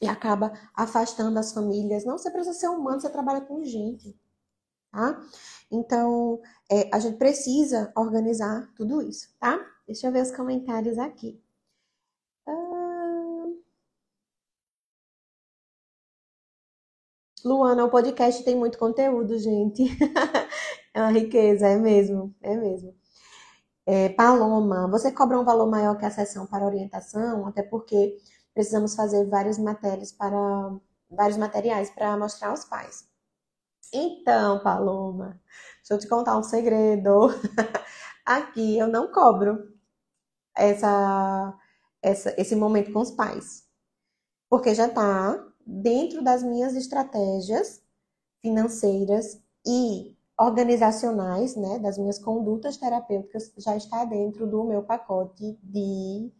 E 0.00 0.08
acaba 0.08 0.52
afastando 0.74 1.38
as 1.38 1.52
famílias. 1.52 2.04
Não, 2.04 2.16
você 2.16 2.30
precisa 2.30 2.54
ser 2.54 2.68
humano, 2.68 3.00
você 3.00 3.10
trabalha 3.10 3.40
com 3.40 3.64
gente. 3.64 4.18
Tá? 4.90 5.20
Então, 5.70 6.40
é, 6.70 6.88
a 6.92 6.98
gente 6.98 7.16
precisa 7.16 7.92
organizar 7.96 8.72
tudo 8.74 9.02
isso, 9.02 9.28
tá? 9.38 9.58
Deixa 9.90 10.06
eu 10.06 10.12
ver 10.12 10.22
os 10.22 10.30
comentários 10.30 10.96
aqui. 10.98 11.42
Luana, 17.44 17.84
o 17.84 17.90
podcast 17.90 18.44
tem 18.44 18.54
muito 18.54 18.78
conteúdo, 18.78 19.36
gente. 19.36 19.82
é 20.94 21.00
uma 21.02 21.10
riqueza, 21.10 21.66
é 21.66 21.74
mesmo, 21.76 22.32
é 22.40 22.56
mesmo. 22.56 22.94
É, 23.84 24.10
Paloma, 24.10 24.88
você 24.88 25.10
cobra 25.10 25.40
um 25.40 25.44
valor 25.44 25.68
maior 25.68 25.98
que 25.98 26.06
a 26.06 26.10
sessão 26.12 26.46
para 26.46 26.64
orientação, 26.64 27.44
até 27.48 27.60
porque 27.64 28.16
precisamos 28.54 28.94
fazer 28.94 29.28
várias 29.28 29.58
matérias 29.58 30.12
para 30.12 30.38
vários 31.10 31.36
materiais 31.36 31.90
para 31.90 32.16
mostrar 32.16 32.50
aos 32.50 32.64
pais. 32.64 33.08
Então, 33.92 34.62
Paloma, 34.62 35.40
deixa 35.78 35.94
eu 35.94 35.98
te 35.98 36.08
contar 36.08 36.38
um 36.38 36.44
segredo. 36.44 37.28
Aqui 38.24 38.78
eu 38.78 38.86
não 38.86 39.10
cobro 39.10 39.69
essa, 40.56 41.58
essa, 42.02 42.34
esse 42.40 42.56
momento 42.56 42.92
com 42.92 43.00
os 43.00 43.10
pais, 43.10 43.64
porque 44.48 44.74
já 44.74 44.86
está 44.86 45.46
dentro 45.66 46.22
das 46.22 46.42
minhas 46.42 46.74
estratégias 46.74 47.82
financeiras 48.42 49.40
e 49.66 50.16
organizacionais, 50.38 51.54
né, 51.54 51.78
das 51.78 51.98
minhas 51.98 52.18
condutas 52.18 52.78
terapêuticas, 52.78 53.52
já 53.58 53.76
está 53.76 54.04
dentro 54.04 54.46
do 54.46 54.64
meu 54.64 54.82
pacote 54.82 55.58
de, 55.62 56.32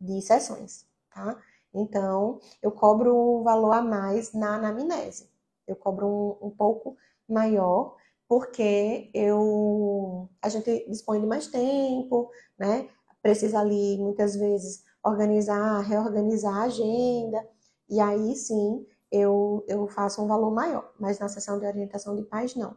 de 0.00 0.22
sessões, 0.22 0.86
tá? 1.12 1.36
Então, 1.74 2.40
eu 2.62 2.70
cobro 2.70 3.14
um 3.40 3.42
valor 3.42 3.72
a 3.72 3.82
mais 3.82 4.32
na 4.32 4.54
anamnese. 4.54 5.28
Eu 5.66 5.76
cobro 5.76 6.06
um, 6.06 6.46
um 6.46 6.50
pouco 6.50 6.96
maior, 7.28 7.96
porque 8.28 9.10
eu, 9.12 10.28
a 10.40 10.48
gente 10.48 10.88
dispõe 10.88 11.20
de 11.20 11.26
mais 11.26 11.48
tempo, 11.48 12.30
né? 12.58 12.88
Precisa 13.28 13.60
ali, 13.60 13.98
muitas 13.98 14.34
vezes, 14.36 14.82
organizar, 15.04 15.80
reorganizar 15.80 16.56
a 16.56 16.62
agenda, 16.62 17.46
e 17.86 18.00
aí 18.00 18.34
sim 18.34 18.86
eu, 19.12 19.62
eu 19.68 19.86
faço 19.86 20.22
um 20.22 20.26
valor 20.26 20.50
maior, 20.50 20.90
mas 20.98 21.18
na 21.18 21.28
sessão 21.28 21.58
de 21.58 21.66
orientação 21.66 22.16
de 22.16 22.22
pais, 22.22 22.54
não. 22.54 22.74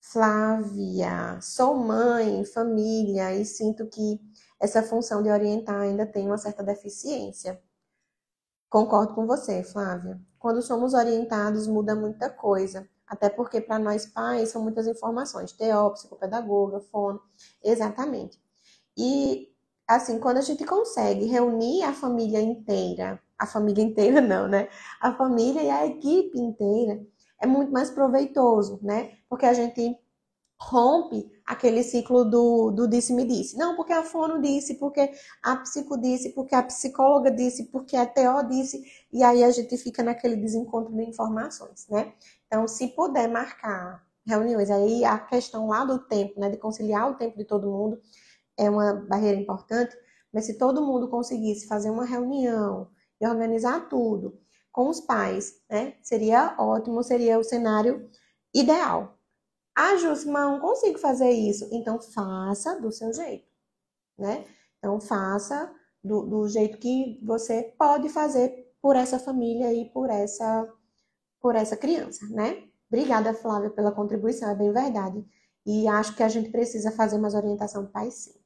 Flávia, 0.00 1.38
sou 1.42 1.74
mãe, 1.74 2.46
família, 2.46 3.34
e 3.34 3.44
sinto 3.44 3.86
que 3.88 4.18
essa 4.58 4.82
função 4.82 5.22
de 5.22 5.28
orientar 5.28 5.82
ainda 5.82 6.06
tem 6.06 6.26
uma 6.26 6.38
certa 6.38 6.62
deficiência. 6.62 7.62
Concordo 8.70 9.14
com 9.14 9.26
você, 9.26 9.62
Flávia. 9.62 10.18
Quando 10.38 10.62
somos 10.62 10.94
orientados, 10.94 11.66
muda 11.66 11.94
muita 11.94 12.30
coisa. 12.30 12.88
Até 13.06 13.28
porque 13.28 13.60
para 13.60 13.78
nós 13.78 14.06
pais 14.06 14.48
são 14.48 14.62
muitas 14.62 14.86
informações, 14.86 15.52
TO, 15.52 15.90
psicopedagoga, 15.92 16.80
fono, 16.80 17.20
exatamente. 17.62 18.41
E 18.96 19.48
assim, 19.86 20.18
quando 20.18 20.38
a 20.38 20.42
gente 20.42 20.64
consegue 20.64 21.26
reunir 21.26 21.82
a 21.82 21.92
família 21.92 22.40
inteira, 22.40 23.20
a 23.38 23.46
família 23.46 23.82
inteira 23.82 24.20
não, 24.22 24.48
né? 24.48 24.68
A 25.00 25.12
família 25.14 25.62
e 25.62 25.70
a 25.70 25.86
equipe 25.86 26.38
inteira, 26.38 27.04
é 27.40 27.46
muito 27.46 27.72
mais 27.72 27.90
proveitoso, 27.90 28.78
né? 28.82 29.12
Porque 29.28 29.46
a 29.46 29.52
gente 29.52 29.98
rompe 30.60 31.28
aquele 31.44 31.82
ciclo 31.82 32.24
do, 32.24 32.70
do 32.70 32.86
disse-me 32.88 33.24
disse. 33.24 33.56
Não, 33.56 33.74
porque 33.74 33.92
a 33.92 34.04
fono 34.04 34.40
disse, 34.40 34.74
porque 34.74 35.12
a 35.42 35.56
psico 35.56 36.00
disse, 36.00 36.30
porque 36.30 36.54
a 36.54 36.62
psicóloga 36.62 37.30
disse, 37.30 37.64
porque 37.64 37.96
a 37.96 38.06
TO 38.06 38.48
disse, 38.48 38.82
e 39.12 39.22
aí 39.24 39.42
a 39.42 39.50
gente 39.50 39.76
fica 39.76 40.02
naquele 40.02 40.36
desencontro 40.36 40.94
de 40.94 41.02
informações, 41.02 41.86
né? 41.88 42.12
Então, 42.46 42.68
se 42.68 42.88
puder 42.88 43.28
marcar 43.28 44.04
reuniões, 44.24 44.70
aí 44.70 45.04
a 45.04 45.18
questão 45.18 45.66
lá 45.66 45.84
do 45.84 45.98
tempo, 45.98 46.38
né, 46.38 46.48
de 46.48 46.56
conciliar 46.56 47.10
o 47.10 47.14
tempo 47.14 47.36
de 47.36 47.44
todo 47.44 47.68
mundo, 47.68 48.00
é 48.64 48.70
uma 48.70 48.94
barreira 48.94 49.40
importante, 49.40 49.96
mas 50.32 50.46
se 50.46 50.58
todo 50.58 50.84
mundo 50.84 51.08
conseguisse 51.08 51.66
fazer 51.66 51.90
uma 51.90 52.04
reunião 52.04 52.90
e 53.20 53.26
organizar 53.26 53.88
tudo 53.88 54.38
com 54.72 54.88
os 54.88 55.00
pais, 55.00 55.54
né, 55.70 55.94
seria 56.02 56.54
ótimo, 56.58 57.02
seria 57.02 57.38
o 57.38 57.44
cenário 57.44 58.08
ideal, 58.54 59.18
ah, 59.74 59.96
Jus, 59.96 60.24
mas 60.24 60.42
não 60.44 60.60
consigo 60.60 60.98
fazer 60.98 61.30
isso. 61.30 61.66
Então, 61.72 61.98
faça 62.00 62.78
do 62.80 62.92
seu 62.92 63.12
jeito, 63.12 63.46
né? 64.18 64.44
Então, 64.78 65.00
faça 65.00 65.72
do, 66.04 66.22
do 66.26 66.48
jeito 66.48 66.78
que 66.78 67.18
você 67.24 67.74
pode 67.78 68.08
fazer 68.10 68.70
por 68.82 68.96
essa 68.96 69.18
família 69.18 69.72
e 69.72 69.90
por 69.90 70.10
essa, 70.10 70.68
por 71.40 71.54
essa 71.56 71.76
criança, 71.76 72.26
né? 72.28 72.64
Obrigada, 72.88 73.32
Flávia, 73.32 73.70
pela 73.70 73.92
contribuição, 73.92 74.50
é 74.50 74.54
bem 74.54 74.72
verdade. 74.72 75.24
E 75.64 75.88
acho 75.88 76.14
que 76.16 76.22
a 76.22 76.28
gente 76.28 76.50
precisa 76.50 76.90
fazer 76.90 77.18
mais 77.18 77.34
orientação 77.34 77.86
para 77.86 78.10
sim. 78.10 78.41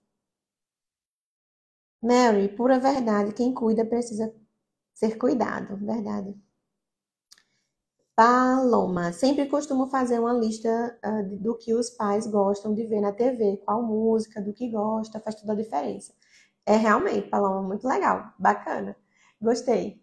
Mary, 2.07 2.49
pura 2.49 2.79
verdade, 2.79 3.33
quem 3.33 3.53
cuida 3.53 3.85
precisa 3.85 4.33
ser 4.95 5.19
cuidado, 5.19 5.77
verdade. 5.77 6.37
Paloma, 8.15 9.13
sempre 9.13 9.47
costumo 9.47 9.89
fazer 9.89 10.21
uma 10.21 10.33
lista 10.33 10.99
uh, 11.05 11.37
do 11.37 11.57
que 11.59 11.75
os 11.75 11.91
pais 11.91 12.27
gostam 12.27 12.73
de 12.73 12.85
ver 12.85 13.01
na 13.01 13.13
TV, 13.13 13.57
qual 13.65 13.83
música, 13.83 14.41
do 14.41 14.53
que 14.53 14.71
gosta, 14.71 15.21
faz 15.21 15.35
toda 15.35 15.53
a 15.53 15.57
diferença. 15.57 16.15
É 16.65 16.77
realmente, 16.77 17.29
Paloma, 17.29 17.63
muito 17.63 17.87
legal, 17.87 18.33
bacana, 18.39 18.97
gostei. 19.43 20.01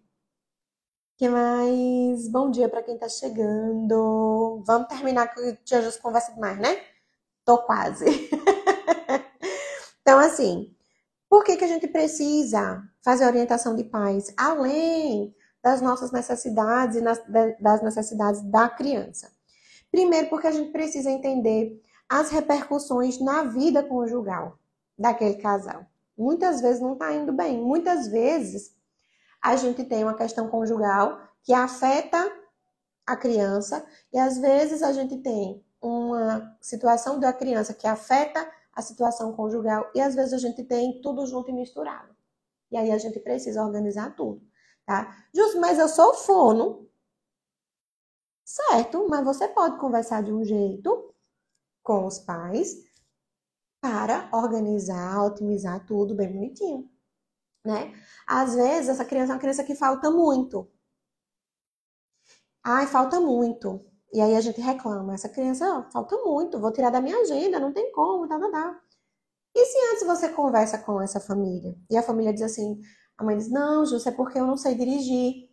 que 1.18 1.30
mais? 1.30 2.28
Bom 2.30 2.51
dia 2.51 2.68
para 2.70 2.84
quem 2.84 2.97
tá 2.97 3.08
chegando. 3.08 4.62
Vamos 4.66 4.88
terminar 4.89 5.34
que 5.34 5.41
o 5.41 5.56
Tia 5.64 5.82
Jus 5.82 5.97
conversa 5.97 6.34
demais, 6.34 6.60
né? 6.60 6.82
Tô 7.45 7.60
quase. 7.60 8.06
então, 10.01 10.20
assim, 10.20 10.76
por 11.34 11.43
que, 11.43 11.57
que 11.57 11.65
a 11.65 11.67
gente 11.67 11.88
precisa 11.88 12.88
fazer 13.01 13.25
orientação 13.25 13.75
de 13.75 13.84
pais? 13.84 14.31
Além 14.38 15.36
das 15.63 15.81
nossas 15.81 16.11
necessidades 16.11 16.95
e 16.95 17.01
das 17.59 17.81
necessidades 17.81 18.43
da 18.43 18.69
criança. 18.69 19.31
Primeiro, 19.89 20.29
porque 20.29 20.45
a 20.45 20.51
gente 20.51 20.71
precisa 20.71 21.09
entender 21.09 21.81
as 22.07 22.29
repercussões 22.29 23.19
na 23.19 23.45
vida 23.45 23.81
conjugal 23.81 24.59
daquele 24.95 25.34
casal. 25.38 25.88
Muitas 26.15 26.61
vezes 26.61 26.79
não 26.79 26.93
está 26.93 27.11
indo 27.11 27.34
bem. 27.34 27.59
Muitas 27.59 28.07
vezes 28.09 28.75
a 29.41 29.55
gente 29.55 29.84
tem 29.86 30.03
uma 30.03 30.13
questão 30.13 30.47
conjugal 30.49 31.19
que 31.41 31.51
afeta 31.51 32.31
a 33.07 33.15
criança 33.15 33.84
e 34.13 34.19
às 34.19 34.38
vezes 34.38 34.84
a 34.84 34.93
gente 34.93 35.17
tem 35.17 35.65
uma 35.81 36.55
situação 36.61 37.19
da 37.19 37.34
criança 37.34 37.73
que 37.73 37.88
afeta 37.88 38.47
a 38.74 38.82
situação 38.82 39.34
conjugal 39.34 39.89
e 39.95 40.01
às 40.01 40.15
vezes 40.15 40.34
a 40.34 40.38
gente 40.38 40.63
tem 40.63 41.01
tudo 41.01 41.26
junto 41.26 41.49
e 41.49 41.53
misturado. 41.53 42.15
E 42.71 42.78
aí 42.78 42.91
a 42.91 42.97
gente 42.97 43.19
precisa 43.19 43.63
organizar 43.63 44.15
tudo 44.15 44.41
tá? 44.86 45.26
Justo, 45.34 45.59
mas 45.59 45.80
eu 45.80 45.88
sou 45.88 46.13
fono. 46.13 46.89
Certo, 48.45 49.07
mas 49.09 49.24
você 49.24 49.47
pode 49.47 49.80
conversar 49.80 50.21
de 50.24 50.32
um 50.32 50.43
jeito 50.43 51.13
com 51.84 52.05
os 52.05 52.19
pais 52.19 52.76
para 53.82 54.30
organizar, 54.34 55.24
otimizar 55.26 55.86
tudo 55.86 56.15
bem 56.15 56.32
bonitinho, 56.32 56.89
né? 57.65 57.93
Às 58.28 58.55
vezes 58.55 58.89
essa 58.89 59.05
criança 59.05 59.34
é 59.34 59.36
uma 59.36 59.41
criança 59.41 59.63
que 59.63 59.76
falta 59.76 60.11
muito. 60.11 60.69
Ai, 62.63 62.88
falta 62.88 63.19
muito. 63.19 63.86
E 64.14 64.22
aí 64.22 64.36
a 64.36 64.41
gente 64.41 64.61
reclama, 64.61 65.16
essa 65.16 65.28
criança 65.28 65.66
ó, 65.68 65.91
falta 65.91 66.16
muito, 66.18 66.59
vou 66.59 66.72
tirar 66.72 66.91
da 66.91 67.01
minha 67.01 67.18
agenda, 67.22 67.59
não 67.59 67.74
tem 67.74 67.91
como, 67.91 68.28
tá, 68.28 68.39
tá, 68.39 68.51
tá. 68.51 68.82
E 69.55 69.66
se 69.66 69.78
antes 69.91 70.05
você 70.05 70.30
conversa 70.30 70.78
com 70.78 71.01
essa 71.01 71.20
família 71.20 71.76
e 71.89 71.97
a 71.97 72.03
família 72.03 72.34
diz 72.34 72.43
assim: 72.43 72.80
a 73.18 73.24
mãe 73.24 73.38
diz: 73.38 73.49
Não, 73.49 73.86
Júcia, 73.86 74.09
é 74.09 74.14
porque 74.14 74.39
eu 74.39 74.47
não 74.47 74.57
sei 74.57 74.76
dirigir. 74.76 75.49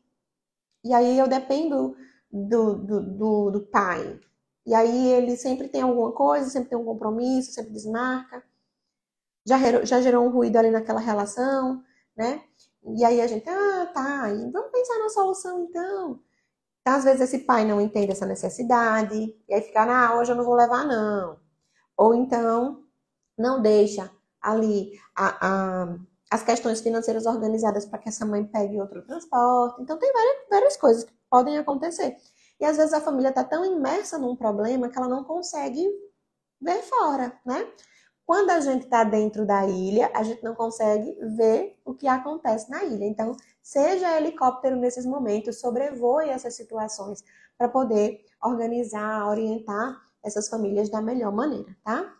E 0.84 0.92
aí 0.94 1.18
eu 1.18 1.28
dependo 1.28 1.96
do, 2.32 2.74
do, 2.76 3.00
do, 3.02 3.50
do 3.50 3.60
pai. 3.66 4.18
E 4.66 4.74
aí 4.74 5.08
ele 5.12 5.36
sempre 5.36 5.68
tem 5.68 5.82
alguma 5.82 6.12
coisa, 6.12 6.48
sempre 6.48 6.70
tem 6.70 6.78
um 6.78 6.84
compromisso, 6.84 7.52
sempre 7.52 7.72
desmarca. 7.72 8.42
Já, 9.46 9.84
já 9.84 10.00
gerou 10.00 10.24
um 10.26 10.30
ruído 10.30 10.56
ali 10.56 10.70
naquela 10.70 11.00
relação, 11.00 11.82
né? 12.16 12.42
E 12.96 13.04
aí 13.04 13.20
a 13.20 13.26
gente, 13.26 13.48
ah, 13.48 13.90
tá, 13.92 14.28
vamos 14.52 14.70
pensar 14.70 14.98
na 14.98 15.08
solução 15.10 15.64
então. 15.64 16.20
Às 16.90 17.04
vezes 17.04 17.20
esse 17.22 17.40
pai 17.40 17.64
não 17.64 17.80
entende 17.80 18.12
essa 18.12 18.26
necessidade, 18.26 19.34
e 19.48 19.54
aí 19.54 19.62
fica, 19.62 19.82
ah, 19.84 20.18
hoje 20.18 20.32
eu 20.32 20.36
não 20.36 20.44
vou 20.44 20.54
levar, 20.54 20.84
não. 20.84 21.38
Ou 21.96 22.14
então, 22.14 22.84
não 23.38 23.62
deixa 23.62 24.10
ali 24.40 24.92
a, 25.16 25.84
a, 25.84 25.96
as 26.30 26.42
questões 26.42 26.80
financeiras 26.80 27.26
organizadas 27.26 27.86
para 27.86 27.98
que 27.98 28.08
essa 28.08 28.26
mãe 28.26 28.44
pegue 28.44 28.80
outro 28.80 29.02
transporte. 29.02 29.82
Então, 29.82 29.98
tem 29.98 30.12
várias, 30.12 30.36
várias 30.50 30.76
coisas 30.76 31.04
que 31.04 31.12
podem 31.30 31.58
acontecer. 31.58 32.16
E 32.60 32.64
às 32.64 32.76
vezes 32.76 32.92
a 32.92 33.00
família 33.00 33.30
está 33.30 33.42
tão 33.42 33.64
imersa 33.64 34.18
num 34.18 34.36
problema 34.36 34.88
que 34.88 34.98
ela 34.98 35.08
não 35.08 35.24
consegue 35.24 35.88
ver 36.60 36.82
fora, 36.82 37.32
né? 37.44 37.66
Quando 38.26 38.50
a 38.50 38.60
gente 38.60 38.84
está 38.84 39.02
dentro 39.02 39.46
da 39.46 39.66
ilha, 39.66 40.10
a 40.14 40.22
gente 40.22 40.42
não 40.44 40.54
consegue 40.54 41.16
ver 41.36 41.80
o 41.84 41.94
que 41.94 42.06
acontece 42.06 42.70
na 42.70 42.84
ilha. 42.84 43.04
Então, 43.04 43.34
seja 43.62 44.16
helicóptero 44.16 44.76
nesses 44.76 45.06
momentos, 45.06 45.60
sobrevoe 45.60 46.28
essas 46.28 46.54
situações 46.54 47.24
para 47.56 47.68
poder 47.68 48.24
organizar, 48.42 49.26
orientar 49.26 50.00
essas 50.22 50.48
famílias 50.48 50.88
da 50.88 51.00
melhor 51.00 51.32
maneira, 51.32 51.76
tá? 51.84 52.14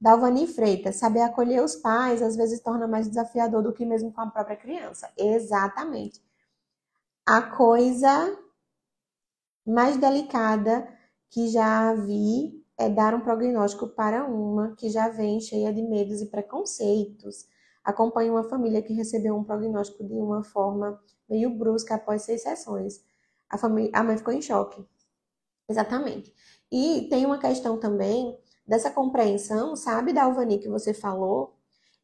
Dalvani 0.00 0.46
Freitas, 0.46 0.96
saber 0.96 1.22
acolher 1.22 1.62
os 1.62 1.76
pais 1.76 2.20
às 2.22 2.36
vezes 2.36 2.60
torna 2.60 2.86
mais 2.86 3.08
desafiador 3.08 3.62
do 3.62 3.72
que 3.72 3.86
mesmo 3.86 4.12
com 4.12 4.20
a 4.20 4.26
própria 4.30 4.56
criança. 4.56 5.10
Exatamente. 5.16 6.22
A 7.26 7.42
coisa 7.42 8.38
mais 9.66 9.96
delicada 9.96 10.86
que 11.30 11.48
já 11.48 11.94
vi 11.94 12.64
é 12.78 12.88
dar 12.88 13.14
um 13.14 13.20
prognóstico 13.20 13.88
para 13.88 14.24
uma 14.24 14.74
que 14.76 14.90
já 14.90 15.08
vem 15.08 15.40
cheia 15.40 15.72
de 15.72 15.82
medos 15.82 16.20
e 16.20 16.26
preconceitos. 16.26 17.46
Acompanho 17.86 18.32
uma 18.32 18.42
família 18.42 18.82
que 18.82 18.92
recebeu 18.92 19.36
um 19.36 19.44
prognóstico 19.44 20.04
de 20.04 20.12
uma 20.12 20.42
forma 20.42 21.00
meio 21.28 21.50
brusca 21.50 21.94
após 21.94 22.22
seis 22.22 22.42
sessões. 22.42 23.00
A, 23.48 23.56
família, 23.56 23.92
a 23.94 24.02
mãe 24.02 24.18
ficou 24.18 24.34
em 24.34 24.42
choque. 24.42 24.84
Exatamente. 25.68 26.34
E 26.70 27.06
tem 27.08 27.24
uma 27.24 27.38
questão 27.38 27.78
também 27.78 28.36
dessa 28.66 28.90
compreensão, 28.90 29.76
sabe, 29.76 30.12
Dalvani, 30.12 30.58
que 30.58 30.68
você 30.68 30.92
falou, 30.92 31.56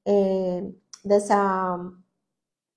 é, 0.06 0.70
dessa. 1.04 1.78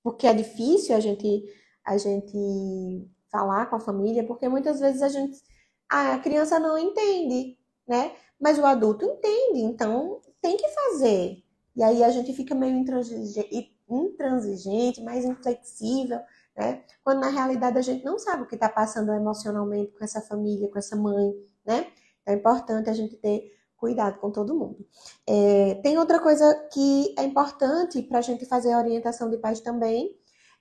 Porque 0.04 0.26
é 0.26 0.34
difícil 0.34 0.96
a 0.96 1.00
gente, 1.00 1.44
a 1.86 1.98
gente 1.98 3.08
falar 3.32 3.68
com 3.68 3.76
a 3.76 3.80
família, 3.80 4.26
porque 4.26 4.50
muitas 4.50 4.80
vezes 4.80 5.02
a 5.04 5.10
gente. 5.10 5.40
A 5.88 6.18
criança 6.18 6.60
não 6.60 6.76
entende, 6.78 7.56
né? 7.88 8.16
Mas 8.40 8.58
o 8.58 8.66
adulto 8.66 9.06
entende, 9.06 9.60
então 9.62 10.20
tem 10.42 10.58
que 10.58 10.68
fazer. 10.70 11.45
E 11.76 11.84
aí 11.84 12.04
a 12.04 12.10
gente 12.10 12.34
fica 12.34 12.56
meio 12.56 12.78
intransigente, 12.78 15.04
mais 15.04 15.26
inflexível, 15.26 16.20
né? 16.56 16.84
Quando 17.04 17.20
na 17.20 17.30
realidade 17.30 17.78
a 17.78 17.82
gente 17.82 18.06
não 18.06 18.18
sabe 18.18 18.44
o 18.44 18.48
que 18.48 18.56
está 18.56 18.70
passando 18.70 19.12
emocionalmente 19.12 19.92
com 19.92 20.04
essa 20.04 20.22
família, 20.22 20.70
com 20.70 20.80
essa 20.80 20.96
mãe, 20.96 21.34
né? 21.66 21.88
Então 22.22 22.34
é 22.34 22.38
importante 22.38 22.90
a 22.90 22.94
gente 22.94 23.18
ter 23.18 23.52
cuidado 23.76 24.20
com 24.20 24.32
todo 24.32 24.56
mundo. 24.56 24.88
É, 25.28 25.76
tem 25.84 25.98
outra 25.98 26.20
coisa 26.20 26.68
que 26.74 27.14
é 27.18 27.24
importante 27.24 28.02
para 28.02 28.20
a 28.20 28.22
gente 28.22 28.46
fazer 28.46 28.72
a 28.72 28.80
orientação 28.80 29.30
de 29.30 29.38
pais 29.38 29.60
também, 29.60 30.16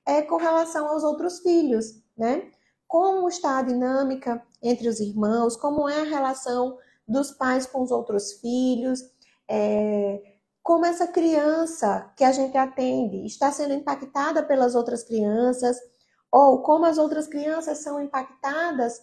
é 0.06 0.22
com 0.22 0.36
relação 0.36 0.88
aos 0.88 1.02
outros 1.02 1.40
filhos, 1.40 2.02
né? 2.16 2.50
Como 2.86 3.28
está 3.28 3.58
a 3.58 3.62
dinâmica 3.62 4.42
entre 4.62 4.88
os 4.88 5.00
irmãos, 5.00 5.56
como 5.56 5.88
é 5.88 6.00
a 6.00 6.04
relação 6.04 6.76
dos 7.06 7.30
pais 7.30 7.66
com 7.66 7.82
os 7.82 7.90
outros 7.90 8.34
filhos, 8.34 9.00
é, 9.48 10.20
como 10.64 10.86
essa 10.86 11.06
criança 11.06 12.10
que 12.16 12.24
a 12.24 12.32
gente 12.32 12.56
atende 12.56 13.26
está 13.26 13.52
sendo 13.52 13.74
impactada 13.74 14.42
pelas 14.42 14.74
outras 14.74 15.04
crianças, 15.04 15.76
ou 16.32 16.62
como 16.62 16.86
as 16.86 16.96
outras 16.96 17.28
crianças 17.28 17.78
são 17.78 18.00
impactadas 18.00 18.98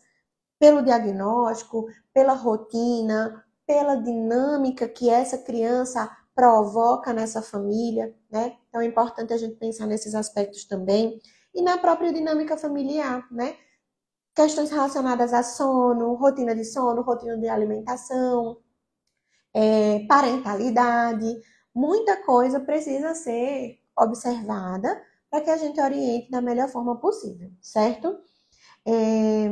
pelo 0.60 0.82
diagnóstico, 0.82 1.86
pela 2.12 2.34
rotina, 2.34 3.46
pela 3.68 3.96
dinâmica 3.96 4.90
que 4.90 5.08
essa 5.08 5.38
criança 5.38 6.10
provoca 6.34 7.14
nessa 7.14 7.44
família, 7.44 8.16
né? 8.32 8.58
Então 8.68 8.82
é 8.82 8.86
importante 8.86 9.32
a 9.32 9.38
gente 9.38 9.56
pensar 9.58 9.86
nesses 9.86 10.16
aspectos 10.16 10.66
também. 10.66 11.22
E 11.54 11.62
na 11.62 11.78
própria 11.78 12.12
dinâmica 12.12 12.58
familiar, 12.58 13.28
né? 13.32 13.56
Questões 14.36 14.72
relacionadas 14.72 15.32
a 15.32 15.44
sono, 15.44 16.16
rotina 16.16 16.56
de 16.56 16.66
sono, 16.66 17.04
rotina 17.04 17.38
de 17.38 17.48
alimentação, 17.48 18.58
é, 19.54 20.06
parentalidade, 20.08 21.42
muita 21.74 22.18
coisa 22.24 22.60
precisa 22.60 23.16
ser 23.16 23.80
observada 23.98 25.02
para 25.30 25.42
que 25.42 25.50
a 25.50 25.58
gente 25.58 25.80
oriente 25.80 26.30
da 26.30 26.42
melhor 26.42 26.68
forma 26.70 26.98
possível, 27.00 27.50
certo? 27.62 28.18
É, 28.86 29.50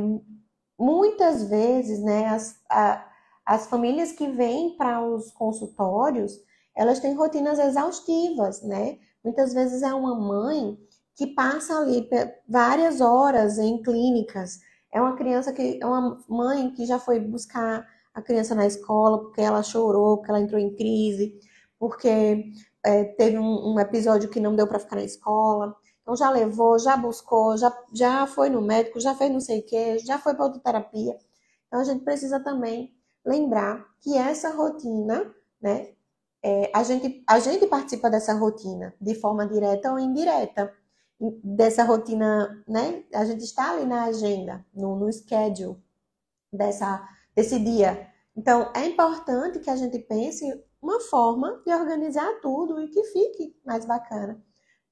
muitas 0.78 1.44
vezes, 1.44 2.02
né, 2.02 2.26
as, 2.26 2.60
a, 2.68 3.06
as 3.46 3.66
famílias 3.66 4.12
que 4.12 4.28
vêm 4.28 4.76
para 4.76 5.04
os 5.04 5.30
consultórios, 5.32 6.32
elas 6.74 7.00
têm 7.00 7.14
rotinas 7.14 7.58
exaustivas, 7.58 8.62
né? 8.62 8.98
Muitas 9.24 9.52
vezes 9.52 9.82
é 9.82 9.92
uma 9.94 10.14
mãe 10.14 10.78
que 11.16 11.26
passa 11.26 11.78
ali 11.78 12.08
várias 12.48 13.00
horas 13.00 13.58
em 13.58 13.82
clínicas. 13.82 14.60
É 14.92 15.00
uma 15.00 15.14
criança 15.16 15.52
que 15.52 15.78
é 15.80 15.86
uma 15.86 16.18
mãe 16.28 16.70
que 16.72 16.86
já 16.86 16.98
foi 16.98 17.20
buscar 17.20 17.86
a 18.14 18.22
criança 18.22 18.54
na 18.54 18.66
escola 18.66 19.20
porque 19.20 19.40
ela 19.40 19.62
chorou, 19.62 20.16
porque 20.16 20.30
ela 20.30 20.40
entrou 20.40 20.60
em 20.60 20.74
crise, 20.74 21.38
porque 21.80 22.52
é, 22.84 23.04
teve 23.04 23.38
um, 23.38 23.72
um, 23.72 23.80
episódio 23.80 24.28
que 24.28 24.38
não 24.38 24.54
deu 24.54 24.66
para 24.68 24.78
ficar 24.78 24.96
na 24.96 25.02
escola. 25.02 25.74
Então 26.02 26.14
já 26.14 26.30
levou, 26.30 26.78
já 26.78 26.94
buscou, 26.94 27.56
já, 27.56 27.74
já 27.94 28.26
foi 28.26 28.50
no 28.50 28.60
médico, 28.60 29.00
já 29.00 29.14
fez 29.14 29.32
não 29.32 29.40
sei 29.40 29.60
o 29.60 29.66
que, 29.66 29.98
já 30.00 30.18
foi 30.18 30.34
para 30.34 30.44
outra 30.44 30.60
terapia. 30.60 31.16
Então 31.66 31.80
a 31.80 31.84
gente 31.84 32.04
precisa 32.04 32.38
também 32.38 32.94
lembrar 33.24 33.86
que 34.00 34.14
essa 34.16 34.50
rotina, 34.50 35.34
né, 35.60 35.88
é, 36.42 36.70
a, 36.74 36.82
gente, 36.82 37.22
a 37.26 37.38
gente 37.38 37.66
participa 37.66 38.10
dessa 38.10 38.34
rotina 38.34 38.94
de 39.00 39.14
forma 39.14 39.46
direta 39.46 39.90
ou 39.90 39.98
indireta. 39.98 40.72
Dessa 41.44 41.84
rotina, 41.84 42.64
né? 42.66 43.04
A 43.12 43.26
gente 43.26 43.44
está 43.44 43.72
ali 43.72 43.84
na 43.84 44.04
agenda, 44.04 44.64
no, 44.72 44.96
no 44.96 45.12
schedule 45.12 45.76
dessa, 46.50 47.06
desse 47.36 47.58
dia. 47.58 48.08
Então, 48.34 48.72
é 48.74 48.86
importante 48.86 49.58
que 49.58 49.68
a 49.68 49.76
gente 49.76 49.98
pense 49.98 50.46
uma 50.82 51.00
forma 51.00 51.60
de 51.64 51.72
organizar 51.72 52.40
tudo 52.40 52.80
e 52.80 52.88
que 52.88 53.04
fique 53.04 53.56
mais 53.64 53.84
bacana 53.84 54.42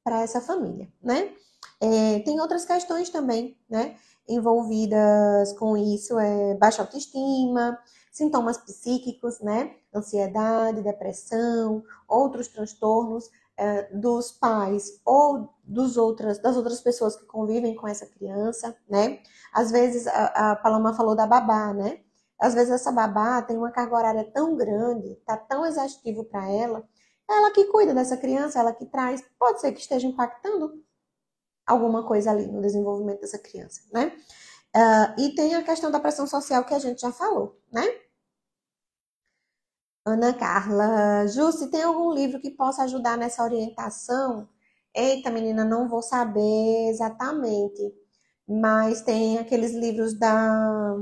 para 0.05 0.22
essa 0.22 0.41
família, 0.41 0.91
né? 1.03 1.32
É, 1.80 2.20
tem 2.20 2.41
outras 2.41 2.64
questões 2.64 3.11
também, 3.11 3.57
né? 3.68 3.97
Envolvidas 4.28 5.53
com 5.55 5.76
isso, 5.76 6.18
é 6.18 6.55
baixa 6.55 6.82
autoestima, 6.82 7.78
sintomas 8.12 8.59
psíquicos, 8.59 9.41
né? 9.41 9.74
Ansiedade, 9.95 10.82
depressão, 10.82 11.82
outros 12.09 12.49
transtornos 12.49 13.30
é, 13.57 13.82
dos 13.95 14.32
pais 14.32 15.01
ou 15.05 15.53
dos 15.64 15.97
outras, 15.97 16.39
das 16.39 16.57
outras 16.57 16.80
pessoas 16.80 17.16
que 17.16 17.26
convivem 17.26 17.74
com 17.74 17.86
essa 17.89 18.07
criança, 18.07 18.76
né? 18.89 19.20
Às 19.53 19.70
vezes, 19.70 20.07
a, 20.07 20.53
a 20.53 20.57
Paloma 20.57 20.95
falou 20.95 21.14
da 21.14 21.26
babá, 21.26 21.72
né? 21.74 22.01
Às 22.41 22.55
vezes 22.55 22.72
essa 22.72 22.93
babá 22.93 23.43
tem 23.43 23.57
uma 23.57 23.70
carga 23.70 23.97
horária 23.97 24.30
tão 24.32 24.57
grande, 24.57 25.16
tá 25.26 25.36
tão 25.36 25.66
exaustivo 25.66 26.24
para 26.24 26.49
ela, 26.51 26.89
ela 27.28 27.51
que 27.51 27.64
cuida 27.66 27.93
dessa 27.95 28.16
criança, 28.16 28.59
ela 28.61 28.72
que 28.72 28.86
traz, 28.86 29.22
pode 29.39 29.61
ser 29.61 29.72
que 29.72 29.80
esteja 29.80 30.07
impactando 30.07 30.82
alguma 31.66 32.07
coisa 32.07 32.30
ali 32.30 32.47
no 32.47 32.61
desenvolvimento 32.62 33.20
dessa 33.20 33.39
criança, 33.39 33.82
né? 33.93 34.16
Uh, 34.74 35.20
e 35.20 35.34
tem 35.34 35.55
a 35.55 35.62
questão 35.62 35.91
da 35.91 36.01
pressão 36.01 36.26
social 36.26 36.64
que 36.64 36.74
a 36.74 36.78
gente 36.78 37.01
já 37.01 37.12
falou, 37.12 37.61
né? 37.72 37.82
Ana 40.07 40.32
Carla, 40.32 41.26
Ju, 41.26 41.51
tem 41.70 41.82
algum 41.82 42.12
livro 42.12 42.41
que 42.41 42.51
possa 42.51 42.84
ajudar 42.84 43.18
nessa 43.18 43.43
orientação? 43.43 44.49
Eita, 44.95 45.30
menina, 45.30 45.64
não 45.64 45.89
vou 45.89 46.01
saber 46.03 46.89
exatamente, 46.89 47.95
mas 48.49 49.03
tem 49.03 49.39
aqueles 49.39 49.72
livros 49.74 50.18
da 50.18 50.97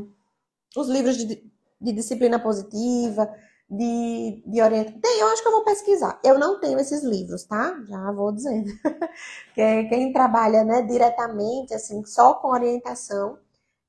os 0.81 0.89
livros 0.89 1.17
de, 1.17 1.51
de 1.81 1.93
disciplina 1.93 2.39
positiva, 2.39 3.29
de, 3.69 4.43
de 4.47 4.63
orientação. 4.63 5.01
Tem, 5.01 5.21
eu 5.21 5.29
acho 5.29 5.43
que 5.43 5.49
eu 5.49 5.53
vou 5.53 5.65
pesquisar. 5.65 6.21
Eu 6.25 6.39
não 6.39 6.61
tenho 6.61 6.79
esses 6.79 7.03
livros, 7.03 7.45
tá? 7.45 7.77
Já 7.89 8.13
vou 8.13 8.33
dizendo. 8.33 8.71
Quem 9.55 10.13
trabalha 10.13 10.65
né, 10.65 10.83
diretamente, 10.83 11.75
assim, 11.75 12.05
só 12.05 12.35
com 12.35 12.49
orientação 12.49 13.39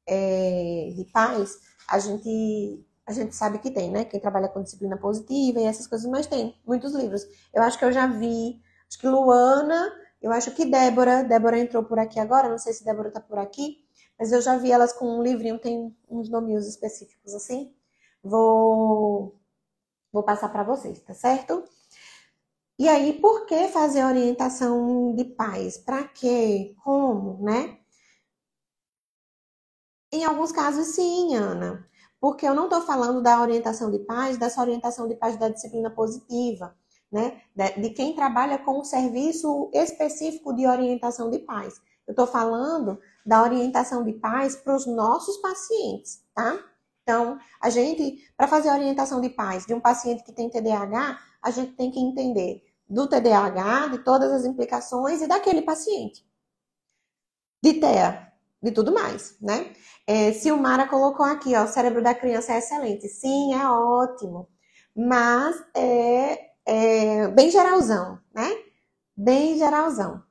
é, 0.08 0.92
de 0.96 1.06
pais, 1.06 1.60
a 1.88 2.00
gente, 2.00 2.86
a 3.06 3.12
gente 3.12 3.36
sabe 3.36 3.60
que 3.60 3.72
tem, 3.72 3.92
né? 3.92 4.06
Quem 4.06 4.20
trabalha 4.20 4.48
com 4.48 4.64
disciplina 4.64 4.98
positiva 4.98 5.60
e 5.60 5.66
essas 5.66 5.88
coisas, 5.88 6.10
mas 6.10 6.28
tem 6.28 6.56
muitos 6.66 6.94
livros. 6.94 7.26
Eu 7.54 7.62
acho 7.64 7.78
que 7.78 7.86
eu 7.86 7.92
já 7.92 8.08
vi, 8.08 8.60
acho 8.90 9.00
que 9.00 9.08
Luana, 9.08 9.92
eu 10.22 10.32
acho 10.32 10.52
que 10.52 10.66
Débora, 10.66 11.24
Débora 11.24 11.60
entrou 11.60 11.84
por 11.84 12.00
aqui 12.00 12.20
agora, 12.20 12.50
não 12.50 12.58
sei 12.58 12.74
se 12.74 12.84
Débora 12.84 13.12
tá 13.12 13.20
por 13.20 13.38
aqui, 13.38 13.78
mas 14.18 14.32
eu 14.32 14.42
já 14.42 14.58
vi 14.58 14.72
elas 14.72 14.94
com 14.94 15.20
um 15.20 15.24
livrinho, 15.24 15.60
tem 15.60 15.96
uns 16.10 16.30
nomes 16.30 16.68
específicos 16.68 17.34
assim. 17.34 17.74
Vou, 18.24 19.36
vou 20.12 20.24
passar 20.24 20.50
para 20.50 20.64
vocês, 20.64 21.00
tá 21.02 21.14
certo? 21.14 21.64
E 22.80 22.88
aí, 22.88 23.20
por 23.20 23.46
que 23.46 23.68
fazer 23.70 24.04
orientação 24.04 25.16
de 25.16 25.26
pais? 25.26 25.78
Para 25.78 26.08
quê? 26.08 26.76
Como, 26.84 27.44
né? 27.44 27.80
Em 30.12 30.24
alguns 30.24 30.52
casos, 30.52 30.88
sim, 30.96 31.36
Ana. 31.36 31.88
Porque 32.20 32.48
eu 32.48 32.54
não 32.54 32.66
estou 32.66 32.82
falando 32.82 33.22
da 33.22 33.42
orientação 33.42 33.92
de 33.92 34.00
pais, 34.00 34.38
dessa 34.38 34.62
orientação 34.62 35.08
de 35.08 35.16
pais 35.16 35.38
da 35.38 35.50
disciplina 35.50 35.90
positiva, 35.90 36.76
né? 37.12 37.42
De 37.78 37.90
quem 37.92 38.16
trabalha 38.16 38.58
com 38.60 38.80
um 38.80 38.84
serviço 38.84 39.70
específico 39.74 40.54
de 40.54 40.68
orientação 40.68 41.30
de 41.30 41.40
pais. 41.40 41.80
Eu 42.08 42.12
estou 42.14 42.26
falando 42.26 43.00
da 43.26 43.44
orientação 43.44 44.04
de 44.04 44.14
pais 44.14 44.56
para 44.56 44.76
os 44.76 44.88
nossos 44.88 45.38
pacientes, 45.38 46.24
tá? 46.34 46.58
Então, 47.04 47.38
a 47.62 47.70
gente, 47.70 48.18
para 48.36 48.48
fazer 48.48 48.70
a 48.70 48.74
orientação 48.74 49.20
de 49.22 49.30
pais 49.30 49.66
de 49.66 49.74
um 49.74 49.80
paciente 49.80 50.24
que 50.24 50.32
tem 50.32 50.50
TDAH, 50.50 51.20
a 51.42 51.52
gente 51.52 51.74
tem 51.74 51.92
que 51.92 52.00
entender 52.00 52.64
do 52.90 53.08
TDAH, 53.08 53.88
de 53.88 53.98
todas 54.00 54.32
as 54.32 54.46
implicações 54.46 55.22
e 55.22 55.28
daquele 55.28 55.62
paciente. 55.62 56.26
De 57.62 57.74
TEA, 57.74 58.32
de 58.62 58.72
tudo 58.72 58.94
mais, 58.94 59.38
né? 59.42 59.74
É, 60.06 60.32
Silmara 60.32 60.88
colocou 60.88 61.26
aqui, 61.26 61.56
ó, 61.56 61.66
o 61.66 61.68
cérebro 61.68 62.02
da 62.02 62.16
criança 62.16 62.54
é 62.54 62.60
excelente. 62.60 63.08
Sim, 63.10 63.54
é 63.54 63.70
ótimo. 63.70 64.48
Mas 64.96 65.56
é, 65.76 66.52
é 66.66 67.28
bem 67.30 67.52
geralzão, 67.52 68.20
né? 68.34 68.50
Bem 69.16 69.58
geralzão. 69.58 70.24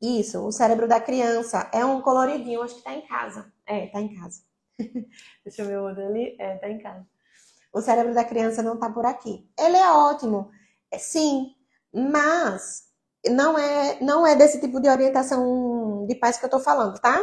Isso, 0.00 0.40
o 0.46 0.52
cérebro 0.52 0.88
da 0.88 1.00
criança 1.00 1.70
é 1.72 1.84
um 1.84 2.00
coloridinho, 2.00 2.62
acho 2.62 2.76
que 2.76 2.82
tá 2.82 2.94
em 2.94 3.06
casa. 3.06 3.52
É, 3.66 3.86
tá 3.88 4.00
em 4.00 4.14
casa. 4.14 4.42
Deixa 5.44 5.62
eu 5.62 5.66
ver 5.66 5.78
o 5.78 5.84
outro 5.84 6.06
ali. 6.06 6.36
É, 6.38 6.56
tá 6.56 6.70
em 6.70 6.78
casa. 6.78 7.06
O 7.72 7.80
cérebro 7.80 8.14
da 8.14 8.24
criança 8.24 8.62
não 8.62 8.78
tá 8.78 8.90
por 8.90 9.04
aqui. 9.04 9.48
Ele 9.58 9.76
é 9.76 9.92
ótimo, 9.92 10.50
é, 10.90 10.98
sim, 10.98 11.54
mas 11.92 12.84
não 13.28 13.58
é, 13.58 14.00
não 14.00 14.26
é 14.26 14.34
desse 14.34 14.60
tipo 14.60 14.80
de 14.80 14.88
orientação 14.88 16.06
de 16.06 16.14
pais 16.14 16.38
que 16.38 16.44
eu 16.44 16.48
estou 16.48 16.60
falando, 16.60 16.98
tá? 16.98 17.22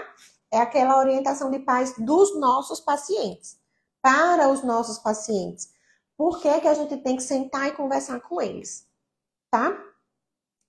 É 0.51 0.59
aquela 0.59 0.99
orientação 0.99 1.51
de 1.51 1.59
pais 1.59 1.93
dos 1.97 2.39
nossos 2.39 2.79
pacientes, 2.79 3.59
para 4.01 4.49
os 4.49 4.63
nossos 4.63 4.99
pacientes. 4.99 5.69
Por 6.15 6.41
que, 6.41 6.61
que 6.61 6.67
a 6.67 6.73
gente 6.73 6.97
tem 6.97 7.15
que 7.17 7.23
sentar 7.23 7.67
e 7.67 7.73
conversar 7.73 8.21
com 8.21 8.41
eles, 8.41 8.87
tá? 9.51 9.77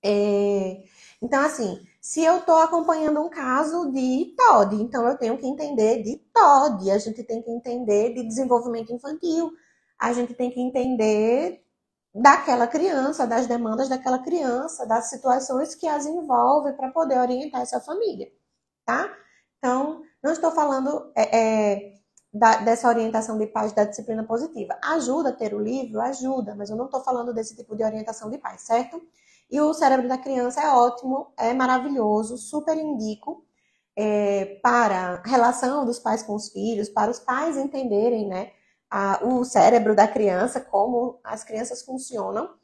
É, 0.04 0.82
então, 1.22 1.40
assim, 1.44 1.86
se 2.00 2.22
eu 2.22 2.38
estou 2.38 2.56
acompanhando 2.58 3.20
um 3.20 3.28
caso 3.28 3.90
de 3.92 4.34
TOD, 4.36 4.76
então 4.76 5.06
eu 5.08 5.18
tenho 5.18 5.36
que 5.36 5.46
entender 5.46 6.02
de 6.02 6.16
TOD, 6.32 6.90
a 6.90 6.98
gente 6.98 7.22
tem 7.24 7.42
que 7.42 7.50
entender 7.50 8.14
de 8.14 8.22
desenvolvimento 8.26 8.92
infantil, 8.92 9.50
a 9.98 10.12
gente 10.12 10.34
tem 10.34 10.50
que 10.50 10.60
entender 10.60 11.62
daquela 12.14 12.66
criança, 12.66 13.26
das 13.26 13.46
demandas 13.46 13.88
daquela 13.88 14.18
criança, 14.18 14.86
das 14.86 15.10
situações 15.10 15.74
que 15.74 15.86
as 15.86 16.06
envolvem 16.06 16.72
para 16.74 16.90
poder 16.90 17.18
orientar 17.18 17.62
essa 17.62 17.80
família, 17.80 18.28
tá? 18.84 19.12
Então, 19.58 20.02
não 20.22 20.32
estou 20.32 20.50
falando 20.50 21.12
é, 21.16 21.36
é, 21.36 21.92
da, 22.32 22.58
dessa 22.58 22.88
orientação 22.88 23.38
de 23.38 23.46
pais 23.46 23.72
da 23.72 23.84
disciplina 23.84 24.24
positiva. 24.24 24.78
Ajuda 24.82 25.30
a 25.30 25.32
ter 25.32 25.54
o 25.54 25.60
livro? 25.60 26.00
Ajuda, 26.00 26.54
mas 26.54 26.70
eu 26.70 26.76
não 26.76 26.86
estou 26.86 27.02
falando 27.02 27.34
desse 27.34 27.56
tipo 27.56 27.76
de 27.76 27.84
orientação 27.84 28.30
de 28.30 28.38
pais, 28.38 28.62
certo? 28.62 29.00
E 29.50 29.60
o 29.60 29.72
cérebro 29.72 30.08
da 30.08 30.18
criança 30.18 30.60
é 30.60 30.68
ótimo, 30.70 31.32
é 31.38 31.54
maravilhoso, 31.54 32.36
super 32.36 32.76
indico 32.76 33.44
é, 33.96 34.60
para 34.62 35.22
a 35.24 35.28
relação 35.28 35.84
dos 35.84 35.98
pais 35.98 36.22
com 36.22 36.34
os 36.34 36.50
filhos, 36.50 36.88
para 36.88 37.10
os 37.10 37.18
pais 37.18 37.56
entenderem, 37.56 38.28
né? 38.28 38.52
a, 38.90 39.24
o 39.24 39.44
cérebro 39.44 39.94
da 39.94 40.08
criança, 40.08 40.60
como 40.60 41.20
as 41.22 41.44
crianças 41.44 41.82
funcionam, 41.82 42.54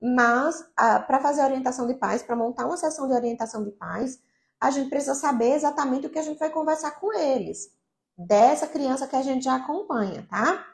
mas 0.00 0.64
para 0.76 1.20
fazer 1.20 1.42
orientação 1.42 1.86
de 1.86 1.94
pais, 1.94 2.22
para 2.22 2.36
montar 2.36 2.66
uma 2.66 2.76
sessão 2.76 3.06
de 3.06 3.14
orientação 3.14 3.64
de 3.64 3.70
pais, 3.72 4.20
a 4.60 4.70
gente 4.70 4.90
precisa 4.90 5.14
saber 5.14 5.54
exatamente 5.54 6.06
o 6.06 6.10
que 6.10 6.18
a 6.18 6.22
gente 6.22 6.38
vai 6.38 6.50
conversar 6.50 6.92
com 6.92 7.12
eles, 7.12 7.70
dessa 8.16 8.66
criança 8.66 9.06
que 9.06 9.16
a 9.16 9.22
gente 9.22 9.44
já 9.44 9.56
acompanha, 9.56 10.26
tá? 10.28 10.66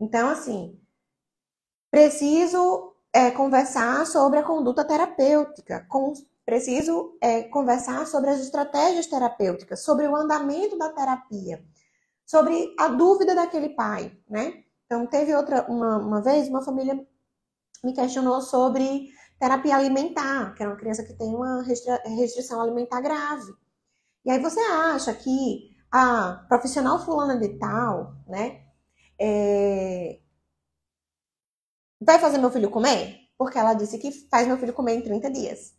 Então, 0.00 0.28
assim, 0.28 0.80
preciso 1.90 2.95
é, 3.16 3.30
conversar 3.30 4.06
sobre 4.06 4.38
a 4.38 4.42
conduta 4.42 4.84
terapêutica, 4.84 5.86
com, 5.88 6.12
preciso 6.44 7.16
é, 7.20 7.42
conversar 7.44 8.06
sobre 8.06 8.30
as 8.30 8.40
estratégias 8.40 9.06
terapêuticas, 9.06 9.82
sobre 9.82 10.06
o 10.06 10.14
andamento 10.14 10.76
da 10.78 10.90
terapia 10.90 11.64
sobre 12.26 12.74
a 12.78 12.88
dúvida 12.88 13.34
daquele 13.34 13.70
pai, 13.70 14.12
né? 14.28 14.64
Então, 14.84 15.06
teve 15.06 15.34
outra, 15.34 15.64
uma, 15.70 15.98
uma 15.98 16.20
vez, 16.20 16.48
uma 16.48 16.62
família 16.62 17.00
me 17.84 17.94
questionou 17.94 18.40
sobre 18.42 19.08
terapia 19.38 19.76
alimentar, 19.76 20.54
que 20.54 20.62
era 20.62 20.72
uma 20.72 20.78
criança 20.78 21.04
que 21.04 21.14
tem 21.14 21.28
uma 21.28 21.62
restrição 21.62 22.60
alimentar 22.60 23.00
grave. 23.00 23.52
E 24.24 24.30
aí 24.30 24.40
você 24.40 24.60
acha 24.60 25.14
que 25.14 25.70
a 25.90 26.44
profissional 26.48 27.04
fulana 27.04 27.38
de 27.38 27.56
tal, 27.58 28.16
né, 28.26 28.62
é... 29.20 30.18
vai 32.00 32.18
fazer 32.18 32.38
meu 32.38 32.50
filho 32.50 32.70
comer? 32.70 33.20
Porque 33.38 33.58
ela 33.58 33.74
disse 33.74 33.98
que 33.98 34.10
faz 34.28 34.46
meu 34.46 34.56
filho 34.58 34.72
comer 34.72 34.94
em 34.94 35.02
30 35.02 35.30
dias. 35.30 35.74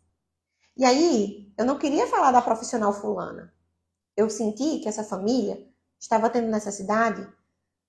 E 0.76 0.84
aí, 0.84 1.52
eu 1.58 1.64
não 1.64 1.78
queria 1.78 2.06
falar 2.06 2.30
da 2.30 2.40
profissional 2.40 2.92
fulana. 2.92 3.52
Eu 4.16 4.30
senti 4.30 4.78
que 4.78 4.88
essa 4.88 5.02
família 5.02 5.66
estava 6.00 6.30
tendo 6.30 6.50
necessidade 6.50 7.26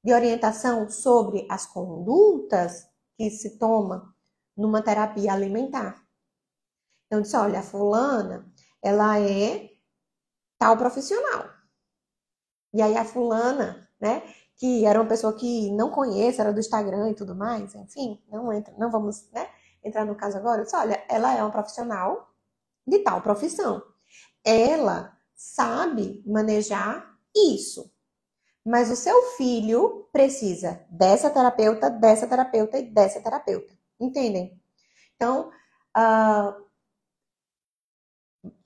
de 0.03 0.13
orientação 0.13 0.89
sobre 0.89 1.45
as 1.49 1.65
condutas 1.65 2.87
que 3.15 3.29
se 3.29 3.57
toma 3.59 4.15
numa 4.57 4.81
terapia 4.81 5.33
alimentar. 5.33 6.03
Então, 7.05 7.21
disse, 7.21 7.35
olha, 7.35 7.59
a 7.59 7.63
fulana, 7.63 8.51
ela 8.81 9.19
é 9.19 9.69
tal 10.57 10.77
profissional. 10.77 11.49
E 12.73 12.81
aí 12.81 12.95
a 12.95 13.05
fulana, 13.05 13.89
né, 13.99 14.21
que 14.59 14.85
era 14.85 14.99
uma 14.99 15.07
pessoa 15.07 15.33
que 15.33 15.71
não 15.71 15.89
conhece, 15.89 16.41
era 16.41 16.51
do 16.51 16.59
Instagram 16.59 17.09
e 17.09 17.15
tudo 17.15 17.33
mais, 17.33 17.73
enfim, 17.73 18.21
não 18.29 18.51
entra, 18.51 18.73
não 18.77 18.91
vamos, 18.91 19.29
né, 19.31 19.49
entrar 19.81 20.05
no 20.05 20.15
caso 20.15 20.37
agora. 20.37 20.59
Eu 20.59 20.65
disse, 20.65 20.75
olha, 20.75 21.01
ela 21.07 21.33
é 21.33 21.41
uma 21.41 21.49
profissional 21.49 22.29
de 22.85 22.99
tal 22.99 23.21
profissão. 23.21 23.81
Ela 24.43 25.17
sabe 25.33 26.21
manejar 26.27 27.17
isso. 27.33 27.89
Mas 28.65 28.91
o 28.91 28.97
seu 28.97 29.31
filho 29.37 30.09
precisa 30.11 30.85
dessa 30.89 31.29
terapeuta, 31.29 31.89
dessa 31.89 32.27
terapeuta 32.27 32.77
e 32.77 32.83
dessa 32.83 33.21
terapeuta. 33.21 33.73
Entendem? 33.97 34.61
Então, 35.15 35.49
uh, 35.97 36.65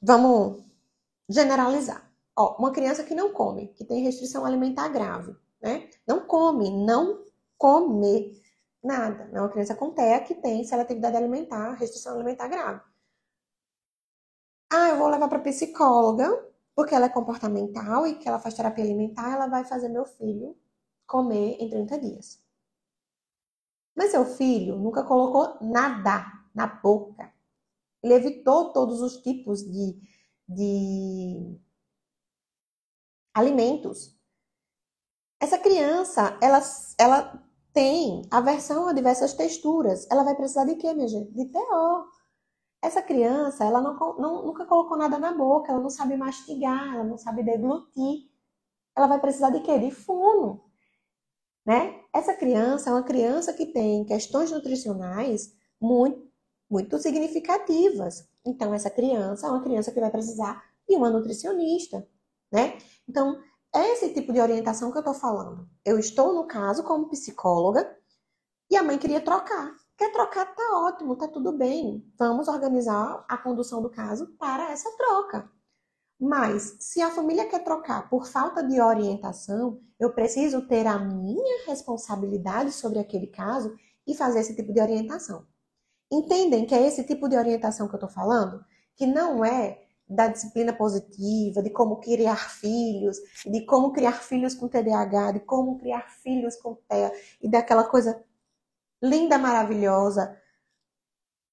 vamos 0.02 0.64
generalizar. 1.30 2.12
Ó, 2.36 2.58
uma 2.58 2.72
criança 2.72 3.04
que 3.04 3.14
não 3.14 3.32
come, 3.32 3.68
que 3.68 3.86
tem 3.86 4.02
restrição 4.04 4.44
alimentar 4.44 4.88
grave, 4.90 5.36
né? 5.64 5.90
Não 6.06 6.28
come, 6.28 6.70
não 6.70 7.26
come 7.58 8.40
nada. 8.84 9.30
É 9.34 9.40
uma 9.40 9.50
criança 9.50 9.74
com 9.74 9.92
TEA 9.92 10.20
que 10.22 10.36
tem 10.36 10.66
seletividade 10.66 11.16
alimentar, 11.16 11.74
restrição 11.74 12.16
alimentar 12.16 12.50
grave. 12.50 12.82
Ah, 14.72 14.90
eu 14.90 14.98
vou 14.98 15.08
levar 15.08 15.30
para 15.30 15.40
psicóloga 15.40 16.52
porque 16.76 16.94
ela 16.94 17.06
é 17.06 17.10
comportamental 17.10 18.06
e 18.08 18.16
que 18.16 18.28
ela 18.28 18.40
faz 18.40 18.56
terapia 18.56 18.84
alimentar, 18.84 19.32
ela 19.34 19.48
vai 19.48 19.64
fazer 19.64 19.88
meu 19.90 20.06
filho 20.06 20.58
comer 21.08 21.58
em 21.60 21.70
30 21.70 22.00
dias. 22.00 22.44
Mas 23.96 24.12
seu 24.12 24.26
filho 24.26 24.78
nunca 24.78 25.04
colocou 25.04 25.58
nada 25.62 26.26
na 26.54 26.66
boca. 26.68 27.32
Ele 28.02 28.16
evitou 28.16 28.74
todos 28.74 29.02
os 29.02 29.18
tipos 29.18 29.62
de, 29.62 30.02
de 30.48 31.58
alimentos. 33.34 34.18
Essa 35.44 35.58
criança, 35.58 36.38
ela, 36.42 36.62
ela 36.98 37.44
tem 37.74 38.22
aversão 38.32 38.88
a 38.88 38.94
diversas 38.94 39.34
texturas. 39.34 40.08
Ela 40.10 40.24
vai 40.24 40.36
precisar 40.36 40.64
de 40.64 40.76
quê, 40.76 40.94
minha 40.94 41.06
gente? 41.10 41.34
De 41.34 41.44
TO. 41.52 42.08
Essa 42.82 43.02
criança, 43.02 43.66
ela 43.66 43.82
não, 43.82 43.98
não, 44.18 44.46
nunca 44.46 44.66
colocou 44.66 44.98
nada 44.98 45.20
na 45.20 45.34
boca, 45.34 45.70
ela 45.70 45.82
não 45.82 45.90
sabe 45.90 46.16
mastigar, 46.16 46.94
ela 46.94 47.04
não 47.04 47.18
sabe 47.18 47.44
deglutir. 47.44 48.30
Ela 48.96 49.06
vai 49.08 49.20
precisar 49.20 49.50
de 49.50 49.60
quê? 49.60 49.78
De 49.78 49.92
fono. 49.92 50.64
Né? 51.66 52.00
Essa 52.14 52.34
criança 52.34 52.90
é 52.90 52.94
uma 52.94 53.04
criança 53.04 53.52
que 53.52 53.66
tem 53.66 54.06
questões 54.06 54.50
nutricionais 54.50 55.54
muito, 55.78 56.26
muito 56.70 56.98
significativas. 57.00 58.30
Então, 58.46 58.74
essa 58.74 58.90
criança 58.90 59.48
é 59.48 59.50
uma 59.50 59.62
criança 59.62 59.92
que 59.92 60.00
vai 60.00 60.10
precisar 60.10 60.64
de 60.88 60.96
uma 60.96 61.10
nutricionista, 61.10 62.08
né? 62.50 62.78
Então, 63.10 63.42
é 63.76 63.94
esse 63.94 64.14
tipo 64.14 64.32
de 64.32 64.40
orientação 64.40 64.92
que 64.92 64.98
eu 64.98 65.02
estou 65.02 65.14
falando. 65.14 65.68
Eu 65.84 65.98
estou, 65.98 66.34
no 66.34 66.46
caso, 66.46 66.84
como 66.84 67.10
psicóloga, 67.10 67.98
e 68.70 68.78
a 68.78 68.84
mãe 68.84 68.98
queria 68.98 69.22
trocar. 69.22 69.74
Quer 69.98 70.12
trocar? 70.12 70.46
Tá 70.56 70.80
ótimo, 70.80 71.16
tá 71.16 71.28
tudo 71.28 71.52
bem. 71.52 72.06
Vamos 72.18 72.48
organizar 72.48 73.26
a 73.28 73.38
condução 73.38 73.82
do 73.82 73.90
caso 73.90 74.28
para 74.38 74.72
essa 74.72 74.90
troca. 74.98 75.52
Mas, 76.20 76.78
se 76.80 77.02
a 77.02 77.12
família 77.12 77.48
quer 77.48 77.64
trocar 77.64 78.10
por 78.10 78.28
falta 78.28 78.64
de 78.64 78.80
orientação, 78.80 79.82
eu 80.00 80.14
preciso 80.14 80.68
ter 80.68 80.88
a 80.88 80.98
minha 80.98 81.66
responsabilidade 81.66 82.72
sobre 82.72 83.00
aquele 83.00 83.28
caso 83.28 83.76
e 84.08 84.16
fazer 84.16 84.40
esse 84.40 84.56
tipo 84.56 84.74
de 84.74 84.82
orientação. 84.82 85.46
Entendem 86.12 86.66
que 86.66 86.76
é 86.76 86.88
esse 86.88 87.04
tipo 87.04 87.28
de 87.28 87.36
orientação 87.36 87.88
que 87.88 87.96
eu 87.96 87.98
estou 87.98 88.10
falando? 88.10 88.64
Que 88.96 89.06
não 89.06 89.44
é 89.44 89.84
da 90.08 90.28
disciplina 90.28 90.74
positiva, 90.74 91.62
de 91.62 91.70
como 91.70 92.00
criar 92.00 92.50
filhos, 92.50 93.18
de 93.46 93.66
como 93.66 93.92
criar 93.94 94.14
filhos 94.14 94.54
com 94.54 94.68
TDAH, 94.68 95.34
de 95.34 95.40
como 95.42 95.78
criar 95.80 96.10
filhos 96.22 96.56
com 96.58 96.76
TEA, 96.88 97.12
e 97.42 97.50
daquela 97.50 97.84
coisa 97.86 98.24
linda, 99.02 99.38
maravilhosa, 99.38 100.38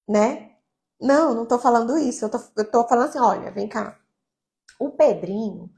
né? 0.07 0.55
Não, 0.99 1.33
não 1.33 1.45
tô 1.47 1.59
falando 1.59 1.97
isso. 1.97 2.25
Eu 2.25 2.29
tô, 2.29 2.39
eu 2.57 2.71
tô 2.71 2.87
falando 2.87 3.09
assim, 3.09 3.19
olha, 3.19 3.51
vem 3.51 3.67
cá. 3.67 3.99
O 4.79 4.91
Pedrinho 4.91 5.71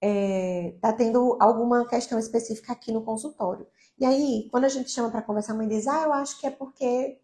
é, 0.00 0.76
tá 0.80 0.92
tendo 0.92 1.36
alguma 1.40 1.86
questão 1.88 2.18
específica 2.18 2.72
aqui 2.72 2.92
no 2.92 3.04
consultório. 3.04 3.66
E 3.98 4.04
aí, 4.04 4.48
quando 4.50 4.64
a 4.64 4.68
gente 4.68 4.90
chama 4.90 5.10
para 5.10 5.22
conversar, 5.22 5.52
a 5.52 5.56
mãe 5.56 5.68
diz, 5.68 5.86
ah, 5.86 6.02
eu 6.04 6.12
acho 6.14 6.40
que 6.40 6.46
é 6.46 6.50
porque... 6.50 7.20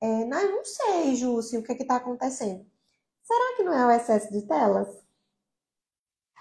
É, 0.00 0.24
não, 0.26 0.38
eu 0.40 0.56
não 0.56 0.64
sei, 0.64 1.16
Júcio, 1.16 1.60
o 1.60 1.62
que 1.64 1.72
é 1.72 1.74
que 1.74 1.84
tá 1.84 1.96
acontecendo. 1.96 2.64
Será 3.28 3.56
que 3.56 3.62
não 3.62 3.74
é 3.74 3.86
o 3.86 3.90
excesso 3.90 4.32
de 4.32 4.40
telas? 4.40 4.88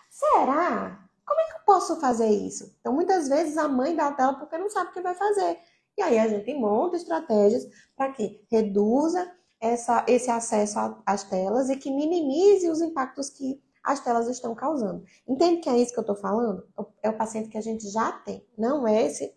Será? 0.10 1.06
Como 1.26 1.42
é 1.42 1.44
que 1.48 1.54
eu 1.56 1.66
posso 1.66 2.00
fazer 2.00 2.30
isso? 2.30 2.74
Então, 2.80 2.94
muitas 2.94 3.28
vezes 3.28 3.58
a 3.58 3.68
mãe 3.68 3.94
dá 3.94 4.08
a 4.08 4.14
tela 4.14 4.36
porque 4.36 4.58
não 4.58 4.70
sabe 4.70 4.92
o 4.92 4.94
que 4.94 5.02
vai 5.02 5.14
fazer. 5.14 5.60
E 5.98 6.02
aí 6.02 6.18
a 6.18 6.30
gente 6.30 6.54
monta 6.54 6.96
estratégias 6.96 7.68
para 7.94 8.14
que 8.14 8.42
reduza 8.50 9.30
essa, 9.60 10.06
esse 10.08 10.32
acesso 10.32 10.80
às 11.06 11.26
telas 11.26 11.70
e 11.70 11.76
que 11.76 11.92
minimize 11.92 12.70
os 12.70 12.80
impactos 12.80 13.30
que 13.32 13.62
as 13.84 14.00
telas 14.00 14.30
estão 14.30 14.56
causando. 14.56 15.04
Entende 15.28 15.60
que 15.60 15.70
é 15.70 15.78
isso 15.78 15.92
que 15.92 16.00
eu 16.00 16.04
estou 16.04 16.16
falando? 16.16 16.66
É 17.04 17.10
o 17.10 17.18
paciente 17.18 17.50
que 17.50 17.58
a 17.58 17.62
gente 17.62 17.90
já 17.90 18.14
tem, 18.14 18.48
não 18.58 18.88
é 18.88 19.04
esse, 19.08 19.30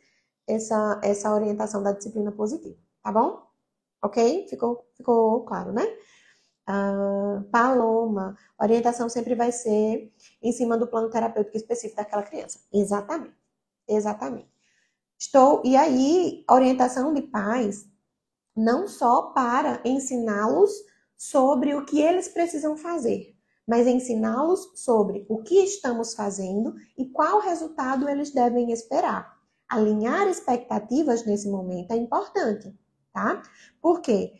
essa, 0.47 1.01
essa 1.03 1.35
orientação 1.35 1.83
da 1.83 1.91
disciplina 1.91 2.31
positiva, 2.31 2.79
tá 3.03 3.11
bom? 3.11 3.45
Ok? 4.01 4.47
Ficou, 4.49 4.87
ficou 4.97 5.45
claro, 5.45 5.73
né? 5.73 5.83
Uh, 6.71 7.43
Paloma, 7.51 8.37
orientação 8.61 9.09
sempre 9.09 9.35
vai 9.35 9.51
ser 9.51 10.13
em 10.41 10.53
cima 10.53 10.79
do 10.79 10.87
plano 10.87 11.11
terapêutico 11.11 11.57
específico 11.57 11.97
daquela 11.97 12.23
criança. 12.23 12.61
Exatamente. 12.73 13.35
Exatamente. 13.89 14.49
Estou, 15.19 15.63
e 15.65 15.77
aí, 15.77 16.45
orientação 16.49 17.13
de 17.13 17.23
pais, 17.23 17.87
não 18.57 18.87
só 18.87 19.33
para 19.33 19.81
ensiná-los 19.85 20.71
sobre 21.17 21.75
o 21.75 21.85
que 21.85 22.01
eles 22.01 22.29
precisam 22.29 22.77
fazer, 22.77 23.37
mas 23.67 23.87
ensiná-los 23.87 24.73
sobre 24.77 25.27
o 25.29 25.43
que 25.43 25.57
estamos 25.65 26.15
fazendo 26.15 26.75
e 26.97 27.07
qual 27.07 27.41
resultado 27.41 28.09
eles 28.09 28.31
devem 28.31 28.71
esperar. 28.71 29.39
Alinhar 29.69 30.29
expectativas 30.29 31.27
nesse 31.27 31.49
momento 31.49 31.91
é 31.91 31.97
importante, 31.97 32.73
tá? 33.13 33.43
Porque 33.81 34.33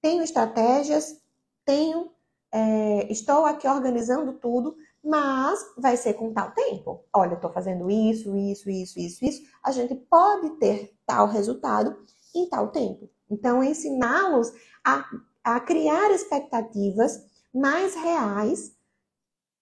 tenho 0.00 0.22
estratégias, 0.22 1.21
tenho, 1.64 2.10
é, 2.52 3.10
estou 3.10 3.44
aqui 3.44 3.66
organizando 3.66 4.34
tudo, 4.34 4.76
mas 5.02 5.58
vai 5.76 5.96
ser 5.96 6.14
com 6.14 6.32
tal 6.32 6.52
tempo. 6.52 7.04
Olha, 7.12 7.34
estou 7.34 7.52
fazendo 7.52 7.90
isso, 7.90 8.36
isso, 8.36 8.70
isso, 8.70 8.98
isso, 8.98 9.24
isso. 9.24 9.42
A 9.64 9.72
gente 9.72 9.94
pode 9.94 10.50
ter 10.58 10.96
tal 11.06 11.26
resultado 11.26 11.96
em 12.34 12.48
tal 12.48 12.68
tempo. 12.68 13.10
Então, 13.30 13.62
ensiná-los 13.62 14.52
a, 14.84 15.04
a 15.42 15.60
criar 15.60 16.10
expectativas 16.10 17.20
mais 17.52 17.94
reais 17.94 18.76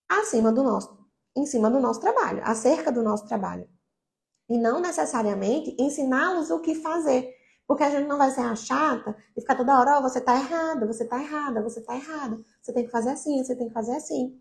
acima 0.09 0.53
do 0.53 0.63
nosso, 0.63 0.99
em 1.37 1.47
cima 1.47 1.71
do 1.71 1.81
nosso 1.81 2.01
trabalho, 2.01 2.43
acerca 2.45 2.91
do 2.91 3.03
nosso 3.03 3.27
trabalho. 3.27 3.69
E 4.49 4.59
não 4.59 4.81
necessariamente 4.81 5.77
ensiná-los 5.79 6.51
o 6.51 6.61
que 6.61 6.75
fazer. 6.75 7.33
Porque 7.71 7.85
a 7.85 7.89
gente 7.91 8.09
não 8.09 8.19
vai 8.19 8.33
ser 8.33 8.41
a 8.41 8.57
chata 8.57 9.17
e 9.37 9.41
ficar 9.41 9.55
toda 9.55 9.79
hora, 9.79 9.95
ó, 9.95 9.99
oh, 10.01 10.03
você 10.03 10.21
tá 10.21 10.35
errada, 10.35 10.85
você 10.85 11.05
tá 11.05 11.23
errada, 11.23 11.63
você 11.63 11.81
tá 11.81 11.95
errada. 11.95 12.37
Você 12.61 12.73
tem 12.73 12.85
que 12.85 12.91
fazer 12.91 13.11
assim, 13.11 13.45
você 13.45 13.55
tem 13.55 13.69
que 13.69 13.73
fazer 13.73 13.95
assim. 13.95 14.37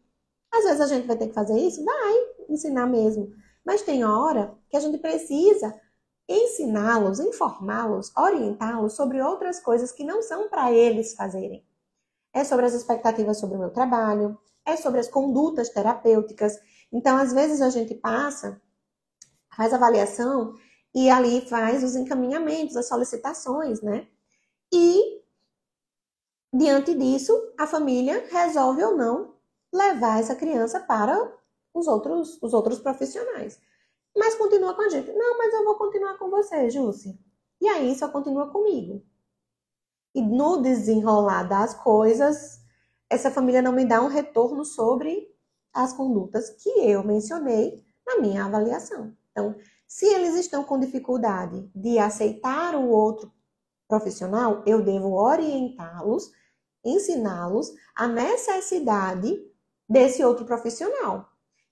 Às 0.51 0.63
vezes 0.63 0.81
a 0.81 0.87
gente 0.87 1.05
vai 1.05 1.15
ter 1.15 1.27
que 1.27 1.35
fazer 1.35 1.55
isso? 1.55 1.85
Vai 1.85 2.13
ensinar 2.49 2.87
mesmo. 2.87 3.31
Mas 3.63 3.83
tem 3.83 4.03
hora 4.03 4.57
que 4.67 4.75
a 4.75 4.79
gente 4.79 4.97
precisa 4.97 5.79
ensiná-los, 6.27 7.19
informá-los, 7.19 8.11
orientá-los 8.17 8.93
sobre 8.93 9.21
outras 9.21 9.59
coisas 9.59 9.91
que 9.91 10.03
não 10.03 10.23
são 10.23 10.49
para 10.49 10.71
eles 10.71 11.13
fazerem. 11.13 11.63
É 12.33 12.43
sobre 12.43 12.65
as 12.65 12.73
expectativas 12.73 13.37
sobre 13.37 13.57
o 13.57 13.59
meu 13.59 13.69
trabalho, 13.69 14.39
é 14.65 14.75
sobre 14.75 14.99
as 14.99 15.07
condutas 15.07 15.69
terapêuticas. 15.69 16.57
Então, 16.91 17.15
às 17.15 17.31
vezes 17.31 17.61
a 17.61 17.69
gente 17.69 17.93
passa, 17.93 18.59
faz 19.55 19.71
avaliação 19.71 20.55
e 20.93 21.09
ali 21.09 21.41
faz 21.41 21.83
os 21.83 21.95
encaminhamentos, 21.95 22.75
as 22.75 22.87
solicitações, 22.87 23.81
né? 23.81 24.07
E 24.71 25.21
diante 26.53 26.93
disso, 26.95 27.33
a 27.57 27.67
família 27.67 28.27
resolve 28.31 28.83
ou 28.83 28.95
não 28.95 29.35
levar 29.73 30.19
essa 30.19 30.35
criança 30.35 30.79
para 30.79 31.31
os 31.73 31.87
outros, 31.87 32.41
os 32.41 32.53
outros 32.53 32.79
profissionais. 32.79 33.59
Mas 34.17 34.35
continua 34.35 34.73
com 34.73 34.81
a 34.81 34.89
gente. 34.89 35.11
Não, 35.11 35.37
mas 35.37 35.53
eu 35.53 35.63
vou 35.63 35.75
continuar 35.75 36.17
com 36.17 36.29
você, 36.29 36.69
Jússi. 36.69 37.19
E 37.61 37.67
aí 37.67 37.95
só 37.97 38.09
continua 38.09 38.49
comigo. 38.49 39.03
E 40.13 40.21
no 40.21 40.61
desenrolar 40.61 41.43
das 41.43 41.73
coisas, 41.75 42.59
essa 43.09 43.29
família 43.29 43.61
não 43.61 43.71
me 43.71 43.85
dá 43.85 44.01
um 44.01 44.07
retorno 44.07 44.65
sobre 44.65 45.27
as 45.71 45.93
condutas 45.93 46.49
que 46.49 46.69
eu 46.69 47.03
mencionei 47.03 47.85
na 48.05 48.17
minha 48.17 48.45
avaliação. 48.45 49.15
Então, 49.31 49.55
se 49.89 50.05
eles 50.05 50.35
estão 50.35 50.63
com 50.63 50.79
dificuldade 50.79 51.67
de 51.73 51.97
aceitar 51.97 52.75
o 52.75 52.89
outro 52.89 53.33
profissional, 53.87 54.61
eu 54.67 54.83
devo 54.83 55.13
orientá-los, 55.13 56.31
ensiná-los 56.85 57.73
a 57.95 58.07
necessidade 58.07 59.43
desse 59.89 60.23
outro 60.23 60.45
profissional. 60.45 61.27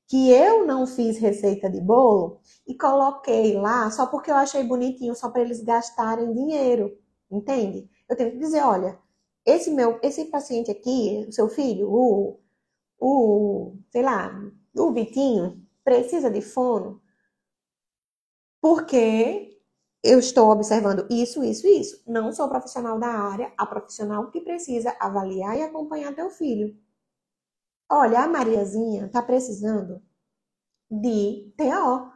Que 0.08 0.32
eu 0.32 0.66
não 0.66 0.88
fiz 0.88 1.20
receita 1.20 1.70
de 1.70 1.80
bolo 1.80 2.42
e 2.66 2.74
coloquei 2.76 3.54
lá 3.54 3.92
só 3.92 4.08
porque 4.08 4.32
eu 4.32 4.36
achei 4.36 4.64
bonitinho, 4.64 5.14
só 5.14 5.30
para 5.30 5.44
eles 5.44 5.62
gastarem 5.62 6.34
dinheiro, 6.34 6.98
entende? 7.30 7.88
Eu 8.10 8.18
tenho 8.18 8.32
que 8.32 8.40
dizer, 8.40 8.62
olha, 8.62 8.98
esse 9.46 9.70
meu, 9.70 10.00
esse 10.02 10.26
paciente 10.26 10.72
aqui, 10.72 11.24
o 11.30 11.32
seu 11.32 11.50
filho, 11.50 11.88
o, 11.88 12.40
o, 13.00 13.78
sei 13.92 14.02
lá, 14.02 14.32
o 14.76 14.92
Vitinho, 14.92 15.64
precisa 15.84 16.32
de 16.32 16.42
fono, 16.42 17.00
porque 18.62 19.58
eu 20.04 20.20
estou 20.20 20.50
observando 20.50 21.08
isso, 21.10 21.44
isso 21.44 21.68
e 21.68 21.80
isso. 21.82 22.04
Não 22.08 22.32
sou 22.32 22.48
profissional 22.48 23.00
da 23.00 23.08
área, 23.08 23.52
a 23.58 23.66
profissional 23.66 24.30
que 24.32 24.42
precisa 24.42 24.96
avaliar 25.00 25.58
e 25.58 25.64
acompanhar 25.64 26.16
teu 26.16 26.30
filho. 26.30 26.78
Olha, 27.90 28.22
a 28.22 28.28
Mariazinha 28.28 29.10
tá 29.10 29.22
precisando 29.22 30.02
de 30.90 31.54
TO. 31.58 32.12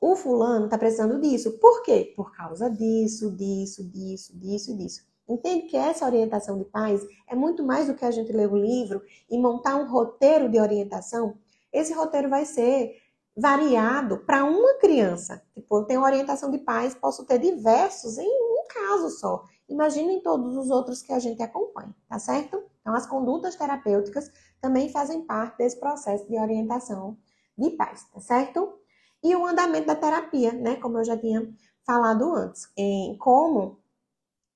O 0.00 0.16
fulano 0.16 0.68
tá 0.68 0.76
precisando 0.76 1.20
disso. 1.20 1.58
Por 1.58 1.82
quê? 1.82 2.12
Por 2.16 2.32
causa 2.32 2.70
disso, 2.70 3.30
disso, 3.34 3.82
disso, 3.90 4.38
disso 4.38 4.70
e 4.72 4.76
disso. 4.76 5.06
Entende 5.26 5.66
que 5.68 5.76
essa 5.76 6.04
orientação 6.04 6.58
de 6.58 6.66
pais 6.66 7.02
é 7.26 7.34
muito 7.34 7.64
mais 7.64 7.86
do 7.86 7.94
que 7.94 8.04
a 8.04 8.10
gente 8.10 8.30
ler 8.30 8.50
o 8.50 8.56
livro 8.56 9.02
e 9.30 9.38
montar 9.38 9.76
um 9.76 9.90
roteiro 9.90 10.50
de 10.50 10.60
orientação. 10.60 11.38
Esse 11.72 11.94
roteiro 11.94 12.28
vai 12.28 12.44
ser 12.44 12.94
variado 13.36 14.18
para 14.18 14.44
uma 14.44 14.74
criança. 14.74 15.42
Tipo, 15.54 15.78
eu 15.78 15.84
tenho 15.84 16.02
orientação 16.02 16.50
de 16.50 16.58
pais, 16.58 16.94
posso 16.94 17.24
ter 17.26 17.38
diversos 17.38 18.18
em 18.18 18.28
um 18.28 18.66
caso 18.68 19.10
só. 19.10 19.44
Imaginem 19.68 20.22
todos 20.22 20.56
os 20.56 20.70
outros 20.70 21.02
que 21.02 21.12
a 21.12 21.18
gente 21.18 21.42
acompanha, 21.42 21.94
tá 22.08 22.18
certo? 22.18 22.62
Então, 22.80 22.94
as 22.94 23.06
condutas 23.06 23.56
terapêuticas 23.56 24.30
também 24.60 24.88
fazem 24.90 25.22
parte 25.22 25.58
desse 25.58 25.80
processo 25.80 26.28
de 26.28 26.38
orientação 26.38 27.16
de 27.56 27.70
pais, 27.70 28.04
tá 28.12 28.20
certo? 28.20 28.78
E 29.22 29.34
o 29.34 29.46
andamento 29.46 29.86
da 29.86 29.96
terapia, 29.96 30.52
né? 30.52 30.76
Como 30.76 30.98
eu 30.98 31.04
já 31.04 31.16
tinha 31.16 31.50
falado 31.86 32.34
antes, 32.34 32.68
em 32.76 33.16
como 33.18 33.80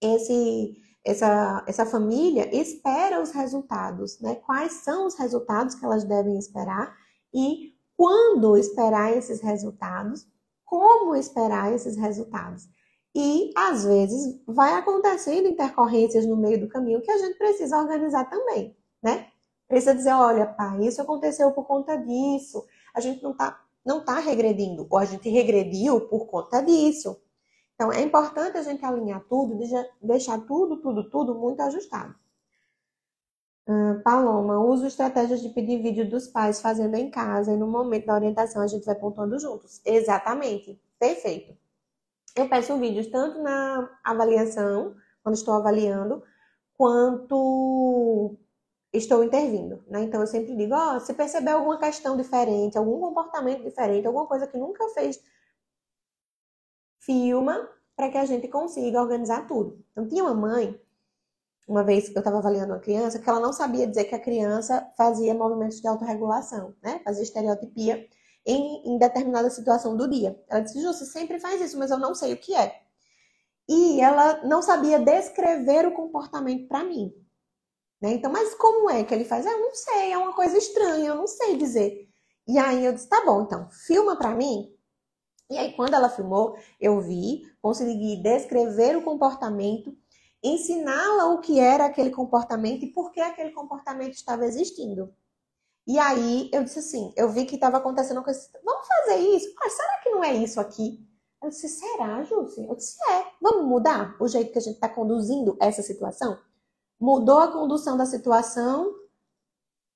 esse, 0.00 0.76
essa, 1.04 1.64
essa 1.66 1.86
família 1.86 2.54
espera 2.54 3.20
os 3.20 3.30
resultados, 3.30 4.20
né? 4.20 4.34
Quais 4.36 4.72
são 4.72 5.06
os 5.06 5.14
resultados 5.18 5.74
que 5.74 5.84
elas 5.84 6.04
devem 6.04 6.38
esperar 6.38 6.94
e 7.32 7.77
quando 7.99 8.57
esperar 8.57 9.12
esses 9.16 9.40
resultados, 9.40 10.24
como 10.64 11.16
esperar 11.16 11.74
esses 11.74 11.97
resultados. 11.97 12.68
E 13.12 13.51
às 13.56 13.85
vezes 13.85 14.40
vai 14.47 14.74
acontecendo 14.74 15.48
intercorrências 15.48 16.24
no 16.24 16.36
meio 16.36 16.60
do 16.60 16.68
caminho 16.68 17.02
que 17.02 17.10
a 17.10 17.18
gente 17.18 17.36
precisa 17.36 17.77
organizar 17.77 18.31
também, 18.31 18.77
né? 19.02 19.27
Precisa 19.66 19.97
dizer, 19.97 20.12
olha, 20.12 20.47
pai, 20.47 20.86
isso 20.86 21.02
aconteceu 21.02 21.51
por 21.51 21.66
conta 21.66 21.97
disso. 21.97 22.64
A 22.94 23.01
gente 23.01 23.20
não 23.20 23.36
tá, 23.36 23.60
não 23.85 24.05
tá 24.05 24.20
regredindo, 24.20 24.86
ou 24.89 24.97
a 24.97 25.05
gente 25.05 25.28
regrediu 25.28 26.02
por 26.02 26.27
conta 26.27 26.62
disso. 26.62 27.20
Então 27.74 27.90
é 27.93 28.01
importante 28.01 28.56
a 28.59 28.62
gente 28.62 28.85
alinhar 28.85 29.24
tudo, 29.28 29.59
deixar 30.01 30.39
tudo, 30.47 30.77
tudo, 30.77 31.10
tudo 31.10 31.35
muito 31.35 31.60
ajustado. 31.62 32.14
Uh, 33.69 34.03
Paloma, 34.03 34.59
uso 34.61 34.86
estratégias 34.86 35.43
de 35.43 35.51
pedir 35.51 35.82
vídeo 35.82 36.09
dos 36.09 36.27
pais 36.27 36.61
fazendo 36.61 36.95
em 36.97 37.11
casa 37.11 37.53
e 37.53 37.57
no 37.57 37.66
momento 37.66 38.07
da 38.07 38.15
orientação 38.15 38.62
a 38.62 38.66
gente 38.66 38.86
vai 38.86 38.95
pontuando 38.95 39.39
juntos. 39.39 39.82
Exatamente, 39.85 40.81
perfeito 40.99 41.55
eu 42.39 42.49
peço 42.49 42.78
vídeos 42.78 43.07
tanto 43.09 43.43
na 43.43 43.90
avaliação, 44.05 44.95
quando 45.23 45.35
estou 45.35 45.55
avaliando, 45.55 46.23
quanto 46.77 48.36
estou 48.93 49.24
intervindo, 49.24 49.85
né? 49.89 50.03
Então 50.03 50.20
eu 50.20 50.27
sempre 50.27 50.57
digo, 50.57 50.74
ó, 50.74 50.97
oh, 50.97 51.01
se 51.01 51.12
perceber 51.15 51.51
alguma 51.51 51.78
questão 51.78 52.16
diferente, 52.16 52.78
algum 52.78 53.01
comportamento 53.01 53.62
diferente, 53.62 54.07
alguma 54.07 54.27
coisa 54.27 54.47
que 54.47 54.57
nunca 54.57 54.89
fez, 54.90 55.20
filma 57.01 57.69
para 57.97 58.11
que 58.11 58.19
a 58.19 58.24
gente 58.24 58.47
consiga 58.49 59.03
organizar 59.03 59.47
tudo. 59.47 59.85
Então 59.90 60.07
tinha 60.09 60.23
uma 60.23 60.35
mãe, 60.35 60.81
uma 61.69 61.85
vez 61.85 62.09
eu 62.09 62.19
estava 62.19 62.39
avaliando 62.39 62.73
uma 62.73 62.81
criança, 62.81 63.19
que 63.19 63.28
ela 63.28 63.40
não 63.40 63.53
sabia 63.53 63.86
dizer 63.86 64.05
que 64.05 64.15
a 64.15 64.19
criança 64.19 64.90
fazia 64.97 65.35
movimentos 65.35 65.81
de 65.81 65.86
autorregulação, 65.86 66.74
né? 66.82 67.01
Fazia 67.05 67.23
estereotipia 67.23 68.09
em, 68.47 68.95
em 68.95 68.99
determinada 68.99 69.51
situação 69.51 69.95
do 69.95 70.09
dia. 70.09 70.43
Ela 70.49 70.61
disse, 70.61 70.81
Ju, 70.81 70.93
você 70.93 71.05
sempre 71.05 71.39
faz 71.39 71.61
isso, 71.61 71.78
mas 71.78 71.90
eu 71.90 71.99
não 71.99 72.15
sei 72.15 72.32
o 72.32 72.39
que 72.39 72.55
é. 72.55 72.81
E 73.69 74.01
ela 74.01 74.43
não 74.45 74.62
sabia 74.62 74.99
descrever 74.99 75.86
o 75.86 75.93
comportamento 75.93 76.66
para 76.66 76.82
mim. 76.82 77.12
Né? 78.01 78.15
Então, 78.15 78.32
mas 78.32 78.55
como 78.55 78.89
é 78.89 79.05
que 79.05 79.12
ele 79.12 79.27
faz? 79.27 79.47
Ah, 79.47 79.51
eu 79.51 79.61
não 79.61 79.74
sei, 79.74 80.12
é 80.12 80.19
uma 80.19 80.32
coisa 80.32 80.57
estranha, 80.57 81.11
eu 81.11 81.16
não 81.16 81.27
sei 81.27 81.59
dizer. 81.59 82.09
E 82.47 82.59
aí 82.59 82.82
eu 82.86 82.95
disse, 82.95 83.09
tá 83.09 83.23
bom, 83.27 83.43
então, 83.43 83.69
filma 83.70 84.16
para 84.16 84.35
mim. 84.35 84.74
E 85.51 85.59
aí, 85.59 85.73
quando 85.73 85.95
ela 85.95 86.09
filmou, 86.09 86.57
eu 86.81 87.01
vi, 87.01 87.43
consegui 87.61 88.23
descrever 88.23 88.97
o 88.97 89.03
comportamento, 89.03 89.97
ensiná-la 90.43 91.27
o 91.32 91.40
que 91.40 91.59
era 91.59 91.86
aquele 91.86 92.10
comportamento 92.10 92.85
e 92.85 92.93
por 92.93 93.12
que 93.12 93.20
aquele 93.20 93.51
comportamento 93.51 94.12
estava 94.12 94.44
existindo. 94.44 95.12
E 95.86 95.98
aí 95.98 96.51
eu 96.52 96.65
disse 96.65 96.81
assim, 96.81 97.12
eu 97.16 97.31
vi 97.31 97.47
que 97.47 97.55
estava 97.55 97.78
acontecendo 97.78 98.19
uma 98.19 98.24
coisa, 98.24 98.48
vamos 98.65 98.86
fazer 98.86 99.16
isso? 99.16 99.52
Ah, 99.62 99.70
será 99.70 100.01
que 100.02 100.10
não 100.10 100.23
é 100.23 100.35
isso 100.35 100.60
aqui? 100.60 101.06
Eu 101.43 101.48
disse, 101.48 101.69
será, 101.69 102.23
Júcia? 102.24 102.66
Eu 102.66 102.77
disse, 102.77 102.97
é, 103.10 103.24
vamos 103.40 103.66
mudar 103.66 104.16
o 104.20 104.28
jeito 104.28 104.52
que 104.52 104.59
a 104.59 104.62
gente 104.62 104.74
está 104.74 104.89
conduzindo 104.89 105.56
essa 105.60 105.82
situação? 105.82 106.39
mudou 107.01 107.39
a 107.39 107.52
condução 107.52 107.97
da 107.97 108.05
situação, 108.05 108.93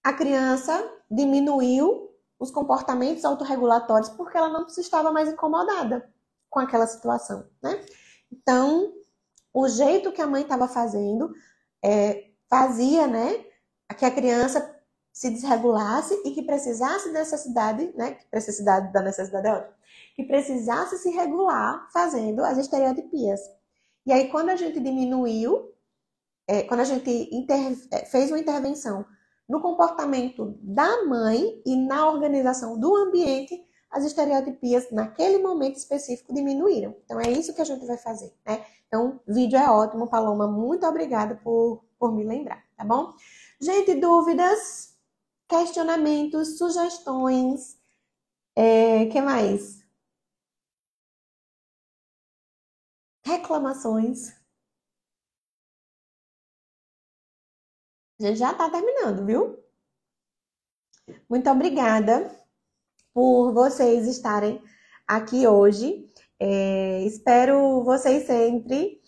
a 0.03 0.13
criança 0.13 0.73
diminuiu 1.11 2.11
os 2.39 2.51
comportamentos 2.51 3.25
autorregulatórios 3.25 4.09
porque 4.11 4.37
ela 4.37 4.49
não 4.49 4.67
estava 4.67 5.13
mais 5.13 5.29
incomodada 5.29 6.09
com 6.49 6.61
aquela 6.61 6.87
situação, 6.87 7.47
né? 7.63 7.85
Então, 8.31 8.93
o 9.53 9.69
jeito 9.69 10.13
que 10.13 10.23
a 10.23 10.27
mãe 10.27 10.43
estava 10.43 10.67
fazendo 10.67 11.33
é, 11.85 12.31
fazia, 12.49 13.07
né, 13.07 13.45
que 13.97 14.05
a 14.05 14.11
criança 14.11 14.75
se 15.13 15.31
desregulasse 15.31 16.15
e 16.25 16.31
que 16.33 16.43
precisasse 16.43 17.13
da 17.13 17.21
necessidade, 17.21 17.93
né, 17.97 18.13
que 18.13 18.27
necessidade 18.33 18.93
da 18.93 19.03
necessidade 19.03 19.47
é 19.47 19.69
que 20.15 20.25
precisasse 20.25 20.99
se 20.99 21.11
regular 21.11 21.89
fazendo 21.93 22.45
as 22.45 22.59
estereotipias. 22.59 23.41
E 24.05 24.13
aí, 24.13 24.29
quando 24.29 24.51
a 24.51 24.57
gente 24.57 24.81
diminuiu, 24.81 25.73
é, 26.47 26.63
quando 26.63 26.81
a 26.81 26.85
gente 26.85 27.31
é, 27.93 28.05
fez 28.07 28.31
uma 28.31 28.39
intervenção 28.39 29.07
no 29.49 29.61
comportamento 29.61 30.59
da 30.61 31.05
mãe 31.05 31.63
e 31.65 31.77
na 31.77 32.11
organização 32.11 32.79
do 32.79 32.95
ambiente, 32.97 33.63
as 33.91 34.05
estereotipias 34.05 34.91
naquele 34.91 35.39
momento 35.39 35.77
específico 35.77 36.35
diminuíram. 36.35 36.97
Então 37.05 37.21
é 37.21 37.31
isso 37.31 37.55
que 37.55 37.61
a 37.61 37.65
gente 37.65 37.87
vai 37.87 37.99
fazer, 37.99 38.33
né? 38.47 38.65
Então, 38.93 39.23
vídeo 39.27 39.59
é 39.59 39.71
ótimo, 39.71 40.07
Paloma. 40.07 40.47
Muito 40.47 40.87
obrigada 40.87 41.35
por, 41.37 41.83
por 41.99 42.13
me 42.13 42.25
lembrar, 42.25 42.63
tá 42.77 42.85
bom? 42.85 43.15
Gente, 43.59 43.95
dúvidas, 43.95 44.99
questionamentos, 45.49 46.59
sugestões, 46.59 47.81
é, 48.55 49.07
que 49.07 49.19
mais? 49.23 49.83
Reclamações. 53.25 54.29
A 58.21 58.25
gente 58.27 58.37
já 58.37 58.53
está 58.53 58.69
terminando, 58.69 59.25
viu? 59.25 59.59
Muito 61.31 61.49
obrigada 61.49 62.31
por 63.15 63.55
vocês 63.55 64.07
estarem 64.07 64.63
aqui 65.09 65.47
hoje. 65.47 66.12
É, 66.45 67.03
espero 67.05 67.85
vocês 67.85 68.27
sempre. 68.27 69.01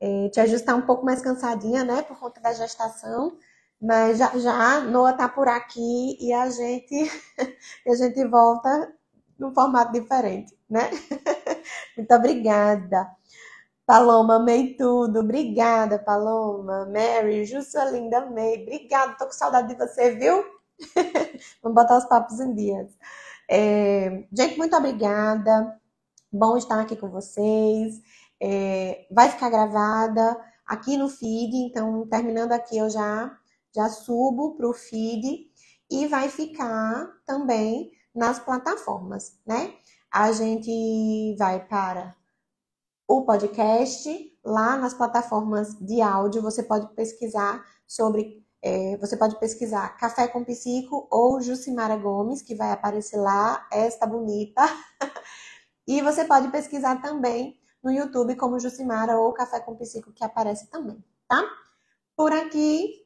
É, 0.00 0.28
te 0.28 0.40
ajustar 0.40 0.76
um 0.76 0.82
pouco 0.82 1.04
mais 1.04 1.22
cansadinha, 1.22 1.82
né? 1.84 2.02
Por 2.02 2.18
conta 2.18 2.40
da 2.42 2.52
gestação. 2.52 3.38
Mas 3.80 4.18
já 4.18 4.36
já 4.38 4.80
Noah 4.82 5.14
tá 5.16 5.28
por 5.28 5.48
aqui 5.48 6.18
e 6.20 6.32
a 6.32 6.50
gente 6.50 7.10
a 7.88 7.94
gente 7.96 8.24
volta 8.26 8.92
num 9.38 9.54
formato 9.54 9.92
diferente, 9.92 10.54
né? 10.68 10.90
Muito 11.96 12.14
obrigada. 12.14 13.10
Paloma, 13.86 14.36
amei 14.36 14.76
tudo. 14.76 15.20
Obrigada, 15.20 15.98
Paloma. 15.98 16.86
Mary, 16.86 17.44
Jussa 17.46 17.84
linda, 17.86 18.18
amei. 18.18 18.62
Obrigada, 18.62 19.16
tô 19.18 19.26
com 19.26 19.32
saudade 19.32 19.68
de 19.68 19.76
você, 19.76 20.12
viu? 20.12 20.44
Vamos 21.62 21.76
botar 21.76 21.98
os 21.98 22.04
papos 22.06 22.40
em 22.40 22.54
dias. 22.54 22.92
É, 23.50 24.24
gente, 24.32 24.58
muito 24.58 24.76
obrigada. 24.76 25.80
Bom 26.36 26.56
estar 26.56 26.80
aqui 26.80 26.96
com 26.96 27.08
vocês. 27.08 28.02
É, 28.42 29.06
vai 29.08 29.30
ficar 29.30 29.48
gravada 29.50 30.36
aqui 30.66 30.96
no 30.96 31.08
feed, 31.08 31.54
então 31.54 32.08
terminando 32.08 32.50
aqui 32.50 32.76
eu 32.76 32.90
já 32.90 33.38
já 33.72 33.88
subo 33.88 34.56
para 34.56 34.68
o 34.68 34.72
feed 34.72 35.48
e 35.88 36.06
vai 36.08 36.28
ficar 36.28 37.08
também 37.24 37.92
nas 38.12 38.40
plataformas, 38.40 39.38
né? 39.46 39.74
A 40.12 40.32
gente 40.32 41.36
vai 41.38 41.64
para 41.64 42.16
o 43.06 43.24
podcast 43.24 44.10
lá 44.44 44.76
nas 44.76 44.92
plataformas 44.92 45.78
de 45.78 46.02
áudio. 46.02 46.42
Você 46.42 46.64
pode 46.64 46.92
pesquisar 46.96 47.64
sobre, 47.86 48.44
é, 48.60 48.96
você 48.96 49.16
pode 49.16 49.38
pesquisar 49.38 49.96
Café 49.98 50.26
com 50.26 50.44
Psico 50.44 51.06
ou 51.12 51.40
Jucimara 51.40 51.96
Gomes, 51.96 52.42
que 52.42 52.56
vai 52.56 52.72
aparecer 52.72 53.18
lá, 53.18 53.68
esta 53.70 54.04
bonita. 54.04 54.62
e 55.86 56.00
você 56.02 56.24
pode 56.24 56.48
pesquisar 56.48 57.00
também 57.00 57.58
no 57.82 57.90
YouTube 57.90 58.36
como 58.36 58.58
Jucimara 58.58 59.18
ou 59.18 59.32
Café 59.32 59.60
com 59.60 59.76
Psico, 59.76 60.12
que 60.12 60.24
aparece 60.24 60.70
também, 60.70 61.02
tá? 61.28 61.42
Por 62.16 62.32
aqui, 62.32 63.04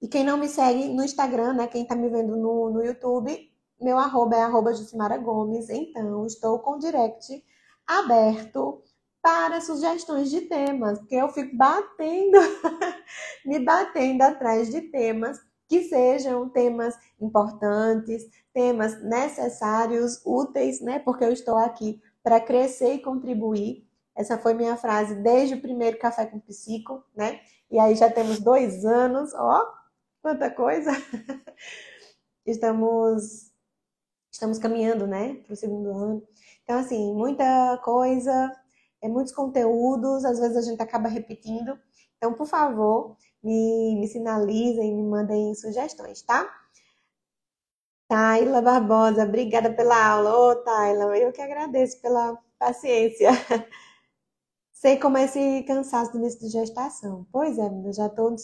e 0.00 0.06
quem 0.06 0.24
não 0.24 0.36
me 0.36 0.48
segue 0.48 0.88
no 0.88 1.02
Instagram, 1.02 1.54
né? 1.54 1.66
Quem 1.66 1.84
tá 1.84 1.96
me 1.96 2.08
vendo 2.08 2.36
no, 2.36 2.70
no 2.70 2.84
YouTube, 2.84 3.50
meu 3.80 3.98
arroba 3.98 4.36
é 4.36 4.42
arroba 4.42 4.72
Jucimara 4.72 5.18
Gomes. 5.18 5.68
Então, 5.70 6.24
estou 6.24 6.60
com 6.60 6.72
o 6.72 6.78
direct 6.78 7.44
aberto 7.86 8.82
para 9.20 9.60
sugestões 9.60 10.30
de 10.30 10.42
temas, 10.42 10.98
porque 11.00 11.16
eu 11.16 11.28
fico 11.30 11.56
batendo, 11.56 12.38
me 13.44 13.58
batendo 13.64 14.22
atrás 14.22 14.70
de 14.70 14.82
temas 14.82 15.38
que 15.68 15.84
sejam 15.84 16.48
temas 16.48 16.98
importantes, 17.20 18.26
temas 18.52 19.00
necessários, 19.02 20.20
úteis, 20.24 20.80
né? 20.80 20.98
Porque 20.98 21.24
eu 21.24 21.32
estou 21.32 21.56
aqui 21.56 22.02
para 22.22 22.40
crescer 22.40 22.94
e 22.94 23.02
contribuir. 23.02 23.86
Essa 24.16 24.38
foi 24.38 24.54
minha 24.54 24.76
frase 24.76 25.14
desde 25.16 25.54
o 25.54 25.60
primeiro 25.60 25.98
Café 25.98 26.26
com 26.26 26.40
Psico, 26.40 27.04
né? 27.14 27.40
E 27.70 27.78
aí 27.78 27.94
já 27.94 28.10
temos 28.10 28.40
dois 28.40 28.84
anos, 28.84 29.32
ó, 29.34 29.72
quanta 30.22 30.50
coisa! 30.50 30.90
estamos, 32.50 33.52
estamos 34.32 34.58
caminhando, 34.58 35.06
né, 35.06 35.34
para 35.44 35.52
o 35.52 35.56
segundo 35.56 35.90
ano. 35.90 36.22
Então, 36.62 36.78
assim, 36.78 37.14
muita 37.14 37.78
coisa, 37.84 38.52
é 39.02 39.08
muitos 39.08 39.32
conteúdos, 39.32 40.24
às 40.24 40.38
vezes 40.38 40.56
a 40.56 40.62
gente 40.62 40.82
acaba 40.82 41.08
repetindo. 41.08 41.78
Então, 42.16 42.34
por 42.34 42.46
favor, 42.46 43.16
me, 43.42 43.96
me 44.00 44.08
sinalizem, 44.08 44.94
me 44.94 45.02
mandem 45.02 45.54
sugestões, 45.54 46.22
tá? 46.22 46.48
Taila 48.08 48.62
Barbosa, 48.62 49.24
obrigada 49.24 49.72
pela 49.72 50.02
aula. 50.12 50.32
Ô, 50.34 50.56
Taila, 50.56 51.16
eu 51.18 51.30
que 51.32 51.42
agradeço 51.42 52.00
pela 52.00 52.38
paciência. 52.58 53.30
Sei 54.72 54.96
como 54.98 55.18
é 55.18 55.24
esse 55.24 55.64
cansaço 55.64 56.12
do 56.12 56.18
início 56.18 56.40
de 56.40 56.48
gestação. 56.48 57.26
Pois 57.32 57.58
é, 57.58 57.66
eu 57.66 57.92
já 57.92 58.06
estou 58.06 58.34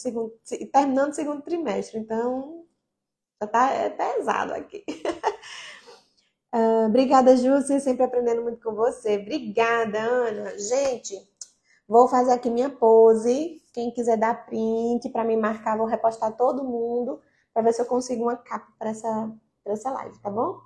terminando 0.71 1.11
o 1.11 1.15
segundo 1.15 1.41
trimestre, 1.41 1.97
então 1.97 2.65
já 3.41 3.45
está 3.47 3.71
é 3.71 3.89
pesado 3.89 4.53
aqui. 4.53 4.83
Uh, 6.53 6.85
obrigada, 6.87 7.35
Júcia, 7.35 7.79
sempre 7.79 8.03
aprendendo 8.03 8.43
muito 8.43 8.61
com 8.61 8.75
você. 8.75 9.17
Obrigada, 9.17 9.97
Ana. 9.99 10.57
Gente, 10.59 11.15
vou 11.87 12.07
fazer 12.07 12.31
aqui 12.33 12.49
minha 12.49 12.69
pose. 12.69 13.61
Quem 13.73 13.91
quiser 13.91 14.17
dar 14.17 14.45
print 14.45 15.09
para 15.09 15.23
me 15.23 15.35
marcar, 15.37 15.77
vou 15.77 15.87
repostar 15.87 16.35
todo 16.35 16.63
mundo 16.63 17.21
para 17.53 17.63
ver 17.63 17.73
se 17.73 17.81
eu 17.81 17.85
consigo 17.85 18.23
uma 18.23 18.37
capa 18.37 18.71
para 18.77 18.89
essa, 18.91 19.31
essa 19.65 19.91
live, 19.91 20.19
tá 20.21 20.29
bom? 20.29 20.59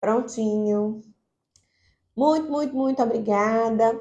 Prontinho. 0.00 1.00
Muito, 2.16 2.50
muito, 2.50 2.74
muito 2.74 3.02
obrigada. 3.02 3.98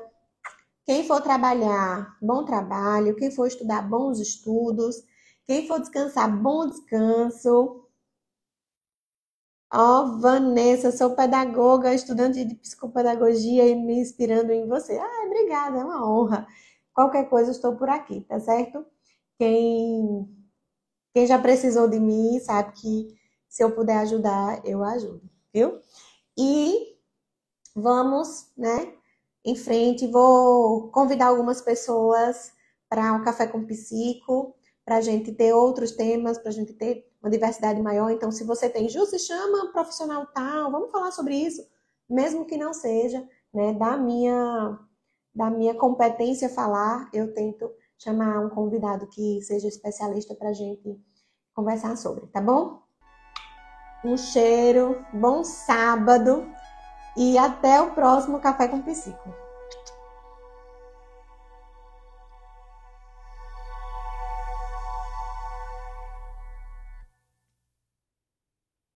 Quem 0.85 1.05
for 1.05 1.21
trabalhar, 1.21 2.17
bom 2.21 2.43
trabalho. 2.43 3.15
Quem 3.15 3.31
for 3.31 3.47
estudar, 3.47 3.81
bons 3.87 4.19
estudos. 4.19 4.95
Quem 5.45 5.67
for 5.67 5.79
descansar, 5.79 6.29
bom 6.41 6.67
descanso. 6.67 7.88
Ó, 9.71 10.03
oh, 10.03 10.19
Vanessa, 10.19 10.91
sou 10.91 11.15
pedagoga, 11.15 11.93
estudante 11.93 12.43
de 12.43 12.55
psicopedagogia 12.55 13.67
e 13.67 13.75
me 13.75 13.99
inspirando 13.99 14.51
em 14.51 14.67
você. 14.67 14.97
Ah, 14.97 15.25
obrigada, 15.27 15.77
é 15.79 15.83
uma 15.83 16.09
honra. 16.09 16.47
Qualquer 16.93 17.29
coisa, 17.29 17.51
estou 17.51 17.75
por 17.75 17.87
aqui, 17.89 18.21
tá 18.21 18.39
certo? 18.39 18.83
Quem, 19.37 20.27
quem 21.13 21.27
já 21.27 21.39
precisou 21.39 21.87
de 21.89 21.99
mim 21.99 22.39
sabe 22.39 22.73
que 22.73 23.19
se 23.47 23.63
eu 23.63 23.75
puder 23.75 23.97
ajudar, 23.99 24.61
eu 24.65 24.83
ajudo, 24.83 25.21
viu? 25.53 25.79
E 26.37 26.97
vamos, 27.75 28.51
né, 28.57 28.93
em 29.45 29.55
frente. 29.55 30.07
Vou 30.07 30.89
convidar 30.91 31.27
algumas 31.27 31.61
pessoas 31.61 32.53
para 32.89 33.13
um 33.13 33.23
Café 33.23 33.47
com 33.47 33.65
Psico 33.65 34.55
para 34.85 34.97
a 34.97 35.01
gente 35.01 35.31
ter 35.33 35.53
outros 35.53 35.91
temas, 35.91 36.37
para 36.39 36.49
a 36.49 36.53
gente 36.53 36.73
ter 36.73 37.08
uma 37.21 37.29
diversidade 37.29 37.81
maior. 37.81 38.09
Então, 38.11 38.31
se 38.31 38.43
você 38.43 38.69
tem, 38.69 38.89
Ju, 38.89 39.05
chama 39.17 39.71
profissional 39.71 40.25
tal, 40.27 40.71
vamos 40.71 40.91
falar 40.91 41.11
sobre 41.11 41.35
isso, 41.35 41.61
mesmo 42.09 42.45
que 42.45 42.57
não 42.57 42.73
seja, 42.73 43.27
né, 43.53 43.73
da 43.73 43.97
minha, 43.97 44.79
da 45.33 45.49
minha 45.49 45.75
competência 45.75 46.49
falar, 46.49 47.09
eu 47.13 47.33
tento 47.33 47.69
chamar 47.97 48.39
um 48.39 48.49
convidado 48.49 49.07
que 49.07 49.41
seja 49.41 49.67
especialista 49.67 50.33
para 50.33 50.49
a 50.49 50.53
gente 50.53 50.99
conversar 51.53 51.97
sobre, 51.97 52.25
tá 52.27 52.41
bom? 52.41 52.81
Um 54.05 54.15
cheiro, 54.15 55.03
bom 55.13 55.43
sábado 55.43 56.47
e 57.17 57.37
até 57.37 57.81
o 57.81 57.93
próximo 57.93 58.39
Café 58.39 58.69
com 58.69 58.81
Psico. 58.81 59.48